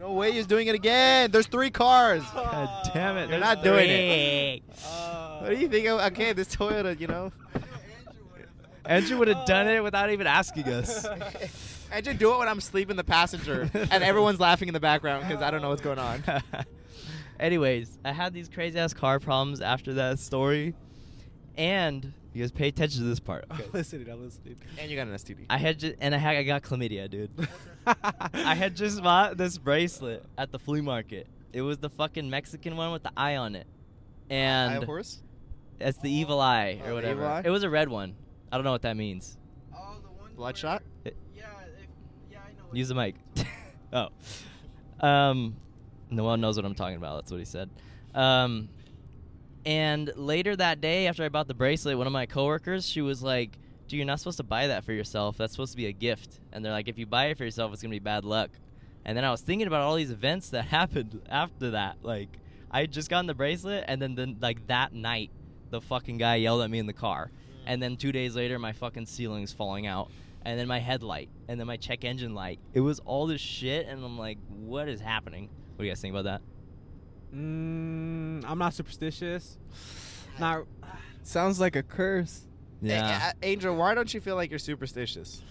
[0.00, 1.30] No way he's doing it again.
[1.30, 2.22] There's three cars.
[2.34, 3.28] God damn it!
[3.30, 4.62] They're not doing three.
[5.40, 5.86] What do you think?
[5.86, 7.32] of- Okay, this Toyota, you know.
[8.86, 11.06] Andrew would have done it without even asking us.
[11.92, 14.80] I just do it when I'm sleeping in the passenger and everyone's laughing in the
[14.80, 16.22] background because I don't know what's going on.
[17.40, 20.74] Anyways, I had these crazy ass car problems after that story,
[21.56, 23.44] and you guys pay attention to this part.
[23.50, 24.08] I'm listening.
[24.08, 24.56] I'm listening.
[24.78, 25.46] And you got an STD.
[25.50, 27.30] I had just and I had I got chlamydia, dude.
[27.86, 31.26] I had just bought this bracelet at the flea market.
[31.52, 33.66] It was the fucking Mexican one with the eye on it,
[34.30, 35.22] I and of horse.
[35.78, 37.20] that's the evil eye Oh, or the whatever.
[37.20, 37.42] evil eye?
[37.44, 38.14] It was a red one.
[38.54, 39.36] I don't know what that means.
[39.76, 40.30] Oh, the one.
[40.36, 40.84] Bloodshot?
[41.02, 41.42] where- Yeah,
[41.76, 41.88] if,
[42.30, 42.66] yeah, I know.
[42.68, 43.16] what Use the mic.
[43.92, 44.10] oh.
[45.04, 45.56] Um,
[46.08, 47.16] Noel knows what I'm talking about.
[47.16, 47.68] That's what he said.
[48.14, 48.68] Um,
[49.66, 53.24] and later that day, after I bought the bracelet, one of my coworkers, she was
[53.24, 55.36] like, "Dude, you're not supposed to buy that for yourself.
[55.36, 57.72] That's supposed to be a gift." And they're like, "If you buy it for yourself,
[57.72, 58.50] it's gonna be bad luck."
[59.04, 61.96] And then I was thinking about all these events that happened after that.
[62.04, 62.28] Like,
[62.70, 65.32] I had just gotten the bracelet, and then, then like that night,
[65.70, 67.32] the fucking guy yelled at me in the car.
[67.66, 70.10] And then two days later, my fucking ceiling's falling out.
[70.44, 71.30] And then my headlight.
[71.48, 72.60] And then my check engine light.
[72.74, 73.86] It was all this shit.
[73.86, 75.48] And I'm like, what is happening?
[75.76, 76.42] What do you guys think about that?
[77.34, 79.58] Mm, I'm not superstitious.
[80.38, 80.66] Not.
[81.22, 82.46] Sounds like a curse.
[82.82, 82.86] A-
[83.42, 85.42] A- Angel, why don't you feel like you're superstitious?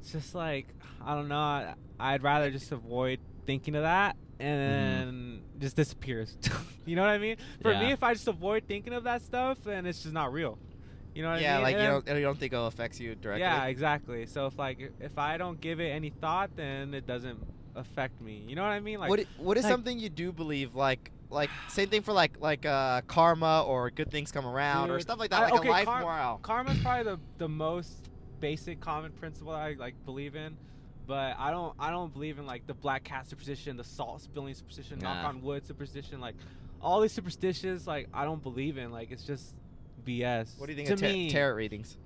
[0.00, 0.68] It's just like
[1.04, 1.36] I don't know.
[1.36, 6.36] I, I'd rather just avoid thinking of that and then just disappears.
[6.86, 7.36] you know what I mean?
[7.62, 10.58] For me, if I just avoid thinking of that stuff, then it's just not real.
[11.16, 11.62] You know what yeah, I mean?
[11.62, 13.40] like you don't, you don't think it affects you directly.
[13.40, 14.26] Yeah, exactly.
[14.26, 17.38] So if like if I don't give it any thought, then it doesn't
[17.74, 18.44] affect me.
[18.46, 19.00] You know what I mean?
[19.00, 22.12] Like what i- what is like- something you do believe like like same thing for
[22.12, 25.60] like like uh karma or good things come around or stuff like that I- like
[25.60, 26.36] okay, a life kar- moral.
[26.38, 30.58] Karma's probably the the most basic common principle that I like believe in.
[31.06, 34.52] But I don't I don't believe in like the black cat superstition, the salt spilling
[34.52, 36.34] superstition, knock on wood superstition, like
[36.82, 38.92] all these superstitions like I don't believe in.
[38.92, 39.54] Like it's just
[40.06, 40.58] BS.
[40.58, 41.30] what do you think to of ta- me?
[41.30, 41.96] tarot readings?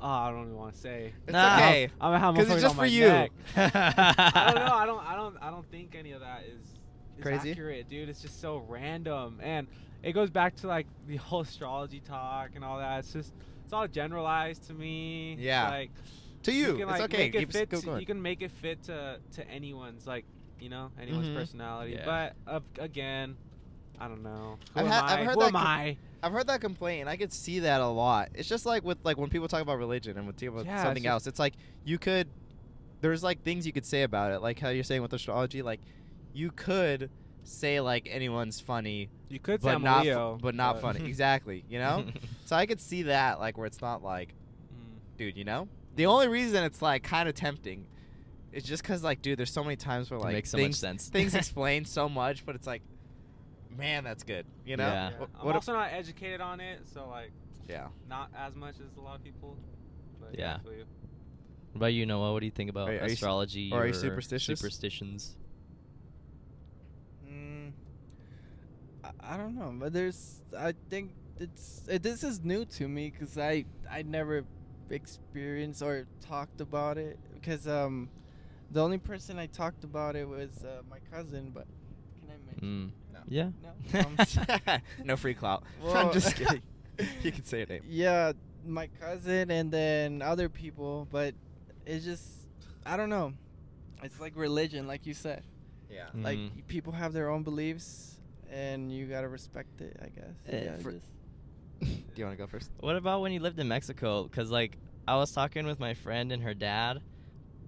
[0.00, 1.12] Oh, I don't even want to say.
[1.26, 1.56] It's Nah.
[1.56, 1.84] okay.
[2.00, 3.08] I'm gonna have 'Cause it's just on for my you.
[3.08, 3.30] neck.
[3.56, 4.74] I don't know.
[4.74, 5.06] I don't.
[5.06, 5.36] I don't.
[5.42, 6.60] I don't think any of that is,
[7.16, 7.52] is Crazy?
[7.52, 8.08] accurate, dude.
[8.08, 9.66] It's just so random, and
[10.02, 12.98] it goes back to like the whole astrology talk and all that.
[12.98, 13.32] It's just
[13.64, 15.36] it's all generalized to me.
[15.38, 15.70] Yeah.
[15.70, 15.90] Like
[16.42, 17.16] To you, can, it's like, okay.
[17.24, 18.00] Make it Keep fit to- going.
[18.00, 20.26] you can make it fit to to anyone's like
[20.60, 21.34] you know anyone's Mhm.
[21.36, 21.92] personality.
[21.94, 22.04] Yeah.
[22.04, 23.36] But uh, again,
[24.00, 24.58] I don't know.
[24.74, 25.12] Who I've am had- I?
[25.20, 25.96] I've heard Who that am co- I?
[26.22, 28.30] I've heard that complaint, I could see that a lot.
[28.34, 31.02] It's just like with like when people talk about religion and with people Yeah, something
[31.02, 31.26] just- else.
[31.26, 32.28] It's like you could,
[33.00, 35.60] there's like things you could say about it, like how you're saying with astrology.
[35.62, 35.80] Like
[36.32, 37.10] you could
[37.44, 40.80] say like anyone's funny, You could say but I'm a not fu- Leo, but not
[40.80, 41.04] funny.
[41.06, 42.06] exactly, you know.
[42.46, 44.30] so I could see that like where it's not like,
[44.74, 45.18] Mm.
[45.18, 45.68] dude, you know.
[45.96, 47.86] The only reason it's like kind of tempting,
[48.52, 50.62] is just because like, dude, there's so many times where It like makes so much
[50.64, 51.08] things sense.
[51.10, 52.82] things explain so much, but it's like,
[53.76, 54.86] man, that's good, you know.
[54.86, 55.10] Yeah.
[55.10, 55.16] Yeah.
[55.18, 57.32] Wh- I'm what- also not educated on it, so like
[57.68, 57.88] yeah.
[58.08, 59.56] not as much as a lot of people.
[60.20, 60.56] But Yeah.
[60.56, 60.84] I feel you.
[61.72, 62.32] What about you, Noah?
[62.32, 64.58] What do you think about Are- are you s- astrology or are you superstitious?
[64.60, 65.36] superstitions?
[67.28, 67.72] Mm,
[69.02, 70.40] I, I don't know, but there's.
[70.56, 71.82] I think it's.
[71.88, 74.44] It, this is new to me because I I never
[74.90, 78.08] experienced or talked about it because um,
[78.70, 81.50] the only person I talked about it was uh, my cousin.
[81.52, 81.66] But
[82.20, 82.92] can I mention?
[82.92, 83.03] Mm.
[83.28, 83.36] No.
[83.36, 83.50] Yeah.
[83.62, 83.70] No.
[84.66, 85.62] Um, no free clout.
[85.86, 86.62] I'm just kidding.
[87.22, 87.82] you can say your name.
[87.88, 88.32] yeah,
[88.66, 91.34] my cousin and then other people, but
[91.86, 92.24] it's just
[92.86, 93.32] I don't know.
[94.02, 95.42] It's like religion, like you said.
[95.90, 96.06] Yeah.
[96.14, 96.66] Like Mhm.
[96.66, 98.18] people have their own beliefs,
[98.50, 99.96] and you gotta respect it.
[100.02, 100.34] I guess.
[100.48, 101.04] Eh, yeah, for- just-
[101.80, 102.70] Do you want to go first?
[102.80, 104.24] What about when you lived in Mexico?
[104.24, 107.02] Because, like, I was talking with my friend and her dad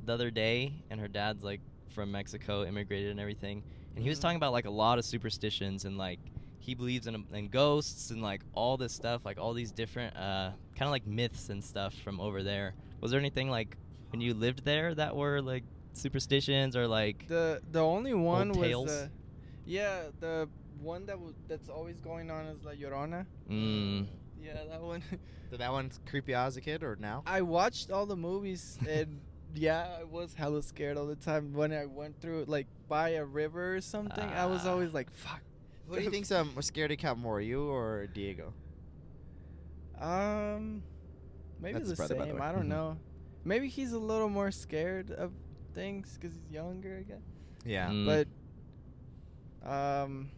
[0.05, 3.63] the other day, and her dad's, like, from Mexico, immigrated and everything.
[3.97, 6.21] And he was talking about, like, a lot of superstitions and, like,
[6.59, 10.51] he believes in, in ghosts and, like, all this stuff, like, all these different, uh,
[10.77, 12.75] kind of like myths and stuff from over there.
[13.01, 13.77] Was there anything, like,
[14.11, 18.59] when you lived there that were, like, superstitions or, like, the the only one was
[18.59, 18.87] tales?
[18.87, 19.11] the,
[19.65, 20.47] yeah the
[20.83, 23.25] one that w- that's always going on is La Llorona.
[23.51, 24.07] mm,
[24.39, 25.03] Yeah, that one.
[25.51, 27.23] Did that one creep you out as a kid or now?
[27.27, 29.21] I watched all the movies and
[29.55, 33.25] yeah, I was hella scared all the time when I went through like by a
[33.25, 34.25] river or something.
[34.29, 34.71] I was Ah.
[34.73, 35.43] always like, "Fuck."
[35.89, 38.53] Who do you think's um, a scaredy cat more, you or Diego?
[39.99, 40.83] Um,
[41.61, 42.43] maybe That's the brother, by the same.
[42.43, 42.69] I don't Mhm.
[42.69, 42.99] know.
[43.45, 45.33] Maybe he's a little more scared of
[45.73, 47.23] things because he's younger, I guess.
[47.65, 47.89] Yeah.
[47.91, 48.27] mm.
[49.63, 50.31] But, um,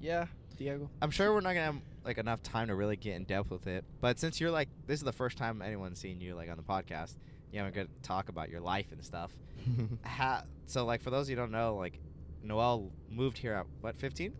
[0.00, 0.26] yeah,
[0.56, 0.90] Diego.
[1.00, 3.66] I'm sure we're not gonna have like enough time to really get in depth with
[3.66, 3.84] it.
[4.00, 6.62] But since you're like, this is the first time anyone's seen you like on the
[6.62, 7.16] podcast,
[7.52, 9.30] you haven't got to talk about your life and stuff.
[10.04, 11.98] Ha- so like for those of you who don't know, like
[12.42, 14.32] Noel moved here at what 15?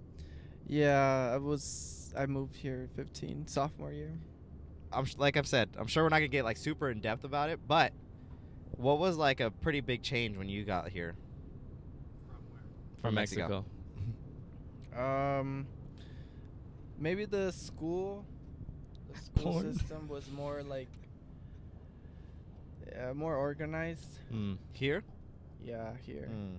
[0.66, 2.12] Yeah, I was.
[2.16, 4.12] I moved here 15, sophomore year.
[4.93, 7.24] I'm sh- like I've said, I'm sure we're not gonna get like super in depth
[7.24, 7.93] about it, but
[8.76, 11.14] What was like a pretty big change when you got here?
[13.02, 13.64] From Mexico.
[14.97, 15.66] Um,
[16.98, 18.24] maybe the school,
[19.12, 19.74] the school Porn.
[19.78, 20.89] system was more like,
[22.93, 24.19] yeah, more organized.
[24.32, 24.59] Mm.
[24.73, 25.02] Here?
[25.62, 26.28] Yeah, here.
[26.32, 26.56] Mm.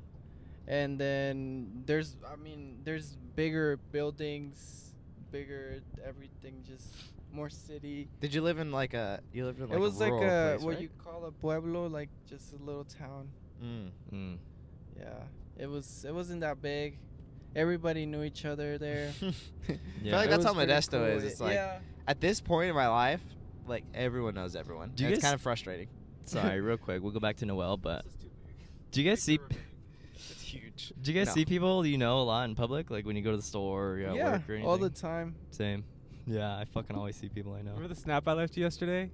[0.68, 4.94] And then there's, I mean, there's bigger buildings,
[5.32, 6.94] bigger everything, just
[7.32, 8.08] more city.
[8.20, 9.22] Did you live in like a?
[9.34, 10.18] You lived in like a it was a like a
[10.58, 10.82] place, what right?
[10.82, 13.30] you call a pueblo, like just a little town.
[13.64, 13.90] Mm.
[14.14, 14.38] Mm.
[14.98, 15.06] Yeah,
[15.58, 16.06] it was.
[16.08, 16.98] It wasn't that big.
[17.56, 19.12] Everybody knew each other there.
[19.22, 19.26] I
[19.68, 19.76] Yeah.
[20.04, 21.04] feel like It that's how Modesto cool.
[21.06, 21.24] is.
[21.24, 21.80] It's like yeah.
[22.08, 23.22] at this point in my life,
[23.68, 24.92] like everyone knows everyone.
[24.94, 25.88] Do you and it's kind of frustrating.
[26.30, 27.02] Sorry, real quick.
[27.02, 28.06] We'll go back to Noel, but
[28.92, 29.40] do you guys see?
[30.14, 30.94] It's huge.
[31.02, 31.34] Do you guys No.
[31.34, 33.90] see people you know a lot in public, like when you go to the store
[33.92, 34.70] or you're at yeah, work or anything?
[34.70, 35.36] all the time.
[35.52, 35.84] Same.
[36.28, 37.72] Yeah, I fucking always see people I know.
[37.74, 39.10] Remember the snap I left you yesterday?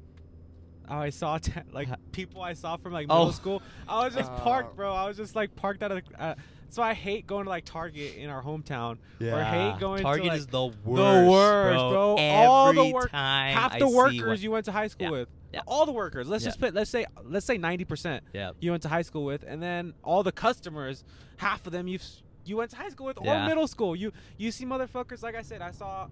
[0.89, 3.17] Oh, I saw t- like Ha- people I saw from like Oh.
[3.19, 3.61] middle school.
[3.87, 4.39] I was just Oh.
[4.41, 4.93] parked, bro.
[4.93, 6.01] I was just like parked at a.
[6.19, 6.35] Uh,
[6.69, 8.97] so I hate going to like Target in our hometown.
[9.21, 10.85] Or hate going Target to like, is the worst.
[10.85, 12.15] the worst, bro.
[12.19, 15.05] All the Every work, time half the see workers one- you went to high school
[15.07, 15.11] Yeah.
[15.11, 15.29] with.
[15.53, 15.61] Yeah.
[15.67, 16.27] All the workers.
[16.27, 16.49] Let's Yeah.
[16.49, 16.73] just put.
[16.73, 17.05] Let's say.
[17.23, 18.51] Let's say ninety percent Yeah.
[18.59, 21.03] you went to high school with, and then all the customers,
[21.37, 21.99] half of them you
[22.45, 23.95] you went to high school with or middle school.
[23.95, 25.23] You you see motherfuckers.
[25.23, 26.07] Like I said, I saw.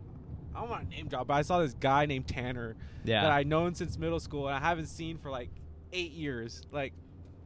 [0.56, 3.24] I don't want to name drop, but I saw this guy named Tanner Yeah.
[3.24, 5.50] that I known since middle school, and I haven't seen for like
[5.92, 6.62] eight years.
[6.72, 6.94] Like,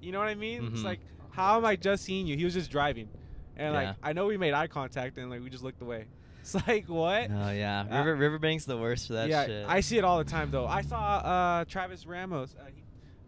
[0.02, 0.66] you know what I mean?
[0.68, 0.84] It's Mhm.
[0.84, 1.00] like,
[1.38, 2.36] how am I just seeing you?
[2.36, 3.08] He was just driving,
[3.56, 3.80] and Yeah.
[3.80, 6.06] like I know we made eye contact, and like we just looked away.
[6.42, 7.30] It's like what?
[7.30, 7.82] Oh yeah.
[7.92, 9.66] Uh, River Riverbank's the worst for that yeah, shit.
[9.68, 10.66] I see it all the time though.
[10.66, 12.84] I saw uh, Travis Ramos uh, he,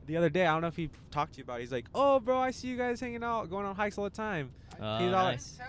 [0.05, 0.45] the other day.
[0.47, 1.57] I don't know if he talked to you about.
[1.59, 1.63] it.
[1.63, 4.09] He's like, "Oh, bro, I see you guys hanging out, going on hikes all the
[4.09, 5.59] time." Oh, He's all- nice.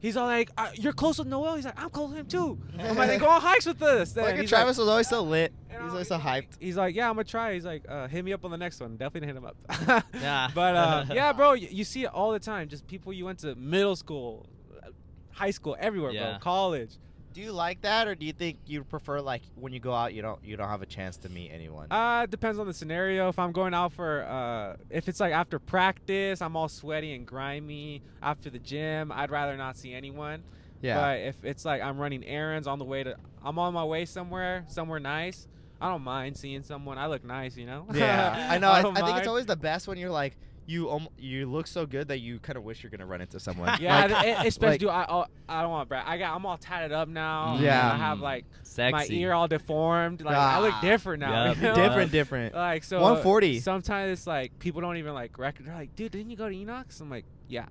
[0.00, 2.58] He's all like, uh, "You're close with Noel." He's like, "I'm close with him too."
[2.78, 4.24] I'm like, "Then go on hikes with us." Then.
[4.38, 5.52] Like Travis was always so lit.
[5.70, 6.56] He's always so like- hyped.
[6.58, 8.80] He's like, "Yeah, I'm gonna try." He's like, uh, "Hit me up on the next
[8.80, 8.96] one.
[8.96, 10.48] Definitely hit him up." Yeah.
[10.54, 12.68] But uh, yeah, bro, you, you see it all the time.
[12.68, 14.46] Just people you went to middle school,
[14.82, 14.88] uh,
[15.32, 16.30] high school, everywhere, Yeah.
[16.32, 16.38] bro.
[16.40, 16.92] College.
[17.32, 20.12] Do you like that, or do you think you prefer like when you go out,
[20.14, 21.90] you don't you don't have a chance to meet anyone?
[21.90, 23.28] Uh, it depends on the scenario.
[23.28, 27.24] If I'm going out for, uh, if it's like after practice, I'm all sweaty and
[27.26, 28.02] grimy.
[28.22, 30.42] After the gym, I'd rather not see anyone.
[30.82, 30.96] yeah.
[31.00, 34.06] But if it's like I'm running errands on the way to, I'm on my way
[34.06, 35.46] somewhere, somewhere nice.
[35.80, 36.98] I don't mind seeing someone.
[36.98, 37.86] I look nice, you know.
[37.94, 38.48] yeah.
[38.50, 38.70] I know.
[38.70, 40.36] I, don't I think it's always the best when you're like
[40.70, 43.40] you um, you look so good that you kind of wish you're gonna run into
[43.40, 43.76] someone.
[43.80, 46.04] Yeah, Like, th- especially like- dude, I oh, I don't want to brag.
[46.06, 47.58] I got I'm all tatted up now.
[47.60, 47.92] Yeah.
[47.92, 48.92] I have like Sexy.
[48.92, 50.20] my ear all deformed.
[50.22, 50.80] Like I look Ah.
[50.80, 51.46] different now.
[51.46, 51.56] Yup.
[51.56, 51.74] you know?
[51.74, 52.54] different, different.
[52.54, 53.60] Like so, 140.
[53.60, 55.66] Sometimes it's like people don't even like record.
[55.66, 57.00] They're like, dude, didn't you go to Enochs?
[57.00, 57.66] I'm like, yeah.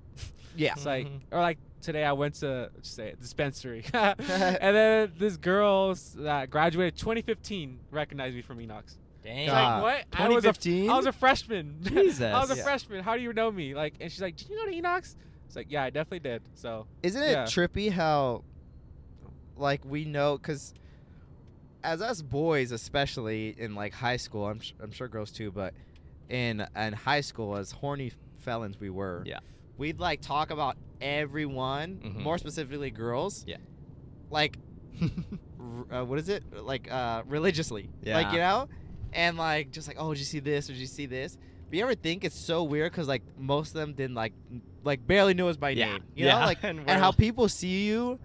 [0.56, 0.72] yeah.
[0.74, 1.20] It's like, Mhm.
[1.30, 4.18] or like today I went to say it, dispensary, and
[4.76, 8.96] then this girl that graduated 2015 recognized me from Enochs.
[9.24, 9.38] Dang.
[9.40, 9.82] She's God.
[9.82, 9.82] like,
[10.12, 10.20] what?
[10.20, 10.90] I was a, 2015?
[10.90, 11.76] I was a freshman.
[11.82, 12.20] Jesus.
[12.34, 12.62] I was a Yeah.
[12.64, 13.02] freshman.
[13.04, 13.74] How do you know me?
[13.74, 15.16] Like, and she's like, did you go to Enochs?
[15.46, 16.42] It's like, yeah, I definitely did.
[16.54, 17.44] So Isn't it Yeah.
[17.44, 18.44] trippy how,
[19.56, 20.72] like, we know because
[21.82, 25.74] as us boys, especially in like high school, I'm sh- I'm sure girls too, but
[26.28, 29.38] in in high school, as horny felons we were, Yeah.
[29.78, 32.22] we'd like talk about everyone, Mhm.
[32.22, 33.56] more specifically girls, Yeah.
[34.30, 34.58] like,
[35.58, 36.44] r- uh, what is it?
[36.52, 38.68] Like, uh, religiously, like you know,
[39.12, 40.68] and like just like, oh, did you see this?
[40.68, 41.38] Or did you see this?
[41.68, 44.32] But you ever think it's so weird because like most of them didn't like
[44.82, 45.92] like barely knew us by Yeah.
[45.92, 46.40] name, you Yeah.
[46.40, 48.18] know, like And and, how people see you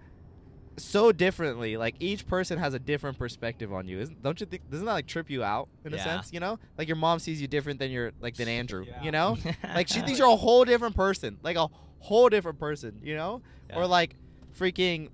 [0.78, 1.76] so differently.
[1.76, 4.00] Like each person has a different perspective on you.
[4.00, 4.68] Isn't, don't you think?
[4.70, 6.32] Doesn't that like trip you out in a sense?
[6.32, 8.84] You know, like your mom sees you different than your like than Andrew.
[8.86, 9.02] Yeah.
[9.02, 9.36] You know,
[9.74, 11.68] like she thinks you're a whole different person, like a
[12.00, 13.00] whole different person.
[13.02, 13.76] You know, Yeah.
[13.76, 14.16] or like
[14.58, 15.10] freaking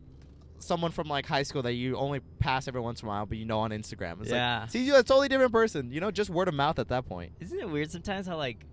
[0.62, 3.38] someone from like high school that you only pass every once in a while, but
[3.38, 4.20] you know on Instagram.
[4.20, 4.60] It's Yeah.
[4.60, 5.90] like sees you a totally different person.
[5.90, 7.32] You know, just word of mouth at that point.
[7.40, 8.64] Isn't it weird sometimes how like,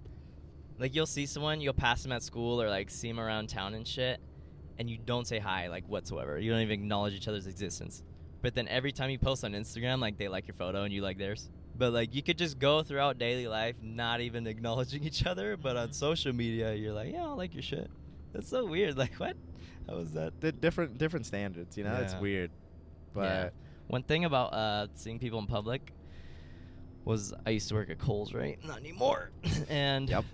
[0.78, 3.74] like you'll see someone, you'll pass them at school or like see them around town
[3.74, 4.20] and shit,
[4.78, 6.40] and you don't say hi like whatsoever.
[6.40, 8.04] You don't even acknowledge each other's existence.
[8.42, 11.02] But then every time you post on Instagram, like they like your photo and you
[11.02, 11.50] like theirs.
[11.78, 15.76] But like you could just go throughout daily life not even acknowledging each other, but
[15.76, 17.90] on social media you're like, yeah, I like your shit.
[18.32, 18.98] That's so weird.
[18.98, 19.36] Like what?
[19.90, 20.40] How was that?
[20.40, 21.78] The different different standards.
[21.78, 22.52] You know, it's weird.
[23.14, 23.50] But Yeah.
[23.88, 25.92] One thing about uh, seeing people in public
[27.06, 28.60] was I used to work at Kohl's, right?
[28.64, 29.32] Not anymore.
[29.70, 30.26] and Yep.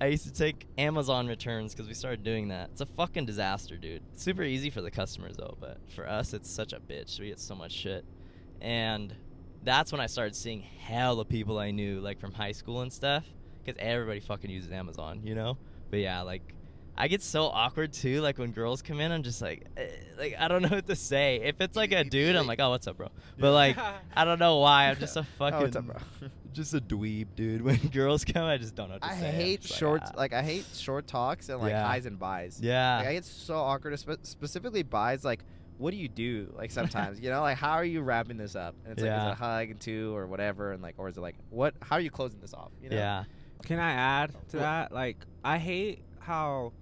[0.00, 2.70] I used to take Amazon returns because we started doing that.
[2.72, 4.02] It's a fucking disaster, dude.
[4.12, 7.18] It's super easy for the customers though, but for us, it's such a bitch.
[7.18, 8.04] We get so much shit,
[8.60, 9.14] and
[9.62, 12.92] that's when I started seeing hell of people I knew, like from high school and
[12.92, 13.24] stuff,
[13.64, 15.58] because everybody fucking uses Amazon, you know.
[15.90, 16.42] But yeah, like
[16.96, 18.20] I get so awkward too.
[18.20, 19.86] Like when girls come in, I'm just like, eh,
[20.18, 21.40] like I don't know what to say.
[21.42, 23.08] If it's like a dude, I'm like, oh, what's up, bro?
[23.38, 23.76] But like,
[24.16, 24.88] I don't know why.
[24.90, 25.96] I'm just a fucking, Oh, what's up, bro?
[26.52, 27.62] just a dweeb, dude.
[27.62, 29.30] When girls come, I just don't know what to I say.
[29.32, 30.12] Hate just short, ah.
[30.16, 31.84] like I hate short talks and like Yeah.
[31.84, 32.60] highs and buys.
[32.62, 35.24] yeah, Like, I get so awkward, spe- specifically buys.
[35.24, 35.40] Like,
[35.78, 36.54] what do you do?
[36.56, 38.76] Like sometimes, you know, like how are you wrapping this up?
[38.84, 40.70] And it's like, is it a hug and two or whatever?
[40.70, 41.74] And like, or is it like, what?
[41.82, 42.70] How are you closing this off?
[42.80, 42.96] You know?
[42.96, 43.24] yeah,
[43.64, 44.92] Can I add to that?
[44.92, 46.72] Like, I hate how,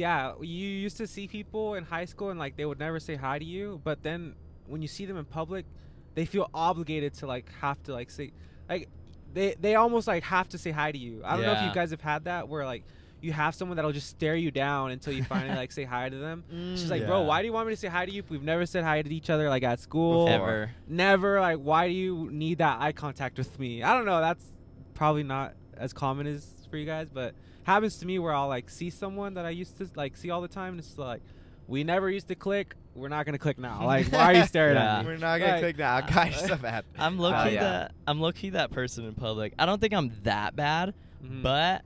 [0.00, 3.16] yeah, you used to see people in high school and like they would never say
[3.16, 4.34] hi to you, but then
[4.66, 5.66] when you see them in public,
[6.14, 8.32] they feel obligated to like have to like say,
[8.68, 8.88] like,
[9.34, 11.20] they they almost like have to say hi to you.
[11.22, 12.82] I don't know if you guys have had that where like
[13.20, 16.16] you have someone that'll just stare you down until you finally like say hi to
[16.16, 16.44] them.
[16.50, 16.90] She's mm.
[16.90, 18.64] like, bro, why do you want me to say hi to you if we've never
[18.64, 20.24] said hi to each other like at school?
[20.24, 20.48] Before.
[20.48, 20.70] ever.
[20.88, 24.46] never like why do you need that eye contact with me i don't know that's
[24.94, 27.34] probably not as common as for you guys but
[27.64, 30.40] happens to me where i'll like see someone that i used to like see all
[30.40, 31.20] the time and it's like
[31.68, 34.74] we never used to click we're not gonna click now like why are you staring
[34.74, 34.98] Yeah.
[34.98, 36.40] at me We're not gonna Like, click now, guys.
[36.46, 36.84] So bad.
[36.98, 37.60] I'm low Oh, yeah.
[37.62, 39.54] that I'm low key that person in public.
[39.58, 41.42] I don't think I'm that bad, Mhm.
[41.42, 41.84] but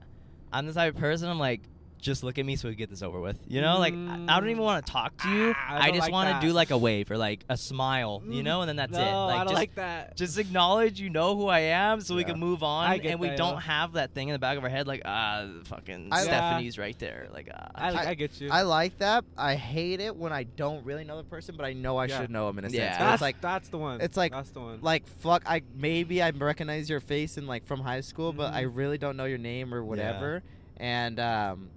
[0.51, 1.61] I'm the type of person I'm like,
[2.05, 3.35] just look at me so we get this over with.
[3.47, 4.65] You know, like I, I don't even Mm.
[4.65, 5.53] want to talk to you.
[5.57, 8.21] Ah, I I, just like want to do like a wave or like a smile,
[8.27, 9.03] you know, and then that's no, it.
[9.25, 12.23] Like i don't just, like that just acknowledge you know who I am so we
[12.23, 13.59] can move on I get and we that, don't yeah.
[13.61, 16.97] have that thing in the back of our head like ah fucking I- Stephanie's right
[16.99, 19.25] there like ah I, I- I get you I like that.
[19.37, 22.21] I hate it when I don't really know the person, but I know I Yeah.
[22.21, 22.97] should know him in a Yeah.
[22.97, 22.97] sense.
[22.99, 25.41] But that's it's like, that's the one it's like- that's the one like fuck.
[25.47, 28.71] I maybe I recognize your face in like from high school, but I Mhm.
[28.75, 30.43] really don't know your name or whatever.
[30.77, 31.69] And um,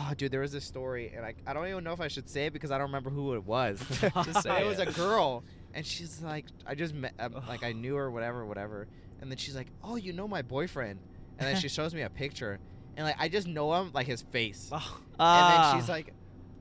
[0.00, 2.28] oh, dude, there was this story, and I I don't even know if I should
[2.28, 3.78] say it because I don't remember who it was.
[4.24, 7.72] Just say it was a girl, and she's like, I just met, um, like I
[7.72, 8.88] knew her, whatever, whatever.
[9.20, 11.00] And then she's like, oh, you know my boyfriend,
[11.38, 12.58] and then she shows me a picture,
[12.96, 14.68] and like I just know him like his face.
[14.72, 14.78] Oh,
[15.18, 15.48] And Ah.
[15.72, 16.12] then she's like,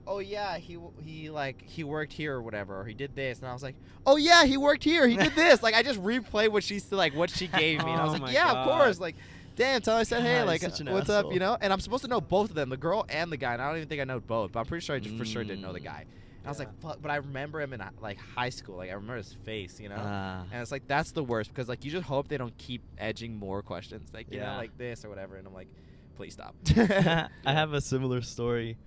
[0.06, 3.48] "Oh yeah, he he like he worked here or whatever, or he did this." And
[3.48, 3.76] I was like,
[4.06, 5.08] "Oh yeah, he worked here.
[5.08, 7.92] He did this." like I just replayed what she said, like what she gave me.
[7.92, 9.16] And I was Oh like, "Yeah, of course." Like,
[9.56, 9.78] damn.
[9.78, 11.58] Until I said, "Hey, God, like, you're such what's up?" You know.
[11.60, 13.54] And I'm supposed to know both of them, the girl and the guy.
[13.54, 15.26] And I don't even think I know both, but I'm pretty sure I just for
[15.26, 15.86] sure didn't know the Mm.
[15.86, 16.02] guy.
[16.02, 18.78] And I was like, "Fuck!" But I remember him in like high school.
[18.78, 19.80] Like I remember his face.
[19.80, 19.96] You know.
[20.00, 20.44] Ah.
[20.52, 23.38] and it's like that's the worst because like you just hope they don't keep edging
[23.38, 25.36] more questions, like you know, like this or whatever.
[25.38, 25.68] And I'm like,
[26.16, 26.56] please stop.
[26.78, 28.78] I have a similar story.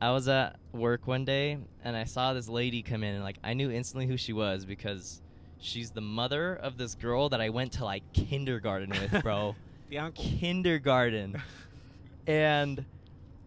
[0.00, 3.38] I was at work one day and I saw this lady come in and like
[3.42, 5.22] I knew instantly who she was because
[5.58, 9.56] she's the mother of this girl that I went to like kindergarten with, bro.
[10.14, 11.40] kindergarten.
[12.26, 12.84] and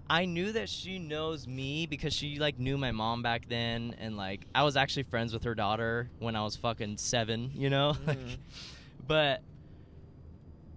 [0.09, 4.17] I knew that she knows me because she like knew my mom back then and
[4.17, 7.95] like I was actually friends with her daughter when I was fucking 7, you know?
[8.07, 8.37] Like, Mhm.
[9.07, 9.41] but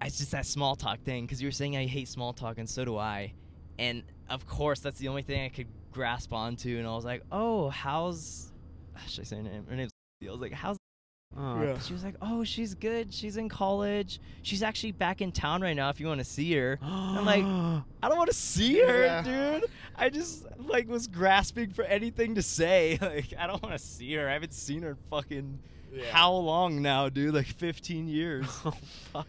[0.01, 2.69] it's just that small talk thing because you were saying I hate small talk and
[2.69, 3.33] so do I.
[3.79, 6.77] And of course, that's the only thing I could grasp onto.
[6.77, 8.51] And I was like, oh, how's.
[9.07, 9.65] Should I say her name?
[9.67, 9.91] Her name's.
[10.27, 10.77] I was like, how's.
[11.37, 11.79] Oh, Yeah.
[11.79, 13.13] She was like, oh, she's good.
[13.13, 14.19] She's in college.
[14.41, 16.79] She's actually back in town right now if you want to see her.
[16.81, 17.43] I'm like,
[18.03, 19.21] I don't want to see her, Yeah.
[19.59, 19.65] dude.
[19.95, 22.97] I just like was grasping for anything to say.
[23.01, 24.27] Like, I don't want to see her.
[24.29, 25.59] I haven't seen her fucking
[25.93, 26.05] Yeah.
[26.11, 27.33] how long now, dude?
[27.33, 28.45] Like 15 years.
[28.65, 28.71] oh
[29.11, 29.27] fuck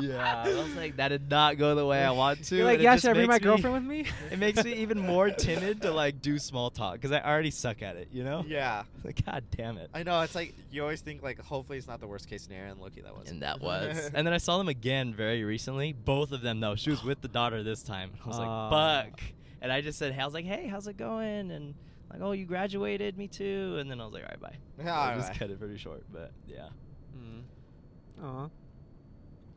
[0.00, 2.56] yeah, I was like, that did not go the way I want to.
[2.56, 4.06] You're like, yeah, should I bring my me- girlfriend with me?
[4.30, 7.82] It makes me even more timid to like do small talk because I already suck
[7.82, 8.08] at it.
[8.12, 8.44] You know?
[8.46, 8.84] Yeah.
[9.04, 9.90] Like, god damn it.
[9.92, 10.20] I know.
[10.20, 13.00] It's like you always think like hopefully it's not the worst case scenario, and Loki
[13.00, 13.28] that was.
[13.28, 14.10] And that was.
[14.14, 15.92] and then I saw them again very recently.
[15.92, 16.76] Both of them though.
[16.76, 18.10] She was with the daughter this time.
[18.24, 18.68] I was Ah.
[18.68, 19.20] like, fuck.
[19.60, 21.50] And I just said, I was like, hey, how's it going?
[21.50, 21.74] And
[22.12, 23.76] like, oh, you graduated, me too.
[23.80, 24.56] And then I was like, all right, bye.
[24.84, 25.38] Yeah, I all just right.
[25.40, 26.68] cut it pretty short, but yeah.
[27.18, 27.42] Mm.
[28.24, 28.48] Aw.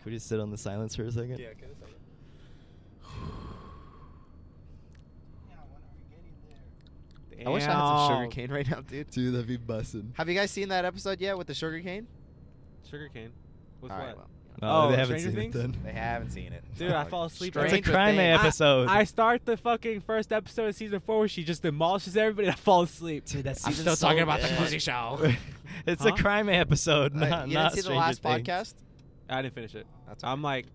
[0.06, 1.40] Could we just sit on the silence for a second?
[1.40, 1.92] Yeah, okay, that's.
[7.44, 9.10] I wish I had some sugar cane right now, dude.
[9.10, 10.12] Dude, that'd be bussin'.
[10.16, 12.06] Have you guys seen that episode yet with the sugar cane?
[12.88, 13.32] Sugar cane.
[13.82, 14.06] With All what?
[14.06, 14.28] right, well,
[14.62, 15.56] Oh, Oh, they haven't Stranger seen Things?
[15.56, 15.82] it then.
[15.84, 16.64] they haven't seen it.
[16.78, 18.40] Dude, I fall asleep It's a Stranger crime Things.
[18.40, 18.88] episode.
[18.90, 22.54] I start the fucking first episode of season four where she just demolishes everybody and
[22.56, 23.26] I fall asleep.
[23.26, 25.20] Dude, that's I'm still talking about the Cozy Show.
[25.88, 26.10] it's Huh?
[26.10, 28.48] a crime episode, Uh, not you not didn't see the last Things.
[28.48, 28.74] podcast?
[29.28, 29.88] I didn't finish it.
[30.08, 30.66] That's I'm like,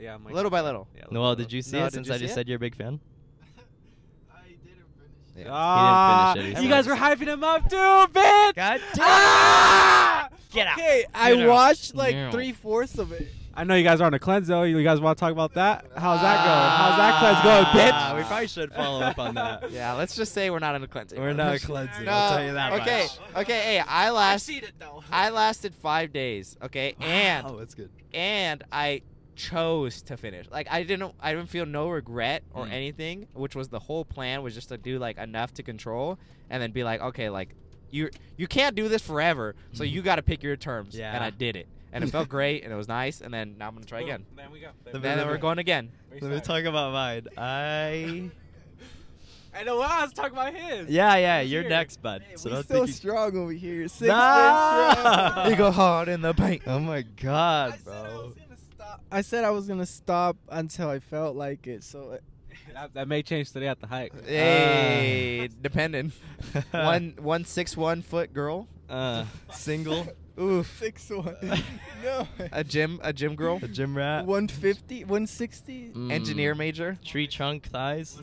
[0.00, 0.88] yeah, I'm like little by little.
[0.94, 2.32] Yeah, little Noel, by did you see No, it did since you I see just
[2.32, 2.34] it?
[2.34, 3.00] said you're a big fan?
[4.34, 5.36] I didn't finish.
[5.36, 5.42] Yeah.
[5.44, 5.48] it.
[5.50, 8.54] Ah, finish it, he you guys were hyping him up too, bitch.
[8.54, 10.28] God Ah!
[10.52, 10.78] Get out.
[10.78, 11.48] Okay, I Get out.
[11.48, 12.30] watched like Yeah.
[12.30, 13.28] three fourths of it.
[13.54, 14.62] I know you guys are on a cleanse though.
[14.62, 15.84] You guys want to talk about that?
[15.96, 16.70] How's that going?
[16.70, 17.92] How's that cleanse going, bitch?
[17.92, 19.70] Ah, we probably should follow up on that.
[19.72, 21.20] Yeah, let's just say we're not in a cleansing.
[21.20, 22.04] We're not cleansing.
[22.04, 23.36] No, I'll tell you that okay, much.
[23.42, 23.60] okay.
[23.60, 25.02] Hey, I I've seen it though.
[25.10, 26.56] I lasted five days.
[26.62, 27.90] Okay, and oh, that's good.
[28.14, 29.02] and I
[29.36, 30.46] chose to finish.
[30.50, 32.72] Like I didn't I didn't feel no regret or Mm.
[32.72, 36.18] anything, which was the whole plan was just to do like enough to control
[36.50, 37.50] and then be like, okay, like
[37.90, 39.90] you you can't do this forever, so Mhm.
[39.90, 40.96] you got to pick your terms.
[40.96, 41.14] Yeah.
[41.14, 41.66] And I did it.
[41.92, 44.00] And it felt great and it was nice and then now I'm going to try
[44.00, 44.24] again.
[44.34, 44.68] Then we go.
[44.84, 45.90] The And then we're going again.
[46.20, 47.26] Let me talk about mine.
[47.36, 48.30] I.
[49.54, 49.78] I know.
[49.82, 50.88] I was talking about his.
[50.88, 52.22] Yeah, yeah, Let's you're hear next, bud.
[52.26, 53.86] Hey, so we don't still think you- strong over here.
[53.88, 55.46] Six Nah.
[55.48, 56.62] you go hard in the paint.
[56.66, 58.24] Oh my I god, said I bro.
[58.24, 59.00] was gonna stop.
[59.12, 61.84] I said I was gonna stop until I felt like it.
[61.84, 62.18] So uh,
[62.72, 64.24] That, that may change today at the hike.
[64.24, 66.12] Hey, depending.
[66.70, 68.68] one one six one foot girl.
[68.88, 70.06] uh, single,
[70.40, 70.78] Oof.
[70.78, 71.36] six one.
[72.02, 72.26] no.
[72.52, 73.58] A gym a gym girl.
[73.62, 75.92] a gym rat, 150, 160.
[75.94, 76.10] Mm.
[76.12, 76.98] Engineer major.
[77.04, 78.18] tree trunk thighs.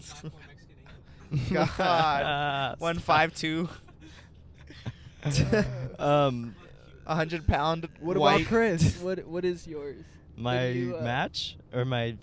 [1.52, 2.76] God.
[2.80, 3.70] One five two.
[6.00, 6.56] um,
[7.06, 7.88] A hundred pound.
[8.00, 8.38] What white.
[8.42, 8.98] about Chris?
[9.02, 10.04] What What is yours?
[10.36, 12.16] my you, uh, match or my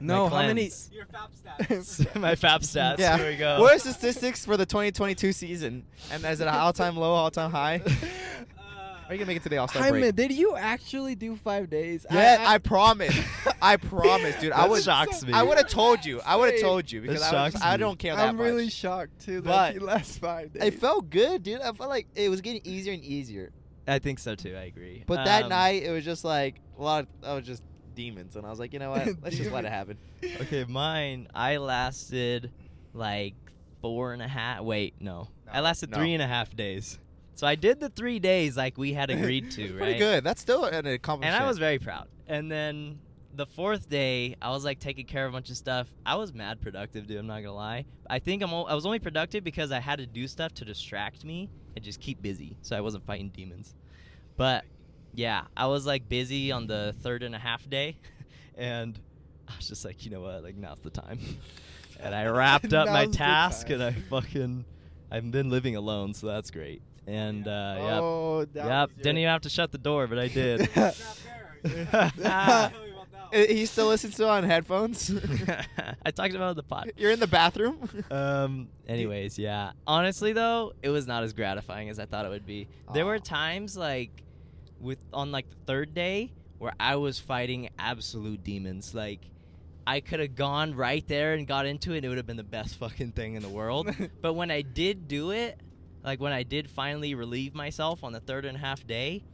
[0.00, 0.62] No, my how many?
[0.68, 0.90] cleanse?
[0.92, 2.18] Your fap stats.
[2.18, 2.98] my FAP stats.
[2.98, 3.18] Yeah.
[3.18, 3.60] Here we go.
[3.60, 5.84] What are statistics for the 2022 season?
[6.10, 7.82] And is it an all time low, all time high?
[9.08, 10.16] Are you gonna make it to the All Star Jaime, break?
[10.16, 12.06] did you actually do five days?
[12.10, 13.14] Yeah, I, promise.
[13.60, 14.52] I promise, dude.
[14.52, 14.82] I That would.
[14.82, 15.32] shocks me.
[15.32, 16.20] I would have told you.
[16.24, 18.44] I would have told you because That I, was, I don't care that I'm much.
[18.44, 20.62] really shocked too that But you last five days.
[20.62, 21.60] It felt good, dude.
[21.60, 23.52] I felt like it was getting easier and easier.
[23.86, 24.56] I think so too.
[24.56, 25.04] I agree.
[25.06, 27.04] But that Um, night, it was just like a lot.
[27.04, 27.62] Of, I was just
[27.94, 29.06] demons, and I was like, you know what?
[29.22, 29.98] Let's just let it happen.
[30.40, 31.28] Okay, mine.
[31.34, 32.50] I lasted
[32.94, 33.34] like
[33.82, 34.62] four and a half.
[34.62, 35.98] Wait, no, I lasted no.
[35.98, 36.98] three and a half days.
[37.34, 39.78] So I did the three days like we had agreed to, right?
[39.78, 40.24] Pretty good.
[40.24, 41.34] That's still an accomplishment.
[41.34, 42.08] And I was very proud.
[42.28, 43.00] And then
[43.34, 45.88] the fourth day, I was like taking care of a bunch of stuff.
[46.06, 47.18] I was mad productive, dude.
[47.18, 47.86] I'm not gonna lie.
[48.08, 48.52] I think I'm.
[48.52, 51.84] O- I was only productive because I had to do stuff to distract me and
[51.84, 53.74] just keep busy, so I wasn't fighting demons.
[54.36, 54.64] But
[55.12, 57.96] yeah, I was like busy on the third and a half day,
[58.56, 58.98] and
[59.48, 60.44] I was just like, you know what?
[60.44, 61.18] Like now's the time.
[62.00, 64.64] and I wrapped up my task, and I fucking.
[65.10, 66.82] I've been living alone, so that's great.
[67.06, 68.02] And uh, yep.
[68.02, 70.68] oh, that Yep, didn't even have to shut the door, but I did.
[73.34, 75.10] He still listens to it on headphones.
[76.06, 76.90] I talked about it in the pot.
[76.96, 77.88] You're in the bathroom.
[78.10, 78.68] Um.
[78.86, 79.72] Anyways, yeah.
[79.86, 82.68] Honestly, though, it was not as gratifying as I thought it would be.
[82.92, 84.22] There were times like,
[84.78, 88.94] with on like the third day where I was fighting absolute demons.
[88.94, 89.20] Like,
[89.86, 92.36] I could have gone right there and got into it, and it would have been
[92.36, 93.90] the best fucking thing in the world.
[94.20, 95.58] but when I did do it,
[96.04, 99.24] like when I did finally relieve myself on the third and a half day,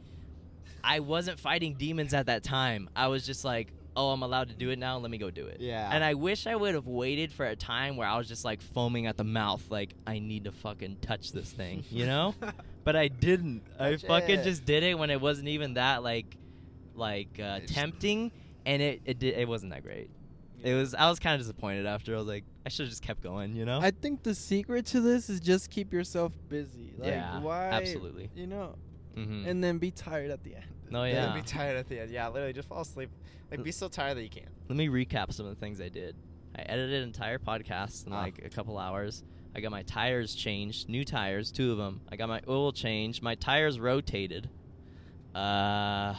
[0.83, 2.89] I wasn't fighting demons at that time.
[2.95, 4.97] I was just like, oh, I'm allowed to do it now.
[4.97, 5.57] Let me go do it.
[5.59, 5.89] Yeah.
[5.91, 8.61] And I wish I would have waited for a time where I was just like
[8.61, 12.33] foaming at the mouth, like I need to fucking touch this thing, you know?
[12.83, 13.63] but I didn't.
[13.79, 14.43] I Touch fucking it.
[14.43, 16.37] just did it when it wasn't even that like,
[16.95, 18.31] like uh, tempting,
[18.65, 20.09] and it it did, it wasn't that great.
[20.63, 20.93] It was.
[20.93, 22.13] I was kind of disappointed after.
[22.13, 23.79] I was like, I should have just kept going, you know?
[23.81, 26.93] I think the secret to this is just keep yourself busy.
[26.97, 27.69] Like, Yeah, why?
[27.69, 28.29] absolutely.
[28.35, 28.75] You know,
[29.15, 29.47] mm-hmm.
[29.47, 30.65] and then be tired at the end.
[30.89, 31.33] No, Then yeah.
[31.33, 32.11] Be tired at the end.
[32.11, 33.09] Yeah, literally, just fall asleep.
[33.49, 34.49] Like, be so tired that you can't.
[34.69, 36.15] Let me recap some of the things I did.
[36.55, 38.21] I edited an entire podcast in Ah.
[38.21, 39.23] like a couple hours.
[39.55, 42.01] I got my tires changed, new tires, two of them.
[42.11, 43.21] I got my oil changed.
[43.23, 44.49] My tires rotated.
[45.33, 46.15] Uh,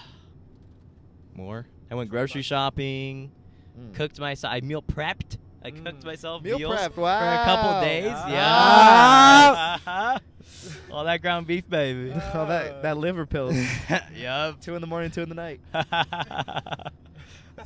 [1.35, 1.67] more.
[1.91, 3.31] I went grocery shopping.
[3.79, 3.95] Mm.
[3.95, 4.53] Cooked myself.
[4.53, 5.39] I meal prepped.
[5.65, 6.05] I cooked Mm.
[6.05, 6.93] myself Meal meals prepped.
[6.95, 7.81] for a couple Wow.
[7.83, 8.13] days.
[8.15, 9.79] Ah.
[9.87, 10.19] Yeah.
[10.93, 12.13] All that ground beef, baby.
[12.35, 13.57] All that that liver pills.
[14.17, 14.61] yup.
[14.61, 15.61] two in the morning, two in the night.
[15.75, 16.91] I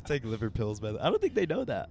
[0.05, 1.89] take liver pills, by the I don't think they know that.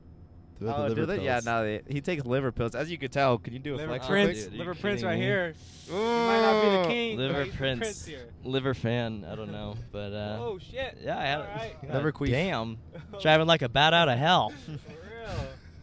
[0.59, 1.23] Do I the Oh, liver do they?
[1.24, 1.45] Yeah, pills?
[1.47, 2.74] no, they, he takes liver pills.
[2.74, 4.07] As you could tell, can you do a Liver flex?
[4.07, 5.24] Prince, dude, Liver Prince right me?
[5.24, 5.55] here.
[5.87, 5.95] quick?
[5.99, 7.19] You might not be the king.
[7.19, 8.07] Liver but he's the Prince.
[8.07, 8.27] here.
[8.43, 9.27] Liver fan.
[9.31, 10.97] I don't know, but uh, oh shit.
[11.03, 11.83] yeah, I had Alright.
[11.83, 12.31] God Liver queen.
[12.33, 12.78] Damn,
[13.20, 14.53] driving like a bat out of hell.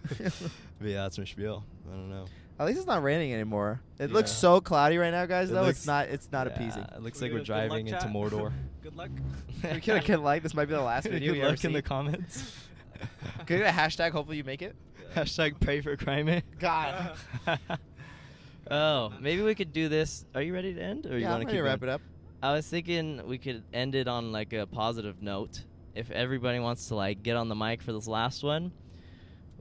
[0.07, 0.31] For real.
[0.79, 1.65] but yeah, that's my spiel.
[1.87, 2.25] I don't know.
[2.59, 3.81] At least it's not raining anymore.
[3.99, 5.49] It looks so cloudy right now, guys.
[5.49, 6.07] It though looks- it's not.
[6.09, 6.83] It's not Yeah, appeasing.
[6.83, 8.11] It looks Can like we we're get a good luck driving into chat?
[8.13, 8.53] Mordor.
[8.83, 9.09] Good luck.
[9.63, 11.73] we could have like this might be the last video Good you ever luck in
[11.73, 12.53] the comments.
[13.45, 14.11] Could you get a hashtag?
[14.11, 14.75] Hopefully you make it.
[15.15, 16.27] Hashtag pray for crime.
[16.27, 16.41] Eh?
[16.59, 17.15] God.
[18.69, 20.25] oh, maybe we could do this.
[20.35, 21.91] Are you ready to end, or you yeah, want to keep wrap going?
[21.91, 22.01] it up.
[22.41, 25.61] I was thinking we could end it on like a positive note.
[25.95, 28.71] If everybody wants to like get on the mic for this last one,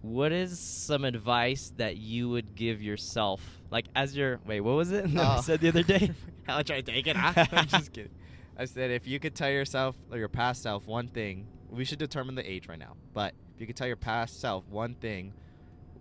[0.02, 3.40] what is some advice that you would give yourself?
[3.70, 5.06] Like as your wait, what was it?
[5.16, 5.40] I Oh.
[5.40, 6.10] said the other day.
[6.46, 7.16] How much I take it.
[7.16, 7.46] huh?
[7.52, 8.10] I'm just kidding.
[8.58, 11.98] I said if you could tell yourself or your past self one thing, we should
[11.98, 12.96] determine the age right now.
[13.14, 15.32] But if you could tell your past self one thing,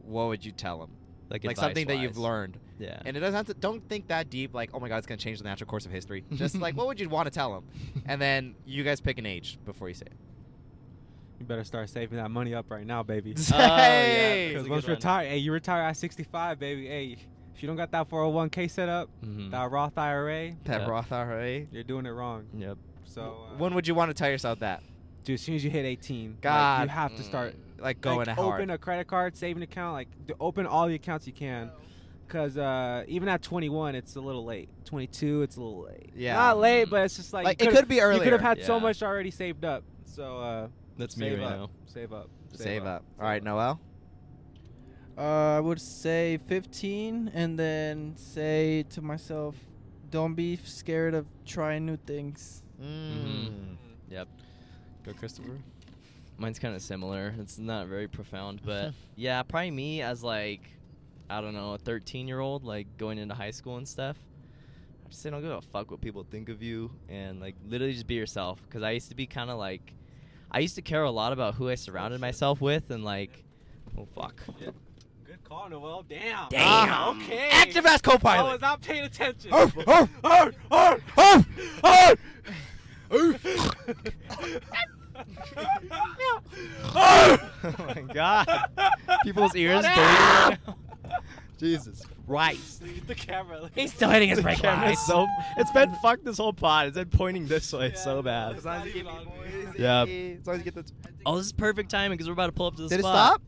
[0.04, 0.90] what would you tell them?
[1.30, 2.58] like Like something that you've learned.
[2.80, 3.00] Yeah.
[3.06, 3.54] And it doesn't have to.
[3.54, 4.54] Don't think that deep.
[4.54, 6.26] Like, oh my God, it's gonna change the natural course of history.
[6.34, 7.64] Just like, what would you want to tell them?
[8.06, 10.14] And then you guys pick an age before you say it.
[11.42, 13.34] You better start saving that money up right now, baby.
[13.54, 16.86] Oh, yeah, Because once good you retire, hey, you retire at 65, baby.
[16.86, 17.18] Hey,
[17.56, 19.50] if you don't got that 401k set up, Mhm.
[19.50, 20.88] that Roth IRA, That Yeah.
[20.88, 21.66] Roth IRA.
[21.72, 22.46] you're doing it wrong.
[22.56, 22.78] Yep.
[23.06, 24.84] So, uh, When would you want to tell yourself that?
[25.24, 26.82] dude, as soon as you hit 18, like, God.
[26.84, 28.62] you have to start Like going like, hard.
[28.62, 31.72] open a credit card, saving account, like to open all the accounts you can.
[32.28, 34.70] Cause uh, even at 21, it's a little late.
[34.86, 36.12] 22, it's a little late.
[36.16, 36.36] Yeah.
[36.36, 38.42] not late, but it's just like, Like, it could be could be You could have
[38.42, 39.84] had so much already saved up.
[40.06, 41.70] So uh, That's me save right up, now.
[41.86, 42.30] Save up.
[42.54, 43.04] Save up.
[43.20, 43.80] All right, Noel.
[45.18, 49.56] Uh, I would say 15, and then say to myself,
[50.10, 52.64] don't be scared of trying new things.
[52.82, 53.78] Mm.
[54.10, 54.28] Yep.
[55.06, 55.58] Go, Christopher.
[56.38, 57.34] Mine's kind of similar.
[57.40, 60.62] It's not very profound, but yeah, probably me as like,
[61.30, 64.18] I don't know, a 13 year old, like going into high school and stuff.
[65.06, 67.94] I just say don't give a fuck what people think of you, and like literally
[67.94, 68.62] just be yourself.
[68.68, 69.94] Because I used to be kind of like,
[70.52, 73.44] I used to care a lot about who I surrounded oh, myself with, and like,
[73.98, 74.36] oh fuck.
[74.60, 74.74] Good
[75.46, 76.04] call, Noel.
[76.08, 76.50] Damn.
[76.50, 76.62] Damn.
[76.62, 77.50] Ah, okay.
[77.52, 78.50] Active as co-pilot.
[78.50, 79.54] Oh, was not paying attention.
[79.54, 81.48] Arf, arf, arf, arf, arf,
[81.84, 82.20] arf.
[86.96, 87.38] oh
[87.80, 88.48] my god.
[89.24, 90.58] People's ears bleeding
[91.62, 91.78] right now.
[91.78, 92.84] Jesus Christ.
[93.08, 93.62] the camera.
[93.62, 95.06] like- He's still hitting his brake camera's lights.
[95.08, 95.28] So
[95.58, 96.88] it's been fucked this whole pod.
[96.88, 98.56] It's been pointing this way Yeah, so no, bad.
[98.56, 99.28] it's not even on.
[99.78, 100.04] Yeah.
[100.04, 100.86] As long as you get the.
[101.26, 102.98] Oh, this is perfect timing because we're about to pull up to the spot.
[102.98, 103.28] Did it spot.
[103.28, 103.42] stop?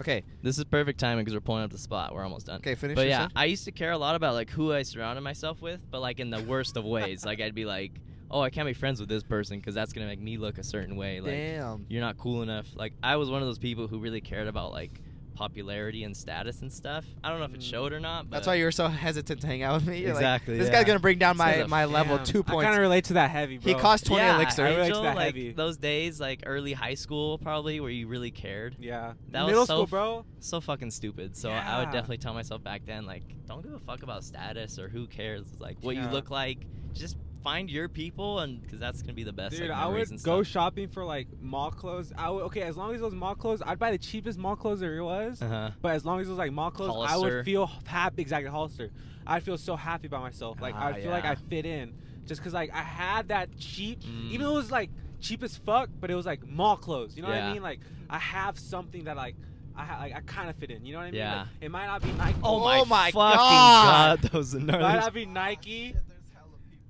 [0.00, 0.22] Okay.
[0.42, 2.14] This is perfect timing because we're pulling up to the spot.
[2.14, 2.56] We're almost done.
[2.56, 2.74] Okay.
[2.74, 2.94] Finish.
[2.94, 3.32] But your yeah, sentence.
[3.36, 6.20] I used to care a lot about like who I surrounded myself with, but like
[6.20, 7.24] in the worst of ways.
[7.24, 7.92] Like I'd be like,
[8.30, 10.62] oh, I can't be friends with this person because that's gonna make me look a
[10.62, 11.20] certain way.
[11.20, 11.86] Like Damn.
[11.88, 12.66] you're not cool enough.
[12.74, 15.00] Like I was one of those people who really cared about like
[15.40, 17.06] popularity and status and stuff.
[17.24, 17.70] I don't know if it Mm.
[17.70, 18.28] showed or not.
[18.28, 19.98] But That's why you were so hesitant to hang out with me.
[20.02, 20.72] You're like, Exactly, this yeah.
[20.74, 22.64] guy's gonna bring down This guy's my a my level Damn, two I points.
[22.64, 23.72] kind of relate to that heavy, bro.
[23.72, 24.66] He cost twenty yeah, elixir.
[24.66, 25.52] I relate to Angel, that like heavy.
[25.52, 28.76] those days, like early high school, probably where you really cared.
[28.78, 29.14] Yeah.
[29.30, 30.24] That was Middle so school, f- bro.
[30.40, 31.34] so fucking stupid.
[31.36, 31.92] So I would Yeah.
[31.92, 35.46] definitely tell myself back then, like, don't give a fuck about status or who cares,
[35.58, 36.10] like what you Yeah.
[36.12, 36.58] look like.
[36.92, 39.56] Just find your people, and because that's gonna be the best.
[39.56, 42.12] Dude, like, I would and go shopping for like mall clothes.
[42.16, 44.80] I would okay, as long as those mall clothes, I'd buy the cheapest mall clothes
[44.80, 45.40] there was.
[45.42, 45.70] Uh-huh.
[45.82, 48.22] But as long as it was like mall clothes, I would feel happy.
[48.22, 48.90] Exactly, Hollister.
[49.26, 50.60] I'd feel so happy about myself.
[50.60, 51.24] Like Ah, I feel like.
[51.24, 51.92] I fit in,
[52.26, 54.30] just cause like I had that cheap, Mm.
[54.30, 54.90] even though it was like
[55.20, 57.16] cheap as fuck, but it was like mall clothes.
[57.16, 57.62] You know what I mean?
[57.62, 59.36] Like I have something that like
[59.76, 60.84] I ha- like I kind of fit in.
[60.84, 61.18] You know what I mean?
[61.20, 61.38] Yeah.
[61.40, 62.38] Like, it might not be Nike.
[62.42, 64.20] Oh, Oh my, my fucking God.
[64.22, 65.00] god, those are might gnarly.
[65.00, 65.94] not be Nike.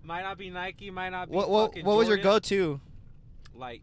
[0.02, 0.90] Might not be Nike.
[0.90, 1.36] Might not be.
[1.36, 2.32] What what what was your Jordan.
[2.32, 2.80] go-to?
[3.54, 3.82] Like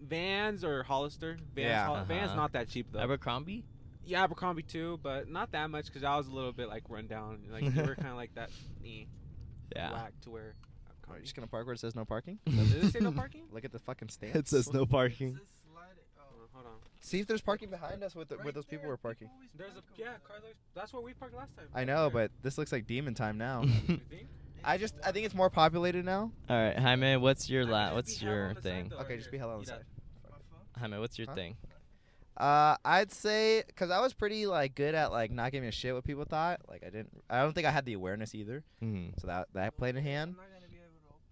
[0.00, 1.38] Vans or Hollister.
[1.54, 1.86] Vans, Yeah.
[1.86, 2.36] Hol- Vans Uh-huh.
[2.36, 3.00] not that cheap though.
[3.00, 3.64] Abercrombie.
[4.04, 7.06] Yeah, Abercrombie too, but not that much because I was a little bit like run
[7.08, 7.40] down.
[7.50, 8.50] Like they were kind of like that
[8.84, 9.04] eh,
[9.74, 9.92] Yeah.
[9.92, 10.42] whack to where.
[10.42, 10.52] Are you
[10.88, 11.22] Abercrombie.
[11.22, 12.38] just gonna park where it says no parking?
[12.46, 13.42] Does it say no parking?
[13.52, 14.36] Look at the fucking stand.
[14.36, 15.38] It says no parking.
[16.18, 16.22] Oh,
[16.52, 16.72] hold on.
[17.00, 19.28] See if there's parking behind us with the, where those people were parking.
[19.56, 20.40] There's a yeah, cars.
[20.42, 21.66] always- That's where we parked last time.
[21.74, 23.62] I know, but this looks like demon time now.
[23.88, 24.28] You think?
[24.64, 26.32] I just I think it's more populated now.
[26.50, 28.62] All right, Jaime, what's your I la- What's just be hella your on the side,
[28.62, 28.92] thing?
[28.92, 29.32] Okay, right just here.
[29.32, 29.84] be hella on the You side.
[30.78, 31.34] Jaime, what's your Huh?
[31.34, 31.56] thing?
[32.36, 35.94] Uh, I'd say because I was pretty like good at like not giving a shit
[35.94, 36.60] what people thought.
[36.68, 37.22] Like I didn't.
[37.30, 38.62] I don't think I had the awareness either.
[38.82, 39.18] Mm.
[39.20, 40.34] So that that played in hand.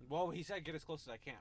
[0.08, 1.34] Well, he said get as close as I can.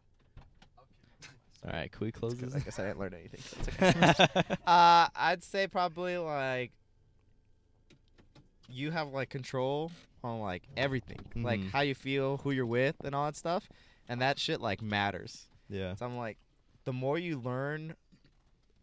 [1.65, 2.61] All right, can we close 'Cause this?
[2.61, 3.39] I guess I didn't learn anything.
[3.41, 4.55] so it's okay.
[4.68, 6.72] uh, I'd say probably like
[8.69, 9.91] you have like control
[10.23, 11.72] on like everything, like Mhm.
[11.72, 13.68] how you feel, who you're with, and all that stuff,
[14.07, 15.48] and that shit like matters.
[15.69, 15.95] yeah.
[15.95, 16.38] So I'm like,
[16.85, 17.95] the more you learn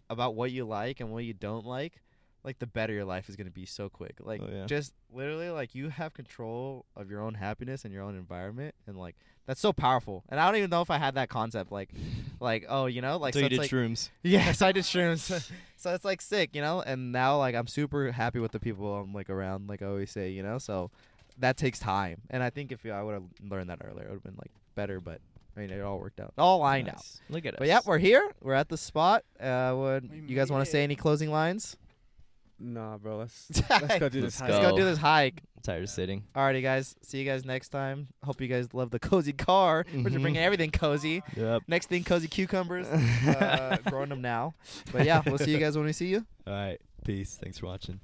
[0.08, 2.00] about what you like and what you don't like,
[2.44, 4.14] like the better your life is gonna be so quick.
[4.20, 4.66] Like Oh, yeah.
[4.66, 8.96] just literally like you have control of your own happiness and your own environment and
[8.96, 10.22] like that's so powerful.
[10.28, 11.90] And I don't even know if I had that concept like
[12.40, 14.10] like oh, you know, like so so you it's did like shrooms.
[14.22, 15.50] Yes, I did shrooms.
[15.76, 16.80] so it's like sick, you know?
[16.82, 20.10] And now like I'm super happy with the people I'm like around, like I always
[20.10, 20.58] say, you know?
[20.58, 20.90] So
[21.38, 22.22] that takes time.
[22.30, 24.50] And I think if I would have learned that earlier, it would have been like
[24.74, 25.20] better, but
[25.56, 26.28] I mean it all worked out.
[26.36, 27.04] It all lined out.
[27.28, 27.58] Look at us.
[27.58, 28.30] But yeah, we're here.
[28.40, 29.24] We're at the spot.
[29.40, 31.76] Uh, would We you guys want to say any closing lines?
[32.60, 33.16] Nah, bro.
[33.18, 34.48] Let's let's go do Let's this.
[34.48, 34.52] go.
[34.52, 35.42] Let's go do this hike.
[35.56, 36.24] I'm tired of sitting.
[36.36, 36.94] Alrighty, guys.
[37.02, 38.08] See you guys next time.
[38.22, 39.86] Hope you guys love the cozy car.
[39.94, 41.22] We're just bringing everything cozy.
[41.36, 41.62] Yep.
[41.68, 42.86] Next thing, cozy cucumbers.
[43.26, 44.54] uh, growing them now.
[44.92, 46.26] But yeah, we'll see you guys when we see you.
[46.46, 46.78] All right.
[47.04, 47.38] Peace.
[47.40, 48.00] Thanks for watching.